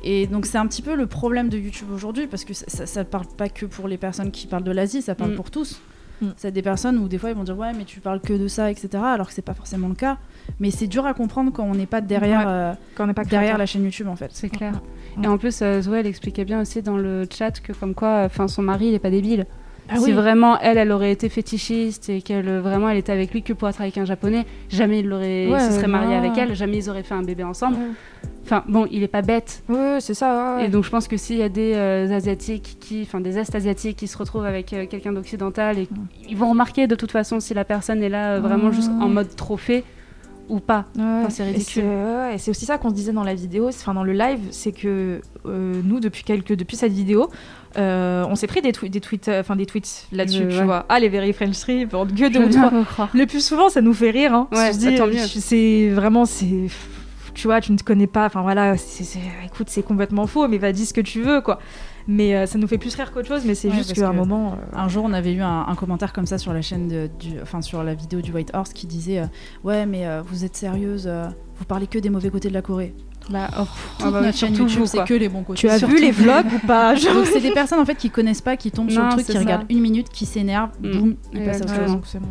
Et 0.04 0.28
donc 0.28 0.46
c'est 0.46 0.58
un 0.58 0.66
petit 0.66 0.82
peu 0.82 0.96
le 0.96 1.08
problème 1.08 1.50
de 1.50 1.58
YouTube 1.58 1.90
aujourd'hui 1.94 2.26
parce 2.28 2.46
que 2.46 2.54
ça, 2.54 2.86
ça 2.86 3.04
parle 3.04 3.26
pas 3.38 3.50
que 3.50 3.66
pour 3.66 3.88
les 3.90 3.98
personnes 3.98 4.32
qui 4.32 4.48
parlent 4.48 4.64
de 4.64 4.72
l'Asie, 4.72 5.02
ça 5.02 5.14
parle 5.14 5.32
Mm. 5.32 5.36
pour 5.36 5.52
tous. 5.52 5.82
Mm. 6.22 6.28
C'est 6.38 6.52
des 6.52 6.62
personnes 6.62 6.98
où 6.98 7.08
des 7.08 7.18
fois 7.18 7.30
ils 7.30 7.36
vont 7.36 7.44
dire 7.44 7.58
ouais 7.58 7.72
mais 7.74 7.86
tu 7.86 8.00
parles 8.00 8.20
que 8.20 8.34
de 8.34 8.48
ça 8.48 8.70
etc 8.72 8.90
alors 9.04 9.28
que 9.28 9.34
c'est 9.34 9.42
pas 9.42 9.54
forcément 9.54 9.88
le 9.88 9.96
cas. 9.96 10.18
Mais 10.60 10.72
c'est 10.72 10.88
dur 10.88 11.06
à 11.06 11.14
comprendre 11.14 11.52
quand 11.52 11.64
on 11.64 11.76
n'est 11.76 11.86
pas 11.86 12.02
derrière 12.02 12.40
Ouais. 12.40 12.46
euh, 12.48 12.74
quand 12.96 13.04
on 13.04 13.08
n'est 13.08 13.14
pas 13.14 13.24
derrière 13.24 13.58
la 13.58 13.66
chaîne 13.66 13.84
YouTube 13.84 14.08
en 14.08 14.16
fait. 14.16 14.32
C'est 14.34 14.50
clair. 14.50 14.82
Mm. 15.18 15.24
Et 15.24 15.28
en 15.28 15.38
plus, 15.38 15.62
euh, 15.62 15.82
Zoé, 15.82 16.00
elle 16.00 16.08
expliquait 16.08 16.46
bien 16.46 16.62
aussi 16.62 16.82
dans 16.82 16.98
le 16.98 17.26
chat 17.32 17.60
que 17.62 17.74
comme 17.74 17.94
quoi, 17.94 18.24
enfin, 18.26 18.48
son 18.48 18.62
mari, 18.62 18.88
il 18.88 18.94
est 18.94 19.00
pas 19.00 19.10
débile. 19.12 19.46
Ah 19.92 19.98
si 19.98 20.06
oui. 20.06 20.12
vraiment 20.12 20.60
elle, 20.60 20.78
elle 20.78 20.92
aurait 20.92 21.12
été 21.12 21.30
fétichiste 21.30 22.10
et 22.10 22.22
qu'elle 22.22 22.48
euh, 22.48 22.62
vraiment 22.62 22.90
elle 22.90 22.98
était 22.98 23.12
avec 23.12 23.34
lui 23.34 23.42
que 23.42 23.54
pour 23.54 23.68
être 23.70 23.82
avec 23.82 23.98
un 23.98 24.06
japonais, 24.06 24.46
jamais 24.70 25.00
il 25.00 25.08
l'aurait, 25.08 25.48
Ouais, 25.48 25.60
se 25.60 25.72
serait 25.72 25.88
marié 25.88 26.16
avec 26.16 26.38
elle, 26.38 26.56
jamais 26.56 26.78
ils 26.78 26.90
auraient 26.90 27.04
fait 27.04 27.16
un 27.16 27.24
bébé 27.24 27.44
ensemble. 27.44 27.76
Ouais. 27.76 28.30
Enfin 28.46 28.64
bon, 28.68 28.88
il 28.90 29.04
est 29.04 29.08
pas 29.08 29.22
bête. 29.22 29.64
Ouais, 29.70 29.98
c'est 30.00 30.14
ça. 30.16 30.56
ouais. 30.58 30.66
Et 30.66 30.68
donc 30.70 30.84
je 30.84 30.90
pense 30.90 31.08
que 31.08 31.18
s'il 31.18 31.38
y 31.38 31.44
a 31.44 31.50
des 31.50 31.74
euh, 31.76 32.12
asiatiques 32.16 32.78
qui, 32.80 33.02
enfin 33.04 33.20
des 33.22 33.38
est 33.38 33.54
asiatiques 33.56 33.98
qui 33.98 34.08
se 34.08 34.18
retrouvent 34.18 34.46
avec 34.46 34.74
euh, 34.74 34.86
quelqu'un 34.88 35.12
d'occidental, 35.12 35.78
et 35.78 35.88
ils 36.28 36.38
vont 36.38 36.50
remarquer 36.50 36.88
de 36.88 36.96
toute 36.96 37.12
façon 37.12 37.40
si 37.40 37.54
la 37.54 37.64
personne 37.66 38.02
est 38.02 38.10
là 38.10 38.36
euh, 38.36 38.40
vraiment 38.40 38.72
juste 38.72 38.90
en 39.00 39.08
mode 39.08 39.36
trophée 39.36 39.84
ou 40.50 40.60
pas. 40.60 40.86
Ouais, 40.98 41.04
Enfin, 41.04 41.30
c'est 41.30 41.44
ridicule. 41.44 41.84
et 42.34 42.38
c'est 42.38 42.52
aussi 42.52 42.66
ça 42.66 42.78
qu'on 42.78 42.90
se 42.90 42.96
disait 42.96 43.12
dans 43.14 43.24
la 43.24 43.36
vidéo, 43.36 43.68
enfin 43.70 43.94
dans 43.94 44.04
le 44.04 44.14
live, 44.14 44.40
c'est 44.52 44.72
que 44.72 45.22
euh, 45.46 45.82
nous 45.84 46.00
depuis 46.00 46.24
quelques, 46.24 46.54
depuis 46.54 46.76
cette 46.76 46.92
vidéo, 46.92 47.30
euh, 47.78 48.26
on 48.28 48.36
s'est 48.36 48.48
pris 48.48 48.62
des, 48.62 48.72
tweets 48.72 48.92
des 48.92 49.00
tweets, 49.00 49.28
euh, 49.28 49.42
enfin 49.42 49.56
des 49.56 49.66
tweets 49.66 50.08
là-dessus, 50.12 50.46
Je- 50.50 50.50
tu 50.50 50.58
ouais. 50.60 50.64
vois. 50.66 50.86
Ah 50.90 51.00
les 51.00 51.08
very 51.10 51.32
French 51.34 51.60
trip, 51.60 51.94
en 51.94 52.06
deux 52.06 52.26
ou 52.28 52.50
trois. 52.86 53.10
Le 53.14 53.26
plus 53.26 53.46
souvent, 53.46 53.70
ça 53.70 53.82
nous 53.82 53.94
fait 53.94 54.10
rire. 54.12 54.34
Hein. 54.34 54.48
Ouais, 54.52 54.72
Je 54.74 54.86
bah, 54.86 55.08
dis, 55.08 55.18
euh, 55.20 55.26
c'est 55.28 55.90
vraiment 55.90 56.26
c'est, 56.26 56.68
tu 57.36 57.48
vois, 57.48 57.62
tu 57.62 57.72
ne 57.72 57.78
te 57.78 57.84
connais 57.84 58.08
pas. 58.08 58.26
Enfin 58.26 58.42
voilà, 58.42 58.76
c'est, 58.78 59.04
c'est- 59.04 59.20
écoute, 59.46 59.68
c'est 59.70 59.84
complètement 59.84 60.26
faux, 60.28 60.48
mais 60.48 60.58
va 60.58 60.72
dire 60.72 60.86
ce 60.88 60.94
que 60.94 61.02
tu 61.02 61.22
veux, 61.22 61.42
quoi. 61.42 61.60
Mais 62.12 62.36
euh, 62.36 62.48
ça 62.48 62.58
nous 62.58 62.66
fait 62.68 62.80
plus 62.80 62.96
rire 62.96 63.12
qu'autre 63.12 63.28
chose, 63.28 63.44
mais 63.46 63.54
c'est 63.54 63.68
Ouais, 63.70 63.76
juste 63.76 63.94
qu'à 63.94 64.10
un 64.10 64.14
moment. 64.14 64.54
euh, 64.54 64.78
Un 64.78 64.88
jour, 64.88 65.06
on 65.06 65.14
avait 65.14 65.32
eu 65.32 65.42
un, 65.42 65.66
un 65.68 65.76
commentaire 65.76 66.12
comme 66.12 66.26
ça 66.26 66.40
sur 66.40 66.54
la 66.54 66.62
chaîne, 66.64 66.88
de- 66.88 67.08
du, 67.20 67.40
enfin 67.40 67.62
sur 67.62 67.84
la 67.84 67.94
vidéo 67.94 68.22
du 68.22 68.32
White 68.32 68.50
Horse 68.56 68.74
qui 68.74 68.88
disait 68.88 69.20
euh, 69.20 69.26
ouais 69.64 69.86
mais 69.86 70.08
euh, 70.08 70.24
vous 70.26 70.44
êtes 70.44 70.56
sérieuse, 70.56 71.04
euh, 71.06 71.28
vous 71.60 71.66
parlez 71.66 71.86
que 71.86 72.00
des 72.00 72.10
mauvais 72.10 72.32
côtés 72.32 72.50
de 72.50 72.56
la 72.56 72.64
Corée. 72.64 72.96
Bah, 73.30 73.48
oh, 73.60 73.64
Toute 74.00 74.08
ah 74.08 74.12
bah, 74.12 74.22
notre 74.22 74.38
chaîne 74.40 74.56
YouTube, 74.56 74.86
c'est 74.86 75.04
que 75.04 75.14
les 75.14 75.30
bons 75.30 75.44
côtés. 75.44 75.60
tu 75.60 75.70
as 75.70 75.78
Surtout 75.78 75.98
vu 75.98 76.02
les 76.02 76.10
vlogs 76.10 76.48
ou 76.52 76.66
pas 76.66 76.96
genre 76.96 77.14
Donc 77.14 77.28
c'est 77.28 77.42
des 77.42 77.52
personnes 77.52 77.80
en 77.80 77.86
fait 77.86 77.94
qui 77.96 78.10
connaissent 78.10 78.42
pas, 78.42 78.58
qui 78.58 78.72
tombent 78.72 78.90
sur 78.90 79.04
le 79.04 79.10
truc, 79.12 79.26
qui 79.28 79.34
ça. 79.34 79.40
regardent 79.40 79.66
une 79.70 79.80
minute, 79.82 80.10
qui 80.10 80.26
s'énervent, 80.26 80.72
Mm. 80.82 80.92
boum, 80.98 81.16
ils 81.34 81.42
Et 81.42 81.46
passent 81.46 81.62
à 81.62 81.66
autre 81.66 81.76
chose. 82.04 82.22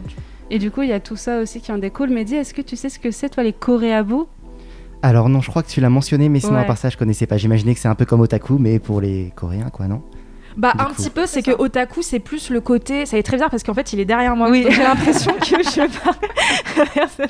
Et 0.51 0.59
du 0.59 0.71
coup, 0.73 0.83
il 0.83 0.89
y 0.89 0.93
a 0.95 0.99
tout 0.99 1.15
ça 1.15 1.41
aussi 1.41 1.61
qui 1.61 1.71
en 1.71 1.79
découle. 1.79 2.09
Mehdi, 2.09 2.35
est-ce 2.35 2.55
que 2.55 2.63
tu 2.63 2.75
sais 2.75 2.89
ce 2.89 2.99
que 2.99 3.11
c'est, 3.11 3.29
toi, 3.29 3.43
les 3.45 3.53
coréabous 3.53 4.27
Alors 5.03 5.29
non, 5.29 5.41
je 5.41 5.49
crois 5.51 5.63
que 5.63 5.69
tu 5.69 5.81
l'as 5.81 5.91
mentionné, 5.91 6.29
mais 6.29 6.41
sinon 6.41 6.55
Ouais. 6.55 6.61
à 6.61 6.65
part 6.65 6.77
ça, 6.79 6.89
je 6.91 6.97
connaissais 6.97 7.27
pas. 7.27 7.37
J'imaginais 7.37 7.75
que 7.75 7.81
c'est 7.81 7.89
un 7.89 7.95
peu 7.95 8.05
comme 8.05 8.21
Otaku, 8.21 8.59
mais 8.59 8.79
pour 8.79 9.01
les 9.01 9.33
Coréens, 9.37 9.71
quoi, 9.71 9.87
non? 9.87 10.03
Bah 10.59 10.73
Du 10.75 10.83
un 10.83 10.85
coup. 10.87 10.95
petit 10.95 11.11
peu, 11.11 11.25
c'est 11.27 11.43
que 11.43 11.53
ça. 11.53 11.61
otaku 11.61 12.03
c'est 12.03 12.19
plus 12.19 12.51
le 12.51 12.61
côté, 12.61 13.07
ça 13.07 13.17
est 13.17 13.23
très 13.23 13.37
bizarre 13.37 13.49
parce 13.51 13.63
qu'en 13.63 13.75
fait 13.75 13.93
il 13.93 14.01
est 14.01 14.05
derrière 14.05 14.35
moi. 14.37 14.51
Oui. 14.51 14.67
J'ai 14.69 14.83
l'impression 14.83 15.33
que 15.35 15.47
je 15.47 15.87
parle. 16.03 17.29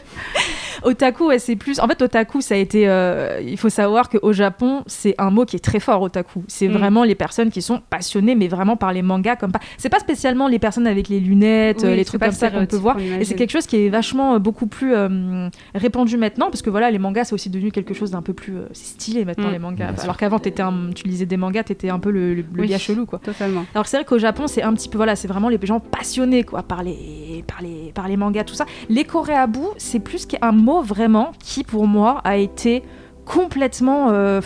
otaku, 0.82 1.26
ouais, 1.28 1.38
c'est 1.38 1.56
plus. 1.56 1.80
En 1.80 1.86
fait, 1.88 2.00
otaku, 2.02 2.40
ça 2.40 2.54
a 2.54 2.58
été. 2.58 2.88
euh, 2.88 3.40
il 3.44 3.56
faut 3.58 3.68
savoir 3.68 4.08
qu'au 4.08 4.32
Japon, 4.32 4.82
c'est 4.86 5.14
un 5.18 5.30
mot 5.30 5.44
qui 5.44 5.56
est 5.56 5.60
très 5.60 5.80
fort. 5.80 6.00
Otaku, 6.02 6.42
c'est 6.48 6.68
Mm. 6.68 6.72
vraiment 6.72 7.04
les 7.04 7.14
personnes 7.14 7.50
qui 7.50 7.62
sont 7.62 7.80
passionnées, 7.90 8.34
mais 8.34 8.48
vraiment 8.48 8.76
par 8.76 8.92
les 8.92 9.02
mangas 9.02 9.36
comme 9.36 9.52
pas. 9.52 9.60
C'est 9.76 9.88
pas 9.88 9.98
spécialement 9.98 10.48
les 10.48 10.58
personnes 10.58 10.86
avec 10.86 11.08
les 11.08 11.20
lunettes, 11.20 11.80
Oui, 11.82 11.88
euh, 11.90 11.96
les 11.96 12.04
trucs 12.04 12.22
comme 12.22 12.30
ça 12.32 12.50
qu'on 12.50 12.66
peut 12.66 12.76
voir. 12.76 12.98
Et 12.98 13.24
c'est 13.24 13.34
quelque 13.34 13.50
chose 13.50 13.66
qui 13.66 13.76
est 13.84 13.88
vachement 13.88 14.34
euh, 14.34 14.38
beaucoup 14.38 14.66
plus 14.66 14.94
euh, 14.94 15.48
répandu 15.74 16.16
maintenant, 16.16 16.46
parce 16.46 16.62
que 16.62 16.70
voilà, 16.70 16.90
les 16.90 16.98
mangas, 16.98 17.24
c'est 17.24 17.34
aussi 17.34 17.50
devenu 17.50 17.72
quelque 17.72 17.94
chose 17.94 18.10
d'un 18.12 18.22
peu 18.22 18.32
plus 18.32 18.56
euh, 18.56 18.66
c'est 18.72 18.86
stylé 18.94 19.24
maintenant 19.24 19.48
Mm. 19.48 19.52
les 19.52 19.58
mangas. 19.58 19.92
Alors 20.02 20.16
qu'avant, 20.16 20.38
t'étais 20.38 20.62
un- 20.62 20.90
tu 20.94 21.06
lisais 21.06 21.26
des 21.26 21.36
mangas, 21.36 21.64
t'étais 21.64 21.90
un 21.90 21.98
peu 21.98 22.10
le, 22.10 22.34
le, 22.34 22.44
le 22.52 22.62
Oui. 22.62 22.68
gars 22.68 22.78
chelou, 22.78 23.04
quoi. 23.06 23.17
Totalement. 23.22 23.64
Alors 23.74 23.86
c'est 23.86 23.96
vrai 23.96 24.04
qu'au 24.04 24.18
Japon, 24.18 24.46
c'est 24.46 24.62
un 24.62 24.72
petit 24.74 24.88
peu 24.88 24.96
voilà, 24.96 25.16
c'est 25.16 25.28
vraiment 25.28 25.48
les 25.48 25.58
gens 25.62 25.80
passionnés 25.80 26.44
quoi 26.44 26.62
par 26.62 26.82
les 26.82 27.44
par 27.46 27.62
les 27.62 27.92
par 27.94 28.08
les 28.08 28.16
mangas 28.16 28.44
tout 28.44 28.54
ça. 28.54 28.66
Les 28.88 29.04
coréabus, 29.04 29.58
c'est 29.76 30.00
plus 30.00 30.26
qu'un 30.26 30.52
mot 30.52 30.82
vraiment 30.82 31.32
qui 31.38 31.64
pour 31.64 31.86
moi 31.86 32.20
a 32.24 32.36
été 32.36 32.82
complètement 33.24 34.10
euh, 34.10 34.40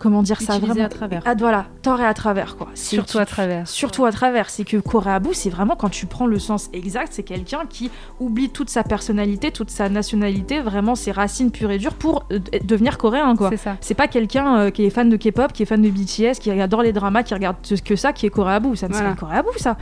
comment 0.00 0.22
dire 0.22 0.40
ça 0.40 0.54
Utilisé 0.56 0.72
vraiment 0.72 0.86
à 0.86 0.88
travers. 0.88 1.22
Ah, 1.26 1.34
voilà, 1.38 1.66
tort 1.82 2.00
et 2.00 2.04
à 2.06 2.14
travers 2.14 2.56
quoi. 2.56 2.68
Surtout 2.74 3.18
à 3.18 3.26
travers. 3.26 3.68
Surtout 3.68 4.04
à 4.04 4.10
travers, 4.10 4.50
c'est 4.50 4.64
que 4.64 4.78
Koreabou, 4.78 5.32
c'est 5.32 5.50
vraiment 5.50 5.76
quand 5.76 5.90
tu 5.90 6.06
prends 6.06 6.26
le 6.26 6.38
sens 6.40 6.68
exact, 6.72 7.08
c'est 7.12 7.22
quelqu'un 7.22 7.60
qui 7.68 7.90
oublie 8.18 8.48
toute 8.50 8.70
sa 8.70 8.82
personnalité, 8.82 9.50
toute 9.52 9.70
sa 9.70 9.88
nationalité, 9.88 10.60
vraiment 10.60 10.94
ses 10.96 11.12
racines 11.12 11.50
pures 11.52 11.70
et 11.70 11.78
dures 11.78 11.94
pour 11.94 12.24
euh, 12.32 12.38
d- 12.40 12.60
devenir 12.64 12.98
coréen 12.98 13.36
quoi. 13.36 13.50
C'est 13.50 13.56
ça. 13.58 13.76
C'est 13.80 13.94
pas 13.94 14.08
quelqu'un 14.08 14.56
euh, 14.58 14.70
qui 14.70 14.84
est 14.84 14.90
fan 14.90 15.08
de 15.08 15.16
K-pop, 15.16 15.52
qui 15.52 15.62
est 15.62 15.66
fan 15.66 15.80
de 15.82 15.88
BTS, 15.90 16.38
qui 16.40 16.50
adore 16.50 16.82
les 16.82 16.92
dramas, 16.92 17.22
qui 17.22 17.34
regarde 17.34 17.56
ce- 17.62 17.74
que 17.74 17.94
ça, 17.96 18.12
qui 18.12 18.26
est 18.26 18.30
Koreabou. 18.30 18.74
Ça 18.74 18.88
ne 18.88 18.92
Voilà. 18.92 19.08
serait 19.10 19.18
Koreabou 19.20 19.50
ça. 19.58 19.76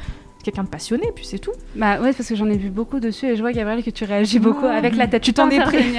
Quelqu'un 0.48 0.64
de 0.64 0.68
passionné, 0.70 1.12
puis 1.14 1.26
c'est 1.26 1.38
tout. 1.38 1.52
Bah 1.76 2.00
ouais, 2.00 2.14
parce 2.14 2.26
que 2.26 2.34
j'en 2.34 2.46
ai 2.48 2.56
vu 2.56 2.70
beaucoup 2.70 3.00
dessus 3.00 3.26
et 3.26 3.36
je 3.36 3.42
vois, 3.42 3.52
Gabriel, 3.52 3.84
que 3.84 3.90
tu 3.90 4.04
réagis 4.04 4.38
beaucoup 4.38 4.64
avec 4.64 4.96
la 4.96 5.06
tête. 5.06 5.22
Tu 5.22 5.34
t'en 5.34 5.50
es 5.50 5.60
pris. 5.60 5.76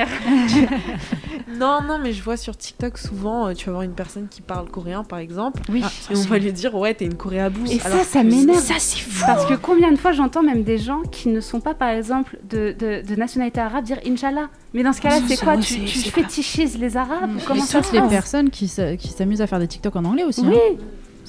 Non, 1.59 1.79
non, 1.85 1.97
mais 2.01 2.13
je 2.13 2.23
vois 2.23 2.37
sur 2.37 2.55
TikTok 2.55 2.97
souvent, 2.97 3.47
euh, 3.47 3.53
tu 3.53 3.65
vas 3.65 3.71
voir 3.73 3.81
une 3.81 3.93
personne 3.93 4.27
qui 4.29 4.41
parle 4.41 4.69
coréen 4.69 5.03
par 5.03 5.19
exemple, 5.19 5.61
Oui. 5.69 5.83
et 6.09 6.15
on 6.15 6.21
va 6.21 6.37
lui 6.37 6.53
dire 6.53 6.73
ouais 6.75 6.93
t'es 6.93 7.05
une 7.05 7.15
coréabou. 7.15 7.65
Et 7.69 7.79
ça, 7.79 7.89
alors 7.89 8.03
ça 8.05 8.23
m'énerve. 8.23 8.59
Ça, 8.59 8.75
c'est 8.77 8.99
fou. 8.99 9.25
Parce 9.25 9.45
que 9.45 9.55
combien 9.55 9.91
de 9.91 9.97
fois 9.97 10.11
j'entends 10.13 10.43
même 10.43 10.63
des 10.63 10.77
gens 10.77 11.01
qui 11.11 11.27
ne 11.27 11.41
sont 11.41 11.59
pas, 11.59 11.73
par 11.73 11.89
exemple, 11.89 12.37
de, 12.49 12.73
de, 12.79 13.01
de 13.05 13.15
nationalité 13.15 13.59
arabe 13.59 13.83
dire 13.83 13.97
Inch'Allah. 14.07 14.47
Mais 14.73 14.83
dans 14.83 14.93
ce 14.93 15.01
cas-là, 15.01 15.15
Ah, 15.19 15.25
c'est 15.27 15.43
quoi 15.43 15.57
Tu, 15.57 15.79
fétichises 15.87 16.77
les 16.77 16.95
arabes 16.95 17.31
ou 17.35 17.39
Comment 17.45 17.63
Et 17.63 17.65
ça 17.65 17.79
toutes 17.81 17.87
se 17.91 17.93
les 17.99 18.07
personnes 18.07 18.51
qui 18.51 18.67
s'amusent 18.67 19.41
à 19.41 19.47
faire 19.47 19.59
des 19.59 19.67
TikTok 19.67 19.95
en 19.95 20.05
anglais 20.05 20.23
aussi. 20.23 20.41
Oui, 20.45 20.55
hein. 20.55 20.75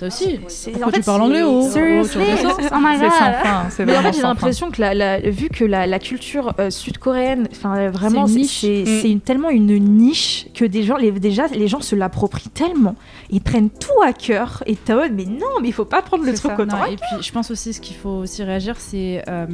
Ça 0.01 0.07
aussi. 0.07 0.41
C'est- 0.49 0.71
Pourquoi 0.73 0.89
en 0.89 0.91
fait, 0.91 0.99
tu 1.01 1.05
parles 1.05 1.21
c'est- 1.21 1.27
anglais 1.27 1.43
oh, 1.45 1.61
oh, 1.63 2.71
Oh 2.73 2.79
my 2.81 2.97
C'est. 2.99 3.71
C'est 3.71 3.85
Mais 3.87 3.97
en 3.97 4.03
fait, 4.03 4.13
j'ai 4.15 4.23
l'impression 4.23 4.71
que 4.71 4.81
la, 4.81 4.95
la- 4.95 5.21
vu 5.21 5.49
que 5.49 5.65
la, 5.65 5.87
la 5.87 5.99
culture 5.99 6.55
euh, 6.59 6.71
sud-coréenne, 6.71 7.49
enfin 7.53 7.77
euh, 7.77 7.91
vraiment, 7.91 8.27
C'est 8.27 8.45
c'est 8.45 8.85
c'est- 8.85 8.91
Mm. 8.91 9.01
c'est 9.03 9.25
tellement 9.25 9.51
une 9.51 9.79
niche 9.79 10.47
que 10.55 10.65
des 10.65 10.83
gens, 10.83 10.97
les, 10.97 11.13
déjà, 11.13 11.47
les 11.49 11.69
gens 11.69 11.81
se 11.81 11.95
l'approprient 11.95 12.49
tellement, 12.51 12.97
ils 13.31 13.41
prennent 13.41 13.71
tout 13.71 14.03
à 14.05 14.13
cœur 14.13 14.63
et 14.67 14.77
mode, 14.89 15.13
mais 15.15 15.25
non, 15.27 15.61
mais 15.63 15.69
il 15.69 15.73
faut 15.75 15.85
pas 15.85 16.03
prendre 16.03 16.25
le 16.25 16.35
C'est 16.35 16.49
truc 16.49 16.59
autant. 16.59 16.79
Non, 16.79 16.85
et 16.87 16.97
puis 16.97 17.23
je 17.23 17.31
pense 17.33 17.51
aussi 17.51 17.73
ce 17.73 17.81
qu'il 17.81 17.95
faut 17.97 18.09
aussi 18.09 18.43
réagir, 18.43 18.75
c'est 18.79 19.23
euh, 19.29 19.47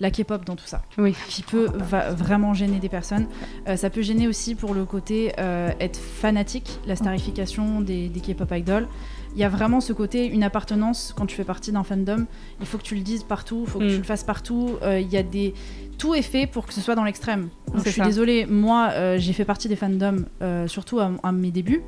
la 0.00 0.10
K-pop 0.10 0.44
dans 0.44 0.56
tout 0.56 0.66
ça. 0.66 0.82
Oui. 0.98 1.14
Qui 1.28 1.42
peut 1.42 1.68
va- 1.74 2.10
vraiment 2.10 2.52
gêner 2.54 2.78
des 2.78 2.88
personnes. 2.88 3.26
Euh, 3.68 3.76
ça 3.76 3.90
peut 3.90 4.02
gêner 4.02 4.26
aussi 4.26 4.54
pour 4.56 4.74
le 4.74 4.84
côté 4.84 5.32
euh, 5.38 5.70
être 5.80 5.98
fanatique, 6.00 6.80
la 6.86 6.96
starification 6.96 7.80
des, 7.80 8.08
des 8.08 8.20
K-pop 8.20 8.50
idols. 8.52 8.88
Il 9.34 9.40
y 9.40 9.44
a 9.44 9.48
vraiment 9.48 9.80
ce 9.80 9.92
côté, 9.92 10.26
une 10.26 10.42
appartenance 10.44 11.14
quand 11.16 11.24
tu 11.26 11.34
fais 11.36 11.44
partie 11.44 11.72
d'un 11.72 11.84
fandom. 11.84 12.26
Il 12.60 12.66
faut 12.66 12.76
que 12.78 12.82
tu 12.82 12.94
le 12.94 13.00
dises 13.00 13.22
partout, 13.24 13.62
il 13.66 13.70
faut 13.70 13.78
que 13.78 13.84
Mm. 13.84 13.88
tu 13.90 13.96
le 13.96 14.02
fasses 14.02 14.24
partout. 14.24 14.76
Euh, 14.82 15.00
Il 15.00 15.10
y 15.10 15.16
a 15.16 15.22
des 15.22 15.54
tout 15.98 16.14
est 16.14 16.22
fait 16.22 16.46
pour 16.46 16.66
que 16.66 16.74
ce 16.74 16.80
soit 16.80 16.94
dans 16.96 17.04
l'extrême. 17.04 17.48
Je 17.84 17.88
suis 17.88 18.02
désolée, 18.02 18.44
moi 18.46 18.90
euh, 18.92 19.18
j'ai 19.18 19.32
fait 19.32 19.44
partie 19.44 19.68
des 19.68 19.76
fandoms, 19.76 20.24
euh, 20.42 20.66
surtout 20.66 20.98
à, 20.98 21.10
à 21.22 21.32
mes 21.32 21.50
débuts, 21.50 21.82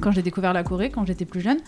quand 0.00 0.10
j'ai 0.12 0.22
découvert 0.22 0.52
la 0.52 0.62
Corée, 0.62 0.90
quand 0.90 1.04
j'étais 1.06 1.24
plus 1.24 1.40
jeune. 1.40 1.58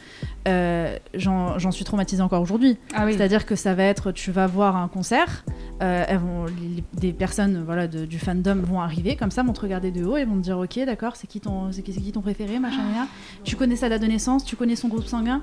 Euh, 0.48 0.96
J'en 1.14 1.70
suis 1.70 1.84
traumatisée 1.84 2.22
encore 2.22 2.42
aujourd'hui. 2.42 2.76
Ah 2.94 3.04
oui. 3.04 3.14
C'est-à-dire 3.14 3.46
que 3.46 3.54
ça 3.56 3.74
va 3.74 3.84
être, 3.84 4.12
tu 4.12 4.30
vas 4.32 4.46
voir 4.46 4.76
un 4.76 4.88
concert, 4.88 5.44
euh, 5.82 6.04
elles 6.08 6.18
vont, 6.18 6.46
les- 6.46 6.82
des 6.94 7.12
personnes 7.12 7.62
voilà, 7.64 7.86
de- 7.86 8.04
du 8.06 8.18
fandom 8.18 8.56
vont 8.62 8.80
arriver 8.80 9.16
comme 9.16 9.30
ça, 9.30 9.42
vont 9.42 9.52
te 9.52 9.60
regarder 9.60 9.90
de 9.90 10.04
haut 10.04 10.16
et 10.16 10.24
vont 10.24 10.36
te 10.36 10.40
dire 10.42 10.58
ok 10.58 10.80
d'accord, 10.86 11.16
c'est 11.16 11.26
qui 11.26 11.40
ton, 11.40 11.70
qui 11.70 12.12
préféré, 12.22 12.58
machin, 12.58 12.82
machin. 12.82 13.06
Tu 13.44 13.56
connais 13.56 13.76
sa 13.76 13.88
date 13.88 14.02
de 14.02 14.06
naissance, 14.06 14.44
tu 14.44 14.56
connais 14.56 14.76
son 14.76 14.88
groupe 14.88 15.06
sanguin. 15.06 15.42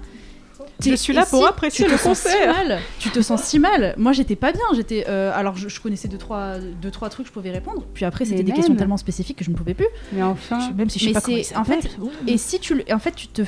Je 0.79 0.95
suis 0.95 1.13
là 1.13 1.25
pour 1.25 1.41
si 1.41 1.45
apprécier 1.47 1.85
tu 1.85 1.91
le 1.91 1.97
te 1.97 2.01
sens 2.01 2.17
si 2.19 2.23
concert. 2.27 2.53
mal, 2.53 2.79
tu 2.99 3.09
te 3.09 3.21
sens 3.21 3.41
si 3.43 3.59
mal. 3.59 3.93
Moi 3.97 4.11
j'étais 4.13 4.35
pas 4.35 4.51
bien, 4.51 4.61
j'étais 4.75 5.05
euh, 5.07 5.31
alors 5.33 5.55
je, 5.57 5.67
je 5.69 5.79
connaissais 5.81 6.07
deux 6.07 6.17
trois, 6.17 6.57
deux 6.81 6.91
trois 6.91 7.09
trucs, 7.09 7.27
je 7.27 7.31
pouvais 7.31 7.51
répondre. 7.51 7.83
Puis 7.93 8.05
après 8.05 8.25
c'était 8.25 8.43
des 8.43 8.51
questions 8.51 8.75
tellement 8.75 8.97
spécifiques 8.97 9.37
que 9.37 9.45
je 9.45 9.51
ne 9.51 9.55
pouvais 9.55 9.73
plus. 9.73 9.87
Mais 10.13 10.23
enfin. 10.23 10.71
Même 10.75 10.89
si 10.89 10.99
je 10.99 11.05
sais 11.05 11.21
Mais 11.27 11.43
pas 11.43 11.59
en 11.59 11.63
fait. 11.63 11.89
Et 12.27 12.37
si 12.37 12.59
tu, 12.59 12.83
en 12.91 12.99
fait, 12.99 13.11
tu 13.15 13.27
te, 13.27 13.41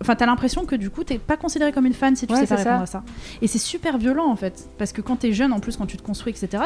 enfin, 0.00 0.14
t'as 0.14 0.26
l'impression 0.26 0.64
que 0.64 0.74
du 0.76 0.90
coup, 0.90 1.04
t'es 1.04 1.18
pas 1.18 1.36
considéré 1.36 1.72
comme 1.72 1.86
une 1.86 1.94
fan 1.94 2.16
si 2.16 2.26
tu 2.26 2.32
Ouais, 2.32 2.40
sais 2.40 2.46
pas 2.46 2.56
répondre 2.56 2.82
à 2.82 2.86
ça. 2.86 3.02
Et 3.40 3.46
c'est 3.46 3.58
super 3.58 3.98
violent 3.98 4.30
en 4.30 4.36
fait, 4.36 4.68
parce 4.78 4.92
que 4.92 5.00
quand 5.02 5.16
t'es 5.16 5.32
jeune, 5.32 5.52
en 5.52 5.60
plus, 5.60 5.76
quand 5.76 5.86
tu 5.86 5.96
te 5.96 6.02
construis, 6.02 6.32
etc., 6.32 6.64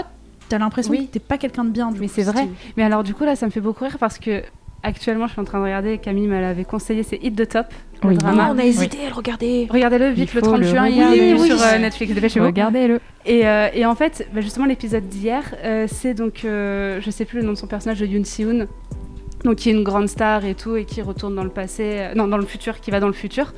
t'as 0.49 0.59
l'impression 0.59 0.93
Oui. 0.93 1.07
que 1.09 1.13
t'es 1.13 1.19
pas 1.21 1.39
quelqu'un 1.39 1.65
de 1.65 1.71
bien. 1.71 1.91
du 1.91 2.01
Mais 2.01 2.09
c'est 2.09 2.23
vrai. 2.23 2.49
Mais 2.77 2.83
alors, 2.85 3.03
du 3.03 3.15
coup, 3.15 3.25
là, 3.25 3.35
ça 3.37 3.47
me 3.47 3.51
fait 3.51 3.61
beaucoup 3.61 3.85
rire 3.85 3.97
parce 3.99 4.19
que 4.19 4.43
actuellement, 4.87 5.27
je 5.27 5.33
suis 5.33 5.41
en 5.41 5.45
train 5.45 5.59
de 5.59 5.65
regarder. 5.65 5.99
Camille 5.99 6.29
me 6.29 6.41
l'avait 6.41 6.65
conseillé, 6.65 7.03
c'est 7.03 7.19
Hit 7.23 7.37
the 7.37 7.49
Top, 7.49 7.67
le 8.03 8.11
Oui. 8.11 8.17
drama. 8.17 8.47
Ah, 8.49 8.53
on 8.55 8.59
a 8.59 8.65
hésité 8.65 8.99
à 9.05 9.09
le 9.09 9.15
regarder. 9.15 9.67
Regardez-le 9.69 10.11
vite 10.11 10.33
le 10.33 10.41
faut 10.41 10.47
30 10.47 10.61
le 10.61 10.67
juin, 10.67 10.87
il 10.87 11.01
est 11.01 11.39
sur 11.39 11.61
euh, 11.61 11.79
Netflix. 11.79 12.15
Dépêchez-vous. 12.15 12.47
Regardez-le. 12.47 13.01
Et, 13.27 13.47
euh, 13.47 13.69
et 13.75 13.85
en 13.85 13.95
fait, 13.95 14.29
bah, 14.33 14.41
justement, 14.41 14.67
l'épisode 14.67 15.09
d'hier, 15.09 15.43
euh, 15.65 15.87
c'est 15.91 16.15
donc, 16.15 16.41
je 16.45 17.09
sais 17.11 17.25
plus 17.25 17.41
le 17.41 17.47
nom 17.47 17.53
de 17.53 17.59
son 17.59 17.67
personnage, 17.67 17.99
de 18.01 18.07
Yoon 18.07 18.25
Si-hoon, 18.25 18.67
donc 19.45 19.57
qui 19.57 19.71
est 19.71 19.73
une 19.73 19.85
grande 19.85 20.09
star 20.09 20.45
et 20.45 20.55
tout, 20.55 20.77
et 20.77 20.85
qui 20.85 21.03
retourne 21.03 21.35
dans 21.35 21.45
le 21.45 21.51
passé, 21.51 22.09
non, 22.15 22.29
dans 22.29 22.39
le 22.39 22.47
futur, 22.47 22.81
qui 22.81 22.91
va 22.91 23.01
dans 23.01 23.09
le 23.09 23.13
futur. 23.13 23.53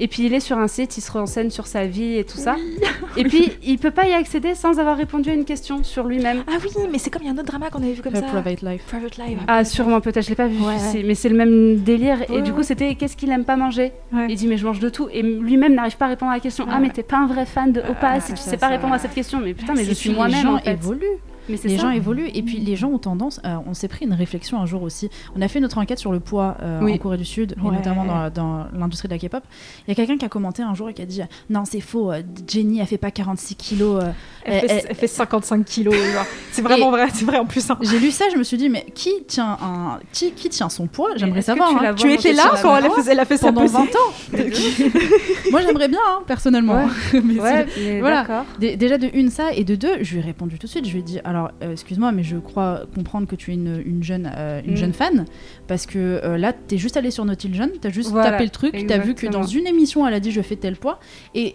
Et 0.00 0.08
puis 0.08 0.24
il 0.26 0.34
est 0.34 0.40
sur 0.40 0.58
un 0.58 0.68
site, 0.68 0.96
il 0.96 1.00
se 1.00 1.10
renseigne 1.12 1.50
sur 1.50 1.66
sa 1.66 1.86
vie 1.86 2.16
et 2.18 2.24
tout 2.24 2.38
ça. 2.38 2.56
Et 3.16 3.24
puis 3.24 3.52
il 3.62 3.78
peut 3.78 3.90
pas 3.90 4.06
y 4.06 4.12
accéder 4.12 4.54
sans 4.54 4.78
avoir 4.78 4.96
répondu 4.96 5.30
à 5.30 5.34
une 5.34 5.44
question 5.44 5.84
sur 5.84 6.04
lui-même. 6.04 6.44
Ah 6.48 6.52
oui, 6.62 6.70
mais 6.90 6.98
c'est 6.98 7.10
comme 7.10 7.22
il 7.22 7.26
y 7.26 7.28
a 7.28 7.32
un 7.32 7.36
autre 7.36 7.44
drama 7.46 7.68
qu'on 7.70 7.82
avait 7.82 7.92
vu 7.92 8.02
comme 8.02 8.14
ça. 8.14 8.22
Private 8.22 8.62
Life. 8.62 8.82
Private 8.86 9.16
Life. 9.18 9.38
Ah 9.48 9.64
sûrement 9.64 10.00
peut-être, 10.00 10.24
je 10.24 10.30
l'ai 10.30 10.34
pas 10.36 10.46
vu, 10.48 10.56
Ouais. 10.64 11.02
mais 11.04 11.14
c'est 11.14 11.28
le 11.28 11.36
même 11.36 11.76
délire. 11.80 12.22
et 12.30 12.36
Ouais, 12.36 12.42
du 12.42 12.52
coup 12.52 12.62
c'était 12.62 12.94
qu'est-ce 12.94 13.16
qu'il 13.16 13.30
aime 13.30 13.44
pas 13.44 13.56
manger? 13.56 13.92
Ouais. 14.12 14.26
Il 14.28 14.36
dit 14.36 14.46
mais 14.46 14.56
je 14.56 14.64
mange 14.66 14.80
de 14.80 14.88
tout. 14.88 15.08
Et 15.12 15.22
lui-même 15.22 15.74
n'arrive 15.74 15.96
pas 15.96 16.06
à 16.06 16.08
répondre 16.08 16.32
à 16.32 16.34
la 16.34 16.40
question. 16.40 16.66
Ah 16.68 16.74
Ouais. 16.76 16.80
mais 16.82 16.90
t'es 16.90 17.02
pas 17.02 17.18
un 17.18 17.26
vrai 17.26 17.44
fan 17.46 17.72
de 17.72 17.80
Opa 17.80 18.12
Ah, 18.14 18.20
si 18.20 18.32
tu 18.32 18.38
ça, 18.38 18.50
sais 18.52 18.56
pas 18.56 18.66
ça- 18.66 18.72
répondre 18.72 18.94
à 18.94 18.98
cette 18.98 19.14
question. 19.14 19.40
Mais 19.40 19.54
putain 19.54 19.74
mais 19.74 19.84
je 19.84 19.92
suis 19.92 20.10
moi-même 20.10 20.36
Les 20.36 20.42
gens 20.42 20.54
en 20.54 20.58
fait. 20.58 20.72
évoluent. 20.72 21.18
Mais 21.64 21.70
Les 21.70 21.76
ça. 21.76 21.82
gens 21.82 21.90
évoluent 21.90 22.30
et 22.34 22.42
puis 22.42 22.58
les 22.58 22.76
gens 22.76 22.88
ont 22.88 22.98
tendance. 22.98 23.40
euh, 23.44 23.56
on 23.66 23.74
s'est 23.74 23.88
pris 23.88 24.04
une 24.06 24.12
réflexion 24.14 24.60
un 24.60 24.66
jour 24.66 24.82
aussi. 24.82 25.08
On 25.36 25.42
a 25.42 25.48
fait 25.48 25.60
notre 25.60 25.78
enquête 25.78 25.98
sur 25.98 26.12
le 26.12 26.20
poids 26.20 26.56
euh, 26.62 26.80
Oui. 26.82 26.92
en 26.94 26.98
Corée 26.98 27.16
du 27.18 27.24
Sud 27.24 27.54
et 27.58 27.70
notamment 27.70 28.04
dans, 28.04 28.30
dans 28.30 28.66
l'industrie 28.72 29.08
de 29.08 29.14
la 29.14 29.18
K-pop. 29.18 29.42
Il 29.86 29.90
y 29.90 29.92
a 29.92 29.94
quelqu'un 29.94 30.16
qui 30.18 30.24
a 30.24 30.28
commenté 30.28 30.62
un 30.62 30.74
jour 30.74 30.88
et 30.88 30.94
qui 30.94 31.02
a 31.02 31.06
dit 31.06 31.20
non 31.50 31.64
c'est 31.64 31.80
faux. 31.80 32.12
euh, 32.12 32.22
Jenny 32.48 32.80
elle 32.80 32.86
fait 32.86 32.98
pas 32.98 33.10
46 33.10 33.54
kilos. 33.56 34.02
euh, 34.02 34.10
Elle, 34.44 34.54
elle- 34.54 34.68
fait, 34.68 34.86
elle- 34.90 34.96
fait 34.96 35.06
55 35.06 35.64
kilos. 35.64 35.94
C'est 36.52 36.62
vraiment 36.62 36.90
vrai, 36.90 37.06
c'est 37.14 37.24
vrai 37.24 37.38
en 37.38 37.46
plus. 37.46 37.70
hein. 37.70 37.78
J'ai 37.80 37.98
lu 37.98 38.10
ça, 38.10 38.26
je 38.30 38.36
me 38.36 38.42
suis 38.42 38.56
dit 38.58 38.68
mais 38.68 38.84
qui 38.94 39.10
tient 39.26 39.56
un 39.62 39.98
qui, 40.12 40.32
qui 40.32 40.48
tient 40.50 40.68
son 40.68 40.86
poids? 40.86 41.10
J'aimerais 41.16 41.40
savoir. 41.42 41.70
tu 41.70 41.86
hein. 41.86 41.94
Tu 41.94 42.12
étais 42.12 42.32
là 42.34 42.52
quand 42.60 42.76
elle 42.76 42.84
a 42.86 42.90
fait, 42.90 43.10
elle 43.10 43.20
a 43.20 43.24
fait 43.24 43.38
pendant 43.40 43.62
pesée 43.62 43.72
20 43.72 43.82
ans. 43.84 44.12
Moi 45.50 45.60
j'aimerais 45.62 45.88
bien 45.88 45.98
hein, 46.08 46.22
personnellement. 46.26 46.86
Mais 47.14 47.40
Ouais, 47.40 47.66
mais 47.78 48.00
Voilà. 48.00 48.44
Déjà 48.58 48.98
de 48.98 49.08
une 49.14 49.30
ça 49.30 49.52
et 49.54 49.64
de 49.64 49.74
deux, 49.74 50.02
je 50.02 50.12
lui 50.14 50.20
ai 50.20 50.22
répondu 50.24 50.58
tout 50.58 50.66
de 50.66 50.70
suite. 50.70 50.86
Je 50.86 50.92
lui 50.92 51.00
ai 51.00 51.02
dit 51.02 51.20
alors 51.24 51.41
euh, 51.62 51.72
excuse-moi 51.72 52.12
mais 52.12 52.22
je 52.22 52.36
crois 52.36 52.82
comprendre 52.94 53.26
que 53.26 53.36
tu 53.36 53.50
es 53.50 53.54
une, 53.54 53.82
une 53.84 54.02
jeune 54.02 54.30
euh, 54.36 54.60
une 54.64 54.72
Mm. 54.72 54.76
jeune 54.76 54.92
fan 54.92 55.24
parce 55.66 55.86
que 55.86 55.98
euh, 56.24 56.36
là 56.38 56.52
t'es 56.52 56.78
juste 56.78 56.96
allé 56.96 57.10
sur 57.10 57.24
Naughty 57.24 57.52
Jeune, 57.54 57.72
t'as 57.80 57.90
juste 57.90 58.10
Voilà, 58.10 58.30
tapé 58.32 58.44
le 58.44 58.50
truc, 58.50 58.86
t'as 58.86 58.98
vu 58.98 59.14
que 59.14 59.26
dans 59.26 59.42
une 59.44 59.66
émission 59.66 60.06
elle 60.06 60.14
a 60.14 60.20
dit 60.20 60.30
je 60.32 60.40
fais 60.42 60.56
tel 60.56 60.76
poids 60.76 60.98
et 61.34 61.54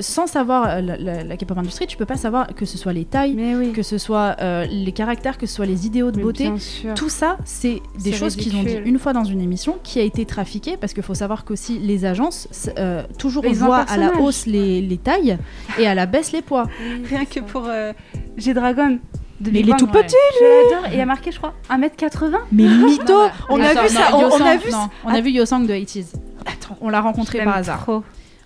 sans 0.00 0.26
savoir 0.26 0.82
la, 0.82 0.98
la, 0.98 1.24
la 1.24 1.36
K-pop 1.38 1.56
industrie, 1.56 1.86
tu 1.86 1.96
peux 1.96 2.04
pas 2.04 2.18
savoir 2.18 2.48
que 2.54 2.66
ce 2.66 2.76
soit 2.76 2.92
les 2.92 3.06
tailles, 3.06 3.34
oui. 3.58 3.72
que 3.72 3.82
ce 3.82 3.96
soit 3.96 4.36
euh, 4.42 4.66
les 4.66 4.92
caractères, 4.92 5.38
que 5.38 5.46
ce 5.46 5.54
soit 5.54 5.64
les 5.64 5.86
idéaux 5.86 6.10
de 6.10 6.18
Mais 6.18 6.22
beauté. 6.24 6.52
Tout 6.94 7.08
ça, 7.08 7.38
c'est 7.46 7.80
des 8.04 8.12
choses 8.12 8.36
qu'ils 8.36 8.54
ont 8.54 8.62
dit 8.64 8.76
une 8.84 8.98
fois 8.98 9.14
dans 9.14 9.24
une 9.24 9.40
émission 9.40 9.78
qui 9.82 9.98
a 9.98 10.02
été 10.02 10.26
trafiquée 10.26 10.76
parce 10.76 10.92
qu'il 10.92 11.02
faut 11.02 11.14
savoir 11.14 11.46
qu'aussi 11.46 11.78
les 11.78 12.04
agences 12.04 12.48
euh, 12.78 13.02
toujours 13.18 13.46
un 13.46 13.52
voient 13.52 13.78
à 13.78 13.96
la 13.96 14.18
hausse 14.20 14.44
les, 14.44 14.82
les 14.82 14.98
tailles 14.98 15.38
et 15.78 15.86
à 15.86 15.94
la 15.94 16.04
baisse 16.04 16.32
les 16.32 16.42
poids. 16.42 16.66
Rien 17.08 17.24
que 17.24 17.40
pour 17.40 17.64
euh, 17.66 17.94
G-Dragon. 18.36 18.98
De 19.42 19.50
Mais 19.50 19.60
il 19.60 19.70
est 19.70 19.76
tout 19.76 19.86
ouais. 19.86 20.02
petit, 20.02 20.16
Je 20.40 20.72
l'adore. 20.74 20.86
Et 20.90 20.94
il 20.94 20.98
y 20.98 21.02
a 21.02 21.06
marqué, 21.06 21.32
je 21.32 21.38
crois, 21.38 21.54
1m80. 21.70 22.32
Mais 22.52 22.64
mytho 22.64 23.14
On 23.48 23.60
a 23.60 23.68
vu 23.82 23.88
ça, 23.88 24.14
on, 24.14 24.18
a 24.18 24.22
Yosang, 24.22 24.58
vu 24.58 24.70
on 25.04 25.08
a 25.08 25.20
vu 25.20 25.30
Yosang 25.30 25.66
de 25.66 25.74
80s. 25.74 26.14
Attends. 26.46 26.76
On 26.80 26.88
l'a 26.88 27.00
rencontré 27.00 27.42
par 27.44 27.56
hasard. 27.56 27.80
trop. 27.82 28.02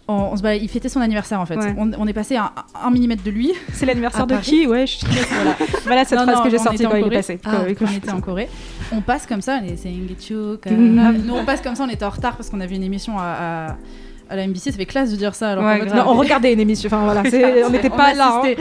On, 0.08 0.14
on 0.32 0.36
se 0.36 0.56
il 0.62 0.68
fêtait 0.68 0.88
son 0.88 1.00
anniversaire 1.00 1.40
en 1.40 1.46
fait. 1.46 1.56
Ouais. 1.56 1.74
On, 1.76 1.90
on 1.98 2.06
est 2.06 2.12
passé 2.12 2.36
à 2.36 2.44
un, 2.44 2.86
un 2.86 2.90
millimètre 2.90 3.24
de 3.24 3.30
lui. 3.30 3.52
C'est 3.72 3.86
l'anniversaire 3.86 4.26
de 4.26 4.36
qui? 4.36 4.66
Ouais, 4.66 4.86
je 4.86 5.04
voilà. 5.04 5.56
voilà 5.84 6.04
cette 6.04 6.18
Non, 6.18 6.24
phrase 6.24 6.36
non, 6.38 6.44
que 6.44 6.50
j'ai 6.50 6.58
sortie 6.58 6.84
quand 6.84 6.94
il 6.96 7.06
est 7.06 7.10
passé. 7.10 7.40
Ah, 7.44 7.50
Quand- 7.76 7.86
on 7.86 7.96
était 7.96 8.10
en 8.10 8.20
Corée. 8.20 8.48
On 8.92 9.00
passe 9.00 9.26
comme 9.26 9.40
ça, 9.42 9.58
on 9.60 9.66
est. 9.66 9.84
Nous 10.70 11.34
on 11.34 11.44
passe 11.44 11.60
comme 11.60 11.74
ça, 11.74 11.84
on 11.84 11.88
était 11.88 12.04
en 12.04 12.10
retard 12.10 12.36
parce 12.36 12.50
qu'on 12.50 12.60
avait 12.60 12.76
une 12.76 12.84
émission 12.84 13.18
à, 13.18 13.24
à, 13.70 13.76
à 14.28 14.36
la 14.36 14.46
MBC. 14.46 14.70
Ça 14.72 14.76
fait 14.76 14.86
classe 14.86 15.10
de 15.10 15.16
dire 15.16 15.34
ça. 15.34 15.50
Alors 15.52 15.64
Ouais, 15.64 15.78
qu'en 15.78 15.84
fait, 15.84 15.90
grave. 15.90 16.04
Non, 16.06 16.12
on 16.12 16.14
regardait 16.16 16.52
une 16.52 16.60
émission. 16.60 16.88
Enfin 16.88 17.04
voilà, 17.04 17.20
on 17.66 17.70
n'était 17.70 17.90
On 17.92 17.96
pas 17.96 18.14
là. 18.14 18.42
hein. 18.44 18.54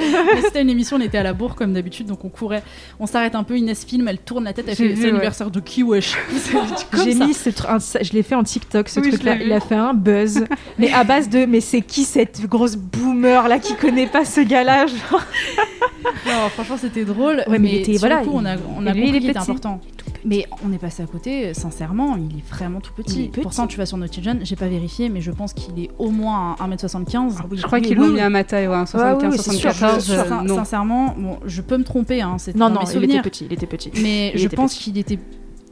C'était 0.43 0.62
une 0.62 0.69
émission, 0.69 0.97
on 0.97 1.01
était 1.01 1.17
à 1.17 1.23
la 1.23 1.34
bourre 1.34 1.56
comme 1.56 1.73
d'habitude, 1.73 2.08
donc 2.08 2.23
on 2.25 2.30
courait. 2.30 2.63
On 2.99 3.06
s'arrête 3.08 3.36
un 3.36 3.43
peu, 3.43 3.58
Inès 3.58 3.84
filme, 3.86 4.08
elle 4.08 4.17
tourne 4.19 4.43
la 4.45 4.54
tête, 4.54 4.65
elle 4.67 4.75
fait 4.75 4.95
c'est 4.95 5.08
l'anniversaire 5.08 5.49
de 5.51 5.60
qui 5.60 5.84
wesh 5.84 6.15
J'ai 7.04 7.13
mis 7.15 7.34
ce 7.34 7.49
tr- 7.49 7.69
un- 7.73 7.80
ça- 7.80 8.01
je 8.04 8.12
l'ai 8.13 8.23
fait 8.23 8.36
en 8.36 8.43
TikTok 8.43 8.89
ce 8.89 8.99
Oui, 8.99 9.10
truc-là. 9.10 9.36
Il 9.43 9.51
a 9.51 9.60
fait 9.60 9.75
un 9.75 9.93
buzz, 9.93 10.45
mais 10.80 10.91
à 10.93 11.04
base 11.04 11.30
de 11.30 11.45
mais 11.45 11.62
c'est 11.62 11.82
qui 11.82 12.04
cette 12.04 12.45
grosse 12.47 12.75
boomer 12.75 13.47
là 13.47 13.60
qui 13.60 13.75
connaît 13.75 14.08
pas 14.08 14.25
ce 14.25 14.41
gars-là 14.41 14.86
Non, 16.25 16.49
franchement, 16.54 16.78
c'était 16.80 17.04
drôle. 17.06 17.43
Ouais, 17.47 17.60
mais 17.60 17.69
il 17.69 17.75
était- 17.80 17.91
sur 17.93 18.01
voilà, 18.01 18.21
le 18.21 18.28
coup, 18.28 18.34
on 18.36 18.45
a, 18.45 18.56
on 18.78 18.86
a 18.86 18.93
compris 18.93 19.10
il 19.10 19.30
était 19.30 19.38
important. 19.38 19.82
Mais 20.28 20.46
on 20.68 20.74
est 20.74 20.80
passé 20.80 21.04
à 21.04 21.06
côté, 21.06 21.54
sincèrement, 21.54 22.18
il 22.18 22.40
est 22.40 22.50
vraiment 22.50 22.82
tout 22.82 22.92
petit. 22.94 23.26
est 23.26 23.28
petit. 23.30 23.42
Pourtant, 23.42 23.68
tu 23.68 23.78
vas 23.78 23.86
sur 23.86 23.98
Naughty 23.98 24.24
John, 24.24 24.40
j'ai 24.42 24.56
pas 24.56 24.68
vérifié, 24.68 25.08
mais 25.10 25.22
je 25.22 25.32
pense 25.32 25.54
qu'il 25.54 25.80
est 25.84 25.92
au 26.00 26.10
moins 26.10 26.56
à 26.60 26.68
1m75. 26.68 27.38
Je 27.54 27.62
crois 27.64 27.78
Oui, 27.78 27.82
qu'ils 27.86 27.92
oui, 28.00 28.06
l'ont 28.06 28.08
oui. 28.10 28.14
mis 28.16 28.22
à 28.22 28.30
ma 28.32 28.44
taille, 28.44 28.68
ouais, 28.68 28.74
un 28.74 28.86
Ah 28.96 29.16
oui, 29.16 29.26
oui, 29.28 29.38
c'est 29.38 29.44
75, 29.52 29.56
sûr, 29.60 29.72
74. 29.74 30.04
c'est 30.04 30.12
sûr. 30.28 30.34
euh, 30.40 30.42
non. 30.42 30.56
Sincèrement, 30.56 31.14
bon, 31.18 31.38
je 31.46 31.62
peux 31.62 31.78
me 31.78 31.84
tromper, 31.84 32.22
hein, 32.22 32.38
c'est 32.40 32.56
Non 32.56 32.70
non, 32.70 32.82
mes 32.82 32.92
il 32.96 33.04
était 33.04 33.22
petit, 33.22 33.46
il 33.46 33.54
était 33.54 33.68
petit. 33.68 33.92
Mais 34.02 34.32
Il 34.34 34.40
je 34.40 34.48
pense 34.48 34.74
qu'il 34.74 34.98
était. 34.98 35.20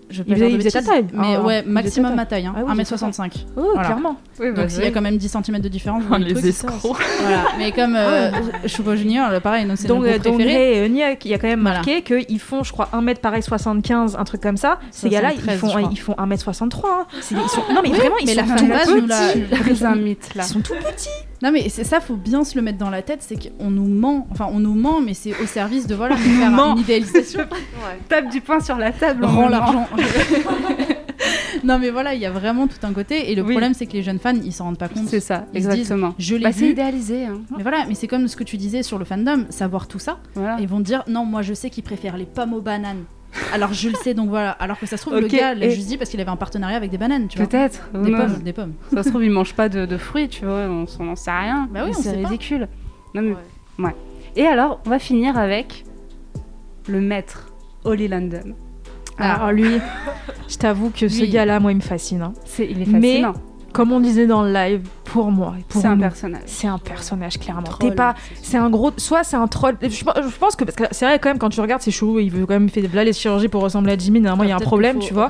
Je 0.10 0.24
vais 0.24 0.26
Il 0.28 0.34
faisait- 0.36 0.46
de 0.46 0.52
il 0.52 0.58
faisait 0.62 0.72
ta 0.72 0.82
taille. 0.82 1.06
Mais 1.14 1.36
Ah, 1.36 1.42
ouais, 1.42 1.64
maximum 1.66 2.12
ta 2.12 2.16
ma 2.16 2.26
taille, 2.26 2.46
hein, 2.46 2.54
Ah 2.58 2.62
oui, 2.66 2.72
1m65. 2.74 3.46
Oh, 3.56 3.62
Voilà. 3.74 3.82
clairement. 3.88 4.16
Oui, 4.40 4.54
Donc 4.54 4.66
il 4.78 4.84
y 4.84 4.88
a 4.88 4.92
quand 4.92 5.02
même 5.02 5.18
10 5.18 5.30
cm 5.30 5.60
de 5.60 5.68
différence. 5.70 6.04
Oh, 6.12 6.16
le 6.18 6.26
les 6.26 6.34
truc. 6.34 6.46
escrocs. 6.46 6.80
Voilà. 7.22 7.44
Mais 7.58 7.72
comme 7.72 7.96
euh, 7.96 8.32
Choupo 8.68 8.96
Junior, 8.96 9.30
pareil, 9.42 9.66
donc 9.66 9.78
c'est 9.78 9.88
Donc, 9.88 10.04
notre 10.04 10.14
euh, 10.16 10.20
donc 10.20 10.36
préféré. 10.36 10.82
Ray 10.82 10.90
et 11.14 11.18
il 11.24 11.32
y 11.32 11.34
a 11.34 11.38
quand 11.38 11.48
même 11.48 11.62
Voilà. 11.62 11.78
marqué 11.78 12.02
qu'ils 12.02 12.40
font, 12.40 12.64
je 12.64 12.72
crois, 12.72 12.90
1m 12.94 13.16
pareil 13.20 13.44
75, 13.44 14.16
un 14.20 14.24
truc 14.24 14.42
comme 14.42 14.58
ça. 14.58 14.80
Ces 14.92 15.10
gars-là, 15.10 15.32
ils 15.34 15.40
73, 15.42 15.60
font, 15.84 15.90
ils 15.92 16.00
font 16.00 16.14
1m63. 16.18 16.86
hein. 16.90 17.06
C'est- 17.22 17.36
ils 17.36 17.50
sont- 17.50 17.62
Non, 17.74 17.82
mais 17.84 17.90
vraiment, 17.90 18.16
ils 18.22 18.26
mais 18.26 18.34
sont 18.36 18.44
tout 18.96 19.08
petits. 19.08 19.64
brises 19.64 19.86
un 19.86 19.96
mythe 19.96 20.36
là. 20.36 20.44
Ils 20.46 20.48
sont 20.52 20.62
tout 20.62 20.74
petits. 20.74 21.10
Non 21.44 21.52
mais 21.52 21.68
c'est 21.68 21.84
ça, 21.84 22.00
faut 22.00 22.16
bien 22.16 22.46
se 22.46 22.56
le 22.56 22.62
mettre 22.62 22.78
dans 22.78 22.90
la 22.90 23.02
tête, 23.02 23.20
c'est 23.22 23.36
qu'on 23.36 23.70
nous 23.70 23.86
ment, 23.86 24.28
enfin 24.32 24.48
on 24.52 24.60
nous 24.60 24.74
ment, 24.76 25.02
mais 25.02 25.14
c'est 25.14 25.34
au 25.42 25.46
service 25.46 25.86
de 25.88 25.94
voilà, 25.94 26.16
faire 26.16 26.50
ment. 26.50 26.74
une 26.76 26.80
idéalisation, 26.82 27.42
Tape 28.10 28.30
du 28.30 28.40
poing 28.40 28.62
sur 28.62 28.78
la 28.78 28.94
table. 28.94 29.26
on 29.26 29.28
rend 29.28 29.46
le 29.48 29.52
l'argent. 29.52 29.88
non 31.64 31.80
mais 31.80 31.90
voilà, 31.90 32.14
il 32.16 32.22
y 32.22 32.26
a 32.26 32.32
vraiment 32.32 32.68
tout 32.68 32.78
un 32.84 32.94
côté, 32.94 33.32
et 33.32 33.36
le 33.36 33.42
Oui. 33.42 33.52
problème 33.52 33.74
c'est 33.74 33.86
que 33.86 33.94
les 33.94 34.04
jeunes 34.04 34.20
fans, 34.20 34.34
ils 34.42 34.54
s'en 34.54 34.64
rendent 34.66 34.78
pas 34.78 34.88
compte. 34.88 35.08
C'est 35.08 35.20
ça, 35.20 35.46
Ils 35.54 35.64
se 35.64 35.68
disent, 35.70 35.80
exactement. 35.80 36.16
Je 36.18 36.36
l'ai 36.36 36.44
Bah, 36.44 36.52
c'est 36.54 36.70
idéalisé. 36.70 37.26
Hein. 37.26 37.42
Mais 37.58 37.64
voilà, 37.64 37.86
mais 37.88 37.96
c'est 37.96 38.08
comme 38.08 38.28
ce 38.30 38.36
que 38.36 38.44
tu 38.46 38.58
disais 38.58 38.82
sur 38.84 38.98
le 38.98 39.06
fandom, 39.06 39.46
savoir 39.50 39.88
tout 39.88 40.00
ça, 40.00 40.20
Voilà. 40.36 40.58
et 40.60 40.64
ils 40.64 40.68
vont 40.70 40.80
dire 40.80 41.04
non, 41.08 41.26
moi 41.26 41.42
je 41.42 41.54
sais 41.54 41.70
qu'ils 41.70 41.84
préfèrent 41.84 42.18
les 42.18 42.26
pommes 42.26 42.54
aux 42.54 42.62
bananes. 42.62 43.04
Alors 43.54 43.74
je 43.74 43.90
le 43.90 43.96
sais, 43.96 44.14
donc 44.14 44.30
voilà. 44.30 44.52
Alors 44.52 44.80
que 44.80 44.86
ça 44.86 44.98
se 44.98 45.02
trouve, 45.06 45.20
le 45.20 45.28
gars 45.28 45.54
l'a 45.56 45.66
et- 45.68 45.72
juste 45.72 45.88
dit 45.88 45.98
parce 45.98 46.10
qu'il 46.10 46.20
avait 46.22 46.30
un 46.30 46.36
partenariat 46.36 46.78
avec 46.78 46.92
des 46.92 46.98
bananes, 46.98 47.28
tu 47.28 47.38
vois. 47.38 47.48
Peut-être. 47.48 47.90
Des 47.94 48.12
Non, 48.12 48.18
pommes, 48.20 48.42
des 48.44 48.54
pommes. 48.54 48.74
Ça 48.94 49.04
se 49.04 49.10
trouve, 49.10 49.24
ils 49.24 49.32
mangent 49.40 49.54
pas 49.56 49.70
de, 49.70 49.86
de 49.86 49.98
fruits, 49.98 50.30
tu 50.30 50.46
vois, 50.46 50.62
on 50.70 50.86
s'en 50.88 51.08
en 51.08 51.16
sait 51.16 51.32
rien. 51.32 51.68
Bah 51.72 51.82
oui, 51.84 51.92
Mais 51.92 51.98
on 51.98 52.02
c'est 52.02 52.10
sait 52.12 52.22
pas. 52.22 52.28
ridicule. 52.30 52.68
Non, 53.16 53.22
mais... 53.22 53.84
ouais. 53.86 53.96
Et 54.36 54.46
alors, 54.46 54.80
on 54.86 54.90
va 54.90 55.00
finir 55.00 55.38
avec 55.38 55.84
le 56.88 57.02
maître, 57.02 57.48
Holly 57.84 58.08
London. 58.08 58.56
Ah. 59.18 59.36
Alors 59.36 59.52
lui, 59.52 59.78
je 60.50 60.58
t'avoue 60.58 60.90
que 60.90 61.08
ce 61.08 61.24
gars-là, 61.26 61.60
moi, 61.60 61.72
il 61.72 61.76
me 61.76 61.82
fascine. 61.82 62.22
hein. 62.24 62.34
C'est, 62.46 62.66
il 62.66 62.82
est 62.82 62.86
Mais- 62.88 63.22
fascinant. 63.22 63.34
Comme 63.74 63.92
on 63.92 64.00
disait 64.00 64.28
dans 64.28 64.44
le 64.44 64.54
live, 64.54 64.82
pour 65.06 65.32
moi, 65.32 65.56
C'est 65.70 65.86
un 65.86 65.98
personnage. 65.98 66.42
c'est 66.46 66.68
un 66.68 66.78
personnage 66.78 67.38
clairement. 67.40 67.64
T'es 67.80 67.92
pas, 67.92 68.14
c'est 68.42 68.58
un 68.58 68.70
gros, 68.70 68.92
soit 68.98 69.24
c'est 69.24 69.36
un 69.36 69.48
troll. 69.48 69.78
Je, 69.82 69.90
je 69.90 70.38
pense 70.40 70.56
que 70.56 70.64
parce 70.64 70.76
que 70.76 70.84
c'est 70.92 71.06
vrai 71.06 71.20
quand 71.20 71.30
même 71.30 71.38
quand 71.40 71.50
tu 71.50 71.60
regardes 71.60 71.82
c'est 71.82 71.92
chelou. 71.92 72.20
Il 72.20 72.32
veut 72.32 72.46
quand 72.46 72.54
même 72.54 72.70
faire 72.70 72.84
là 72.94 73.04
les 73.04 73.14
chirurgies 73.14 73.48
pour 73.48 73.62
ressembler 73.64 73.94
à 73.94 73.98
Jimmy. 73.98 74.20
Normalement 74.22 74.44
il 74.44 74.50
y 74.50 74.54
a 74.54 74.56
un 74.56 74.60
problème, 74.60 75.00
tu 75.00 75.14
vois. 75.14 75.28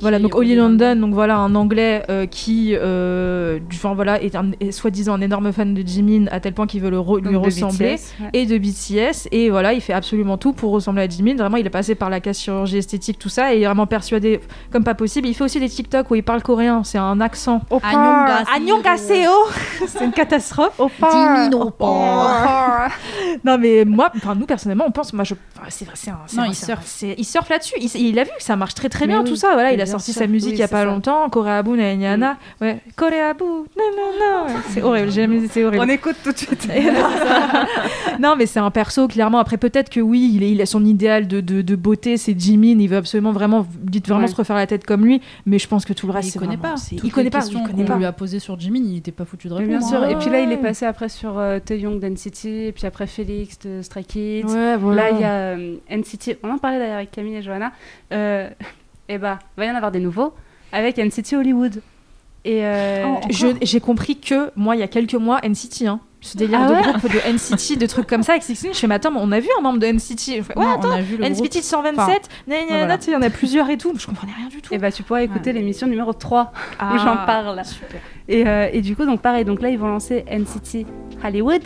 Voilà, 0.00 0.18
donc 0.18 0.34
Holly 0.34 0.54
London, 0.56 0.96
donc 0.96 1.14
voilà, 1.14 1.36
un 1.36 1.54
anglais 1.54 2.02
euh, 2.10 2.26
qui, 2.26 2.74
euh, 2.74 3.58
du- 3.58 3.76
enfin 3.76 3.94
voilà, 3.94 4.22
est, 4.22 4.34
est 4.60 4.72
soi-disant 4.72 5.14
un 5.14 5.20
énorme 5.20 5.52
fan 5.52 5.74
de 5.74 5.86
Jimin 5.86 6.26
à 6.30 6.40
tel 6.40 6.54
point 6.54 6.66
qu'il 6.66 6.80
veut 6.80 6.90
le 6.90 6.98
re- 6.98 7.22
lui 7.24 7.34
Donc, 7.34 7.44
ressembler. 7.44 7.96
BTS, 7.96 8.22
ouais. 8.22 8.30
Et 8.32 8.46
de 8.46 8.58
BTS, 8.58 9.28
et 9.32 9.50
voilà, 9.50 9.72
il 9.74 9.80
fait 9.80 9.92
absolument 9.92 10.38
tout 10.38 10.52
pour 10.52 10.72
ressembler 10.72 11.02
à 11.02 11.08
Jimin. 11.08 11.36
Vraiment, 11.36 11.56
il 11.56 11.66
est 11.66 11.70
passé 11.70 11.94
par 11.94 12.08
la 12.10 12.20
case 12.20 12.38
chirurgie 12.38 12.78
esthétique, 12.78 13.18
tout 13.18 13.28
ça, 13.28 13.52
et 13.54 13.58
il 13.58 13.62
est 13.62 13.66
vraiment 13.66 13.86
persuadé 13.86 14.40
comme 14.70 14.84
pas 14.84 14.94
possible. 14.94 15.28
Il 15.28 15.34
fait 15.34 15.44
aussi 15.44 15.60
des 15.60 15.68
TikTok 15.68 16.10
où 16.10 16.14
il 16.14 16.22
parle 16.22 16.42
coréen, 16.42 16.82
c'est 16.84 16.98
un 16.98 17.20
accent. 17.20 17.60
Annyeonghaseyo. 18.54 19.30
C'est 19.86 20.04
une 20.04 20.12
catastrophe. 20.12 20.78
Non 23.44 23.58
mais 23.58 23.84
moi, 23.84 24.10
enfin 24.16 24.34
nous 24.34 24.46
personnellement, 24.46 24.84
on 24.86 24.90
pense, 24.90 25.12
moi 25.12 25.24
je, 25.24 25.34
c'est 25.68 25.84
vrai, 25.84 25.94
c'est 25.96 26.10
un, 26.10 26.46
il 26.46 27.24
surfe. 27.24 27.48
là-dessus. 27.48 27.74
Il, 27.78 28.18
a 28.18 28.24
vu 28.24 28.30
que 28.36 28.42
ça 28.42 28.56
marche 28.56 28.74
très 28.74 28.88
très 28.88 29.06
bien 29.06 29.24
tout 29.24 29.36
ça. 29.36 29.52
Voilà, 29.52 29.72
il 29.72 29.80
a 29.80 29.86
sorti 29.86 30.12
sa 30.12 30.26
musique 30.26 30.52
il 30.52 30.58
y 30.58 30.62
a 30.62 30.68
pas 30.68 30.84
longtemps, 30.84 31.28
Koreabu 31.30 31.70
Nanyana. 31.70 32.36
Ouais, 32.60 32.80
Koreabu, 32.96 33.44
non 33.44 33.64
non 33.96 34.12
non, 34.18 34.54
c'est 34.70 34.82
horrible. 34.82 35.10
C'est 35.50 35.64
horrible. 35.64 35.84
On 35.84 35.88
écoute 35.88 36.16
tout 36.22 36.32
de 36.32 36.38
suite. 36.38 36.68
non 38.20 38.34
mais 38.36 38.46
c'est 38.46 38.60
un 38.60 38.70
perso 38.70 39.08
clairement. 39.08 39.38
Après 39.38 39.56
peut-être 39.56 39.90
que 39.90 40.00
oui, 40.00 40.38
il, 40.40 40.60
a 40.60 40.66
son 40.66 40.84
idéal 40.84 41.26
de, 41.26 41.74
beauté, 41.76 42.16
c'est 42.16 42.38
Jimin. 42.38 42.78
Il 42.78 42.88
veut 42.88 42.96
absolument 42.96 43.32
vraiment, 43.32 43.66
dites 43.82 44.08
vraiment 44.08 44.24
Ouais. 44.24 44.28
se 44.30 44.36
refaire 44.36 44.56
la 44.56 44.66
tête 44.66 44.86
comme 44.86 45.04
lui. 45.04 45.20
Mais 45.44 45.58
je 45.58 45.68
pense 45.68 45.84
que 45.84 45.92
tout 45.92 46.06
le 46.06 46.12
reste, 46.12 46.28
il 46.28 46.32
c'est 46.32 46.38
connaît 46.38 46.56
vraiment- 46.56 46.76
pas. 46.76 46.98
Il 47.02 47.12
connaît 47.12 47.30
pas. 47.30 47.40
Questions 47.60 47.76
qu'on 47.84 47.84
pas. 47.84 47.96
lui 47.98 48.04
a 48.04 48.12
posées 48.12 48.38
sur 48.38 48.58
Jimin, 48.58 48.80
il 48.84 48.96
était 48.98 49.12
pas 49.12 49.24
foutu 49.24 49.48
de 49.48 49.54
Mais 49.54 49.60
répondre. 49.60 49.78
bien 49.78 49.88
sûr. 49.88 50.02
hein. 50.02 50.08
Et 50.08 50.16
puis 50.16 50.30
là, 50.30 50.40
il 50.40 50.50
est 50.52 50.56
passé 50.58 50.84
après 50.86 51.08
sur 51.08 51.38
euh, 51.38 51.58
Taeyong 51.58 51.98
d'NCT, 52.00 52.44
et 52.68 52.72
puis 52.72 52.86
après 52.86 53.06
Félix 53.06 53.58
de 53.60 53.82
Stray 53.82 54.04
Kids. 54.04 54.44
Ouais, 54.46 54.76
voilà. 54.76 55.02
Là, 55.02 55.10
il 55.10 55.20
y 55.20 55.24
a 55.24 55.32
euh, 55.56 55.76
NCT. 55.90 56.38
On 56.42 56.50
en 56.50 56.58
parlait 56.58 56.78
d'ailleurs 56.78 56.96
avec 56.96 57.10
Camille 57.10 57.36
et 57.36 57.42
Johanna. 57.42 57.72
Euh, 58.12 58.48
et 59.08 59.18
bah, 59.18 59.38
il 59.56 59.60
va 59.60 59.66
y 59.66 59.70
en 59.70 59.74
avoir 59.74 59.92
des 59.92 60.00
nouveaux 60.00 60.32
avec 60.72 60.96
NCT 60.98 61.34
Hollywood. 61.34 61.82
Et 62.46 62.64
euh, 62.66 63.04
Oh, 63.06 63.20
J'ai 63.62 63.80
compris 63.80 64.18
que 64.18 64.50
moi, 64.56 64.76
il 64.76 64.80
y 64.80 64.82
a 64.82 64.88
quelques 64.88 65.14
mois, 65.14 65.40
NCT, 65.42 65.86
hein, 65.86 66.00
ce 66.24 66.36
délire 66.38 66.58
Ah 66.62 66.68
de 66.68 66.74
ouais 66.74 66.82
groupe 66.82 67.12
de 67.12 67.18
NCT, 67.32 67.76
de 67.78 67.86
trucs 67.86 68.06
comme 68.06 68.22
ça, 68.22 68.32
avec 68.32 68.42
16, 68.42 68.68
je 68.72 68.78
fais, 68.78 68.86
mais 68.86 68.94
attends, 68.94 69.12
on 69.14 69.30
a 69.30 69.40
vu 69.40 69.48
un 69.58 69.62
membre 69.62 69.78
de 69.78 69.86
NCT. 69.86 70.38
Je 70.38 70.42
fais, 70.42 70.58
ouais, 70.58 70.64
Non, 70.64 70.70
attends, 70.78 70.88
on 70.88 70.92
a 70.92 71.00
vu 71.02 71.16
le 71.18 71.28
groupe. 71.28 71.44
NCT 71.44 71.62
127, 71.62 71.94
Enfin, 72.06 72.18
voilà. 72.68 72.98
il 73.06 73.12
y 73.12 73.16
en 73.16 73.22
a 73.22 73.30
plusieurs 73.30 73.68
et 73.68 73.76
tout. 73.76 73.92
Je 73.98 74.06
comprenais 74.06 74.32
rien 74.36 74.48
du 74.48 74.62
tout. 74.62 74.72
et 74.72 74.78
bah, 74.78 74.90
tu 74.90 75.02
pourras 75.02 75.22
écouter 75.22 75.50
Ouais. 75.50 75.58
l'émission 75.58 75.86
numéro 75.86 76.12
3 76.12 76.52
Ah, 76.78 76.94
où 76.94 76.98
j'en 76.98 77.16
parle. 77.26 77.62
Super. 77.64 78.00
Et, 78.28 78.46
euh, 78.46 78.68
et 78.72 78.80
du 78.80 78.96
coup, 78.96 79.04
donc 79.04 79.20
pareil, 79.20 79.44
donc 79.44 79.60
là, 79.60 79.68
ils 79.68 79.78
vont 79.78 79.88
lancer 79.88 80.24
NCT 80.30 80.86
Hollywood. 81.22 81.62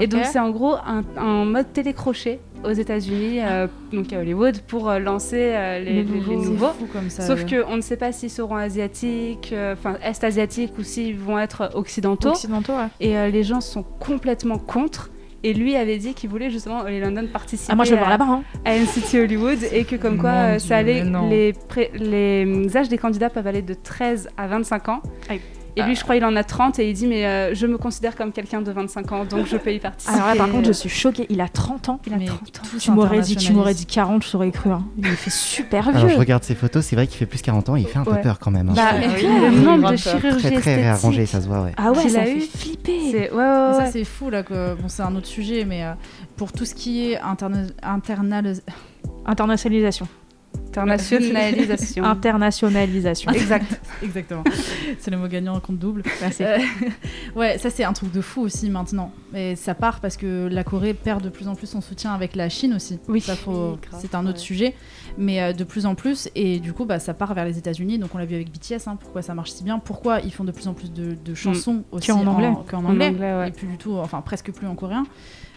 Et 0.00 0.06
donc, 0.06 0.24
c'est 0.24 0.38
en 0.38 0.48
gros 0.48 0.74
un, 0.86 1.02
un 1.18 1.44
mode 1.44 1.70
télécrochet 1.74 2.40
aux 2.64 2.72
États-Unis, 2.72 3.40
euh, 3.40 3.66
donc 3.92 4.12
à 4.12 4.18
Hollywood, 4.20 4.58
pour 4.68 4.88
euh, 4.90 4.98
lancer 4.98 5.52
euh, 5.54 5.78
les, 5.78 5.84
Les 5.84 6.02
les- 6.04 6.20
les 6.20 6.36
nouveaux. 6.36 6.68
fou 6.78 6.86
comme 6.92 7.10
ça. 7.10 7.22
Sauf 7.26 7.44
ouais. 7.44 7.62
qu'on 7.64 7.76
ne 7.76 7.80
sait 7.80 7.96
pas 7.96 8.12
s'ils 8.12 8.30
seront 8.30 8.56
asiatiques, 8.56 9.54
enfin 9.72 9.96
est-asiatiques 10.02 10.72
ou 10.78 10.82
s'ils 10.82 11.16
vont 11.16 11.38
être 11.38 11.70
occidentaux. 11.74 12.30
Occidentaux, 12.30 12.72
ouais. 12.74 12.88
Et 13.00 13.30
les 13.30 13.42
gens 13.42 13.60
sont 13.60 13.82
complètement 13.82 14.58
contre. 14.58 15.10
Et 15.44 15.54
lui 15.54 15.74
avait 15.74 15.98
dit 15.98 16.14
qu'il 16.14 16.30
voulait 16.30 16.50
justement 16.50 16.82
Holly 16.82 17.00
London 17.00 17.26
participer 17.32 17.72
Ah, 17.72 17.74
moi, 17.74 17.84
je 17.84 17.94
à, 17.94 18.16
voir 18.16 18.30
hein. 18.30 18.44
à 18.64 18.76
NCT 18.78 19.22
Hollywood 19.24 19.58
et 19.72 19.82
que 19.84 19.96
comme 19.96 20.16
quoi 20.18 20.50
Dieu, 20.50 20.58
ça 20.60 20.76
allait, 20.76 21.02
les, 21.28 21.52
les 21.94 22.76
âges 22.76 22.88
des 22.88 22.96
candidats 22.98 23.28
peuvent 23.28 23.48
aller 23.48 23.62
de 23.62 23.74
13 23.74 24.28
à 24.36 24.46
25 24.46 24.88
ans. 24.88 25.02
Aïe. 25.28 25.40
Et 25.76 25.82
lui, 25.82 25.94
je 25.96 26.02
crois, 26.02 26.16
il 26.16 26.24
en 26.24 26.36
a 26.36 26.44
30 26.44 26.78
et 26.80 26.90
il 26.90 26.94
dit 26.94 27.06
Mais 27.06 27.24
euh, 27.26 27.54
je 27.54 27.66
me 27.66 27.78
considère 27.78 28.14
comme 28.14 28.30
quelqu'un 28.32 28.60
de 28.60 28.70
25 28.70 29.12
ans, 29.12 29.24
donc 29.24 29.46
je 29.46 29.56
peux 29.56 29.72
y 29.72 29.78
participer. 29.78 30.14
Alors 30.14 30.26
là, 30.28 30.36
par 30.36 30.50
contre, 30.50 30.66
je 30.66 30.72
suis 30.72 30.88
choquée. 30.90 31.26
Il 31.30 31.40
a 31.40 31.48
30 31.48 31.88
ans. 31.88 32.00
Il 32.06 32.12
a 32.12 32.18
Mais 32.18 32.26
30 32.26 32.40
ans. 32.40 32.62
Tu 32.78 32.90
m'aurais 32.90 33.20
dit, 33.20 33.36
tu 33.36 33.52
m'aurais 33.52 33.72
dit 33.74 33.86
40, 33.86 34.22
je 34.24 34.30
t'aurais 34.32 34.50
cru. 34.50 34.70
hein. 34.70 34.84
Il 34.98 35.06
fait 35.06 35.30
super 35.30 35.88
Alors 35.88 36.00
je 36.02 36.06
vieux. 36.08 36.18
regarde 36.18 36.44
ses 36.44 36.54
photos, 36.54 36.84
c'est 36.84 36.94
vrai 36.96 37.06
qu'il 37.06 37.16
fait 37.16 37.26
plus 37.26 37.40
40 37.42 37.70
ans, 37.70 37.76
il 37.76 37.86
fait 37.86 37.98
un 37.98 38.04
peu 38.04 38.12
Ouais. 38.12 38.20
peur 38.20 38.38
quand 38.38 38.50
même. 38.50 38.68
hein. 38.68 38.74
Bah, 38.76 38.82
Ah 38.92 38.96
oui, 39.16 39.22
le 39.22 39.48
oui, 39.48 39.64
nombre 39.64 39.90
de 39.92 39.96
chirurgies 39.96 40.38
très 40.42 40.60
très 40.60 40.74
réarrangé, 40.76 41.24
ça 41.26 41.40
se 41.40 41.46
voit, 41.46 41.62
ouais. 41.62 41.72
Ah 41.78 41.90
ouais, 41.92 42.08
ça 42.08 42.20
a 42.20 42.24
fait 42.24 42.36
eu. 42.36 42.40
flipper. 42.40 42.98
C'est 43.10 43.30
ouais, 43.30 43.36
ouais. 43.36 43.74
Ça 43.74 43.86
c'est 43.90 44.04
fou 44.04 44.28
là 44.30 44.42
que 44.42 44.74
bon 44.74 44.88
c'est 44.88 45.02
un 45.02 45.14
autre 45.16 45.26
sujet 45.26 45.64
mais 45.64 45.84
euh, 45.84 45.92
pour 46.36 46.52
tout 46.52 46.64
ce 46.66 46.74
qui 46.74 47.10
est 47.12 47.18
interna 47.18 47.62
internal 47.82 48.54
Internationalisation. 49.24 50.06
Internationalisation. 50.76 52.04
Internationalisation. 52.04 53.30
exact. 53.34 53.80
exactement 54.02 54.42
c'est 54.98 55.10
le 55.10 55.16
mot 55.18 55.28
gagnant 55.28 55.54
en 55.54 55.60
compte 55.60 55.78
double 55.78 56.02
Merci. 56.20 56.44
Euh, 56.44 56.58
ouais 57.36 57.58
ça 57.58 57.70
c'est 57.70 57.84
un 57.84 57.92
truc 57.92 58.12
de 58.12 58.20
fou 58.20 58.42
aussi 58.42 58.70
maintenant 58.70 59.12
et 59.34 59.56
ça 59.56 59.74
part 59.74 60.00
parce 60.00 60.16
que 60.16 60.48
la 60.50 60.64
Corée 60.64 60.94
perd 60.94 61.22
de 61.22 61.28
plus 61.28 61.48
en 61.48 61.54
plus 61.54 61.66
son 61.66 61.80
soutien 61.80 62.12
avec 62.12 62.36
la 62.36 62.48
Chine 62.48 62.74
aussi 62.74 62.98
Oui. 63.08 63.20
ça 63.20 63.36
faut 63.36 63.72
Oui, 63.72 63.98
c'est 64.00 64.14
un 64.14 64.26
autre 64.26 64.38
ouais. 64.38 64.44
sujet 64.44 64.74
mais 65.18 65.40
euh, 65.42 65.52
de 65.52 65.64
plus 65.64 65.86
en 65.86 65.94
plus 65.94 66.28
et 66.34 66.58
du 66.58 66.72
coup 66.72 66.84
bah 66.84 66.98
ça 66.98 67.14
part 67.14 67.34
vers 67.34 67.44
les 67.44 67.58
États-Unis 67.58 67.98
donc 67.98 68.14
on 68.14 68.18
l'a 68.18 68.24
vu 68.26 68.34
avec 68.34 68.50
BTS 68.50 68.86
hein, 68.88 68.96
pourquoi 69.00 69.22
ça 69.22 69.34
marche 69.34 69.50
si 69.52 69.64
bien 69.64 69.78
pourquoi 69.78 70.20
ils 70.20 70.32
font 70.32 70.44
de 70.44 70.52
plus 70.52 70.68
en 70.68 70.74
plus 70.74 70.92
de, 70.92 71.14
de 71.22 71.34
chansons 71.34 71.84
aussi 71.92 72.12
en 72.12 72.26
anglais. 72.26 72.52
qu'en 72.70 72.78
En 72.84 72.90
anglais, 72.90 73.08
anglais, 73.08 73.34
ouais. 73.34 73.48
et 73.48 73.52
plus 73.52 73.66
du 73.66 73.76
tout 73.78 73.94
enfin 73.96 74.20
presque 74.22 74.52
plus 74.52 74.66
en 74.66 74.74
coréen 74.74 75.04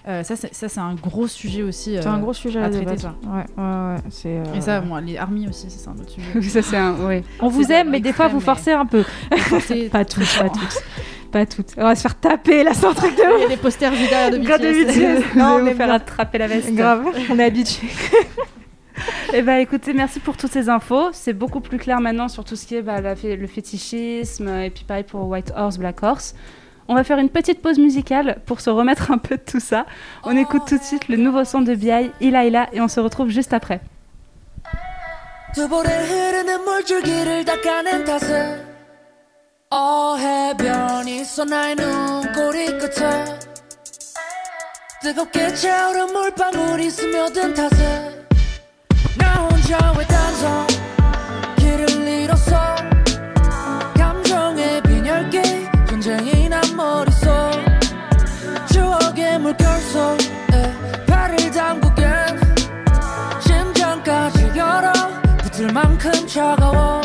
Euh, 0.08 0.22
ça 0.22 0.36
c'est 0.36 0.54
ça 0.54 0.70
c'est 0.70 0.80
un 0.80 0.94
gros 0.94 1.26
sujet 1.28 1.64
aussi 1.64 1.96
C'est 2.00 2.06
un 2.06 2.20
gros 2.20 2.32
sujet 2.34 2.60
à 2.60 2.66
à, 2.66 2.70
traiter, 2.70 2.98
ça. 2.98 3.16
Ouais, 3.26 3.46
ouais, 3.58 3.64
ouais. 3.64 3.98
C'est. 4.12 4.38
euh, 4.38 4.54
et 4.54 4.62
ça 4.62 4.80
bon 4.80 4.94
les 5.06 5.18
armies 5.18 5.48
aussi 5.48 5.68
c'est 5.70 5.88
un 5.88 5.94
autre 5.94 6.10
sujet 6.10 6.50
ça 6.50 6.62
c'est 6.62 6.78
un. 6.78 6.96
Oui. 7.00 7.24
On 7.40 7.48
vous 7.48 7.72
aime, 7.72 7.90
mais 7.90 8.00
des 8.00 8.14
fois 8.14 8.28
vous 8.28 8.40
forcez 8.40 8.72
un 8.72 8.86
peu. 8.86 9.04
Pas 9.92 10.06
toutes, 10.06 10.38
pas 10.40 10.50
toutes. 10.50 10.84
Pas 11.32 11.46
toutes. 11.46 11.74
On 11.78 11.84
va 11.84 11.96
se 11.96 12.02
faire 12.02 12.20
taper 12.20 12.64
là, 12.64 12.74
c'est 12.74 12.86
un 12.86 12.94
truc 12.94 13.16
de 13.16 13.22
Il 13.38 13.42
y 13.42 13.46
a 13.46 13.50
des 13.50 13.58
posters 13.58 13.92
vides 13.92 14.10
derrière 14.10 14.32
de 14.32 14.38
BTS. 14.38 15.36
Non, 15.36 15.58
mais 15.58 15.64
mais 15.64 15.74
faire 15.74 15.92
attraper 15.92 16.38
la 16.38 16.48
veste. 16.48 16.74
Grave, 16.74 17.06
on 17.30 17.40
est 17.40 17.44
habitué. 17.44 17.88
Eh 19.34 19.42
ben, 19.42 19.58
écoutez, 19.58 19.94
merci 19.94 20.20
pour 20.20 20.38
toutes 20.38 20.52
ces 20.52 20.70
infos. 20.70 21.10
C'est 21.12 21.34
beaucoup 21.34 21.60
plus 21.60 21.78
clair 21.78 22.00
maintenant 22.00 22.28
sur 22.28 22.44
tout 22.46 22.56
ce 22.56 22.66
qui 22.66 22.76
est 22.76 22.82
bah, 22.82 23.02
la 23.02 23.16
le 23.16 23.48
fétichisme 23.48 24.48
et 24.48 24.70
puis 24.70 24.86
pareil 24.86 25.04
pour 25.04 25.28
White 25.28 25.52
Horse, 25.56 25.78
Black 25.78 26.02
Horse. 26.04 26.36
On 26.88 26.94
va 26.94 27.04
faire 27.04 27.18
une 27.18 27.30
petite 27.30 27.62
pause 27.62 27.80
musicale 27.80 28.38
pour 28.46 28.62
se 28.62 28.70
remettre 28.70 29.12
un 29.12 29.18
peu 29.18 29.38
de 29.38 29.42
tout 29.42 29.60
ça. 29.60 29.86
On 30.24 30.38
écoute 30.38 30.64
tout 30.68 30.78
de 30.78 30.84
suite 30.84 31.08
le 31.08 31.18
nouveau 31.18 31.44
son 31.44 31.62
de 31.62 31.74
B.I. 31.74 32.12
Ilaila 32.22 32.70
et 32.74 32.80
on 32.82 32.88
se 32.88 33.00
retrouve 33.00 33.30
juste 33.30 33.54
après. 33.54 33.82
두 35.56 35.70
볼에 35.70 35.88
흐르는 35.88 36.66
물줄기를 36.66 37.46
닦아낸 37.46 38.04
탓에 38.04 38.62
어해변이 39.70 41.22
있어 41.22 41.46
나의 41.46 41.76
눈꼬리 41.76 42.78
끝에 42.78 43.40
뜨겁게 45.02 45.56
차오른 45.56 46.12
물방울이 46.12 46.90
스며든 46.92 47.54
탓에 47.54 48.26
나 49.18 49.48
혼자 49.48 49.94
왜 49.98 50.06
단서 50.06 50.68
길을 51.56 51.90
잃었어 52.06 52.76
감정의 53.98 54.84
빈혈기 54.84 55.42
전쟁이 55.88 56.50
난 56.50 56.62
머릿속 56.76 57.32
추억의 58.74 59.40
물결 59.40 59.80
속 59.80 60.45
차가워. 66.36 67.02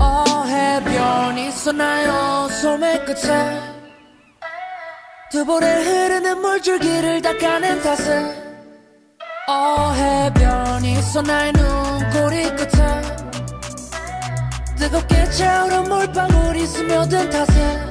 어 0.00 0.44
해변 0.44 1.38
있었나요? 1.38 2.48
소매 2.60 2.98
끝에. 3.04 3.60
두 5.30 5.44
볼에 5.44 5.84
흐르는 5.84 6.40
물줄기를 6.40 7.22
닦아낸 7.22 7.80
탓에. 7.80 8.34
어 9.46 9.92
해변 9.92 10.84
있었나요? 10.84 11.52
눈꼬리 11.52 12.50
끝에. 12.56 13.02
뜨겁게 14.76 15.30
차오른 15.30 15.84
물방울이 15.84 16.66
스며든 16.66 17.30
탓에 17.30 17.89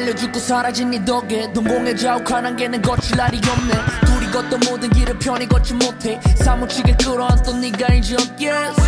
법을 0.00 0.02
알려주고 0.02 0.38
사라진 0.38 0.90
네 0.90 1.04
덕에 1.04 1.52
동공에 1.52 1.94
자욱한 1.94 2.46
안개는 2.46 2.82
거칠 2.82 3.16
날이 3.16 3.38
없네. 3.38 3.74
둘이 4.06 4.30
걷던 4.30 4.60
모든 4.68 4.90
길을 4.90 5.18
편히 5.18 5.46
걷지 5.46 5.74
못해. 5.74 6.20
사무치게 6.36 6.96
끌어안던 6.96 7.60
네가 7.60 7.94
이제 7.94 8.16
어깨에서 8.16 8.82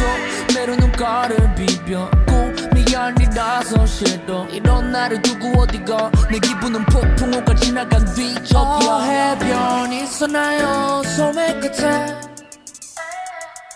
매로 0.54 0.76
눈가를 0.76 1.54
비벼 1.54 2.10
꿈이 2.26 2.96
아니라서 2.96 3.86
싫어. 3.86 4.46
이런 4.50 4.90
나를 4.92 5.20
두고 5.22 5.60
어디가? 5.60 6.10
내 6.30 6.38
기분은 6.38 6.84
폭풍우가 6.86 7.54
지나간 7.56 8.04
뒤적이야. 8.14 8.58
어, 8.58 9.00
해변 9.02 9.92
있었나요? 9.92 11.02
소매 11.04 11.58
끝에? 11.60 12.06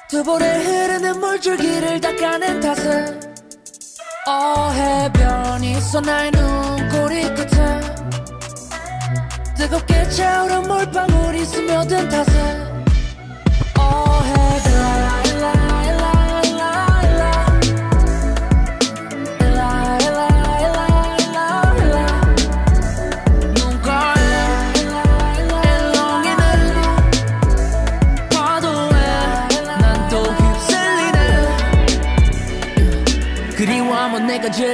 두 0.08 0.22
볼에 0.22 0.64
흐르는 0.64 1.20
물줄기를 1.20 2.00
닦아낸 2.00 2.60
탓에 2.60 3.35
어 4.28 4.70
해변 4.72 5.62
있었나요 5.62 6.30
눈꼬리 6.32 7.22
끝에. 7.34 7.80
뜨겁게 9.56 10.08
차오른 10.10 10.62
물방울이 10.66 11.44
스며든 11.44 12.08
탓에 12.08 12.65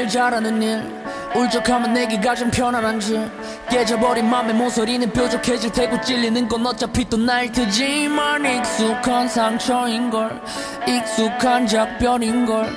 제일 0.02 0.08
잘하는 0.08 0.62
일. 0.62 1.02
울적하면 1.34 1.92
내게 1.94 2.20
가장 2.20 2.50
편안한 2.50 2.98
질 3.00 3.30
깨져버린 3.70 4.28
맘의 4.28 4.54
모서리는 4.54 5.10
뾰족해질 5.12 5.70
테고 5.72 6.00
찔리는 6.00 6.46
건 6.48 6.66
어차피 6.66 7.08
또 7.08 7.16
날 7.16 7.50
테지만 7.50 8.44
익숙한 8.44 9.28
상처인걸 9.28 10.42
익숙한 10.88 11.66
작별인걸 11.66 12.68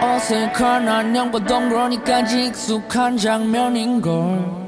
어색한 0.00 0.88
안녕과 0.88 1.44
덩그러니까지 1.44 2.46
익숙한 2.46 3.16
장면인걸 3.16 4.59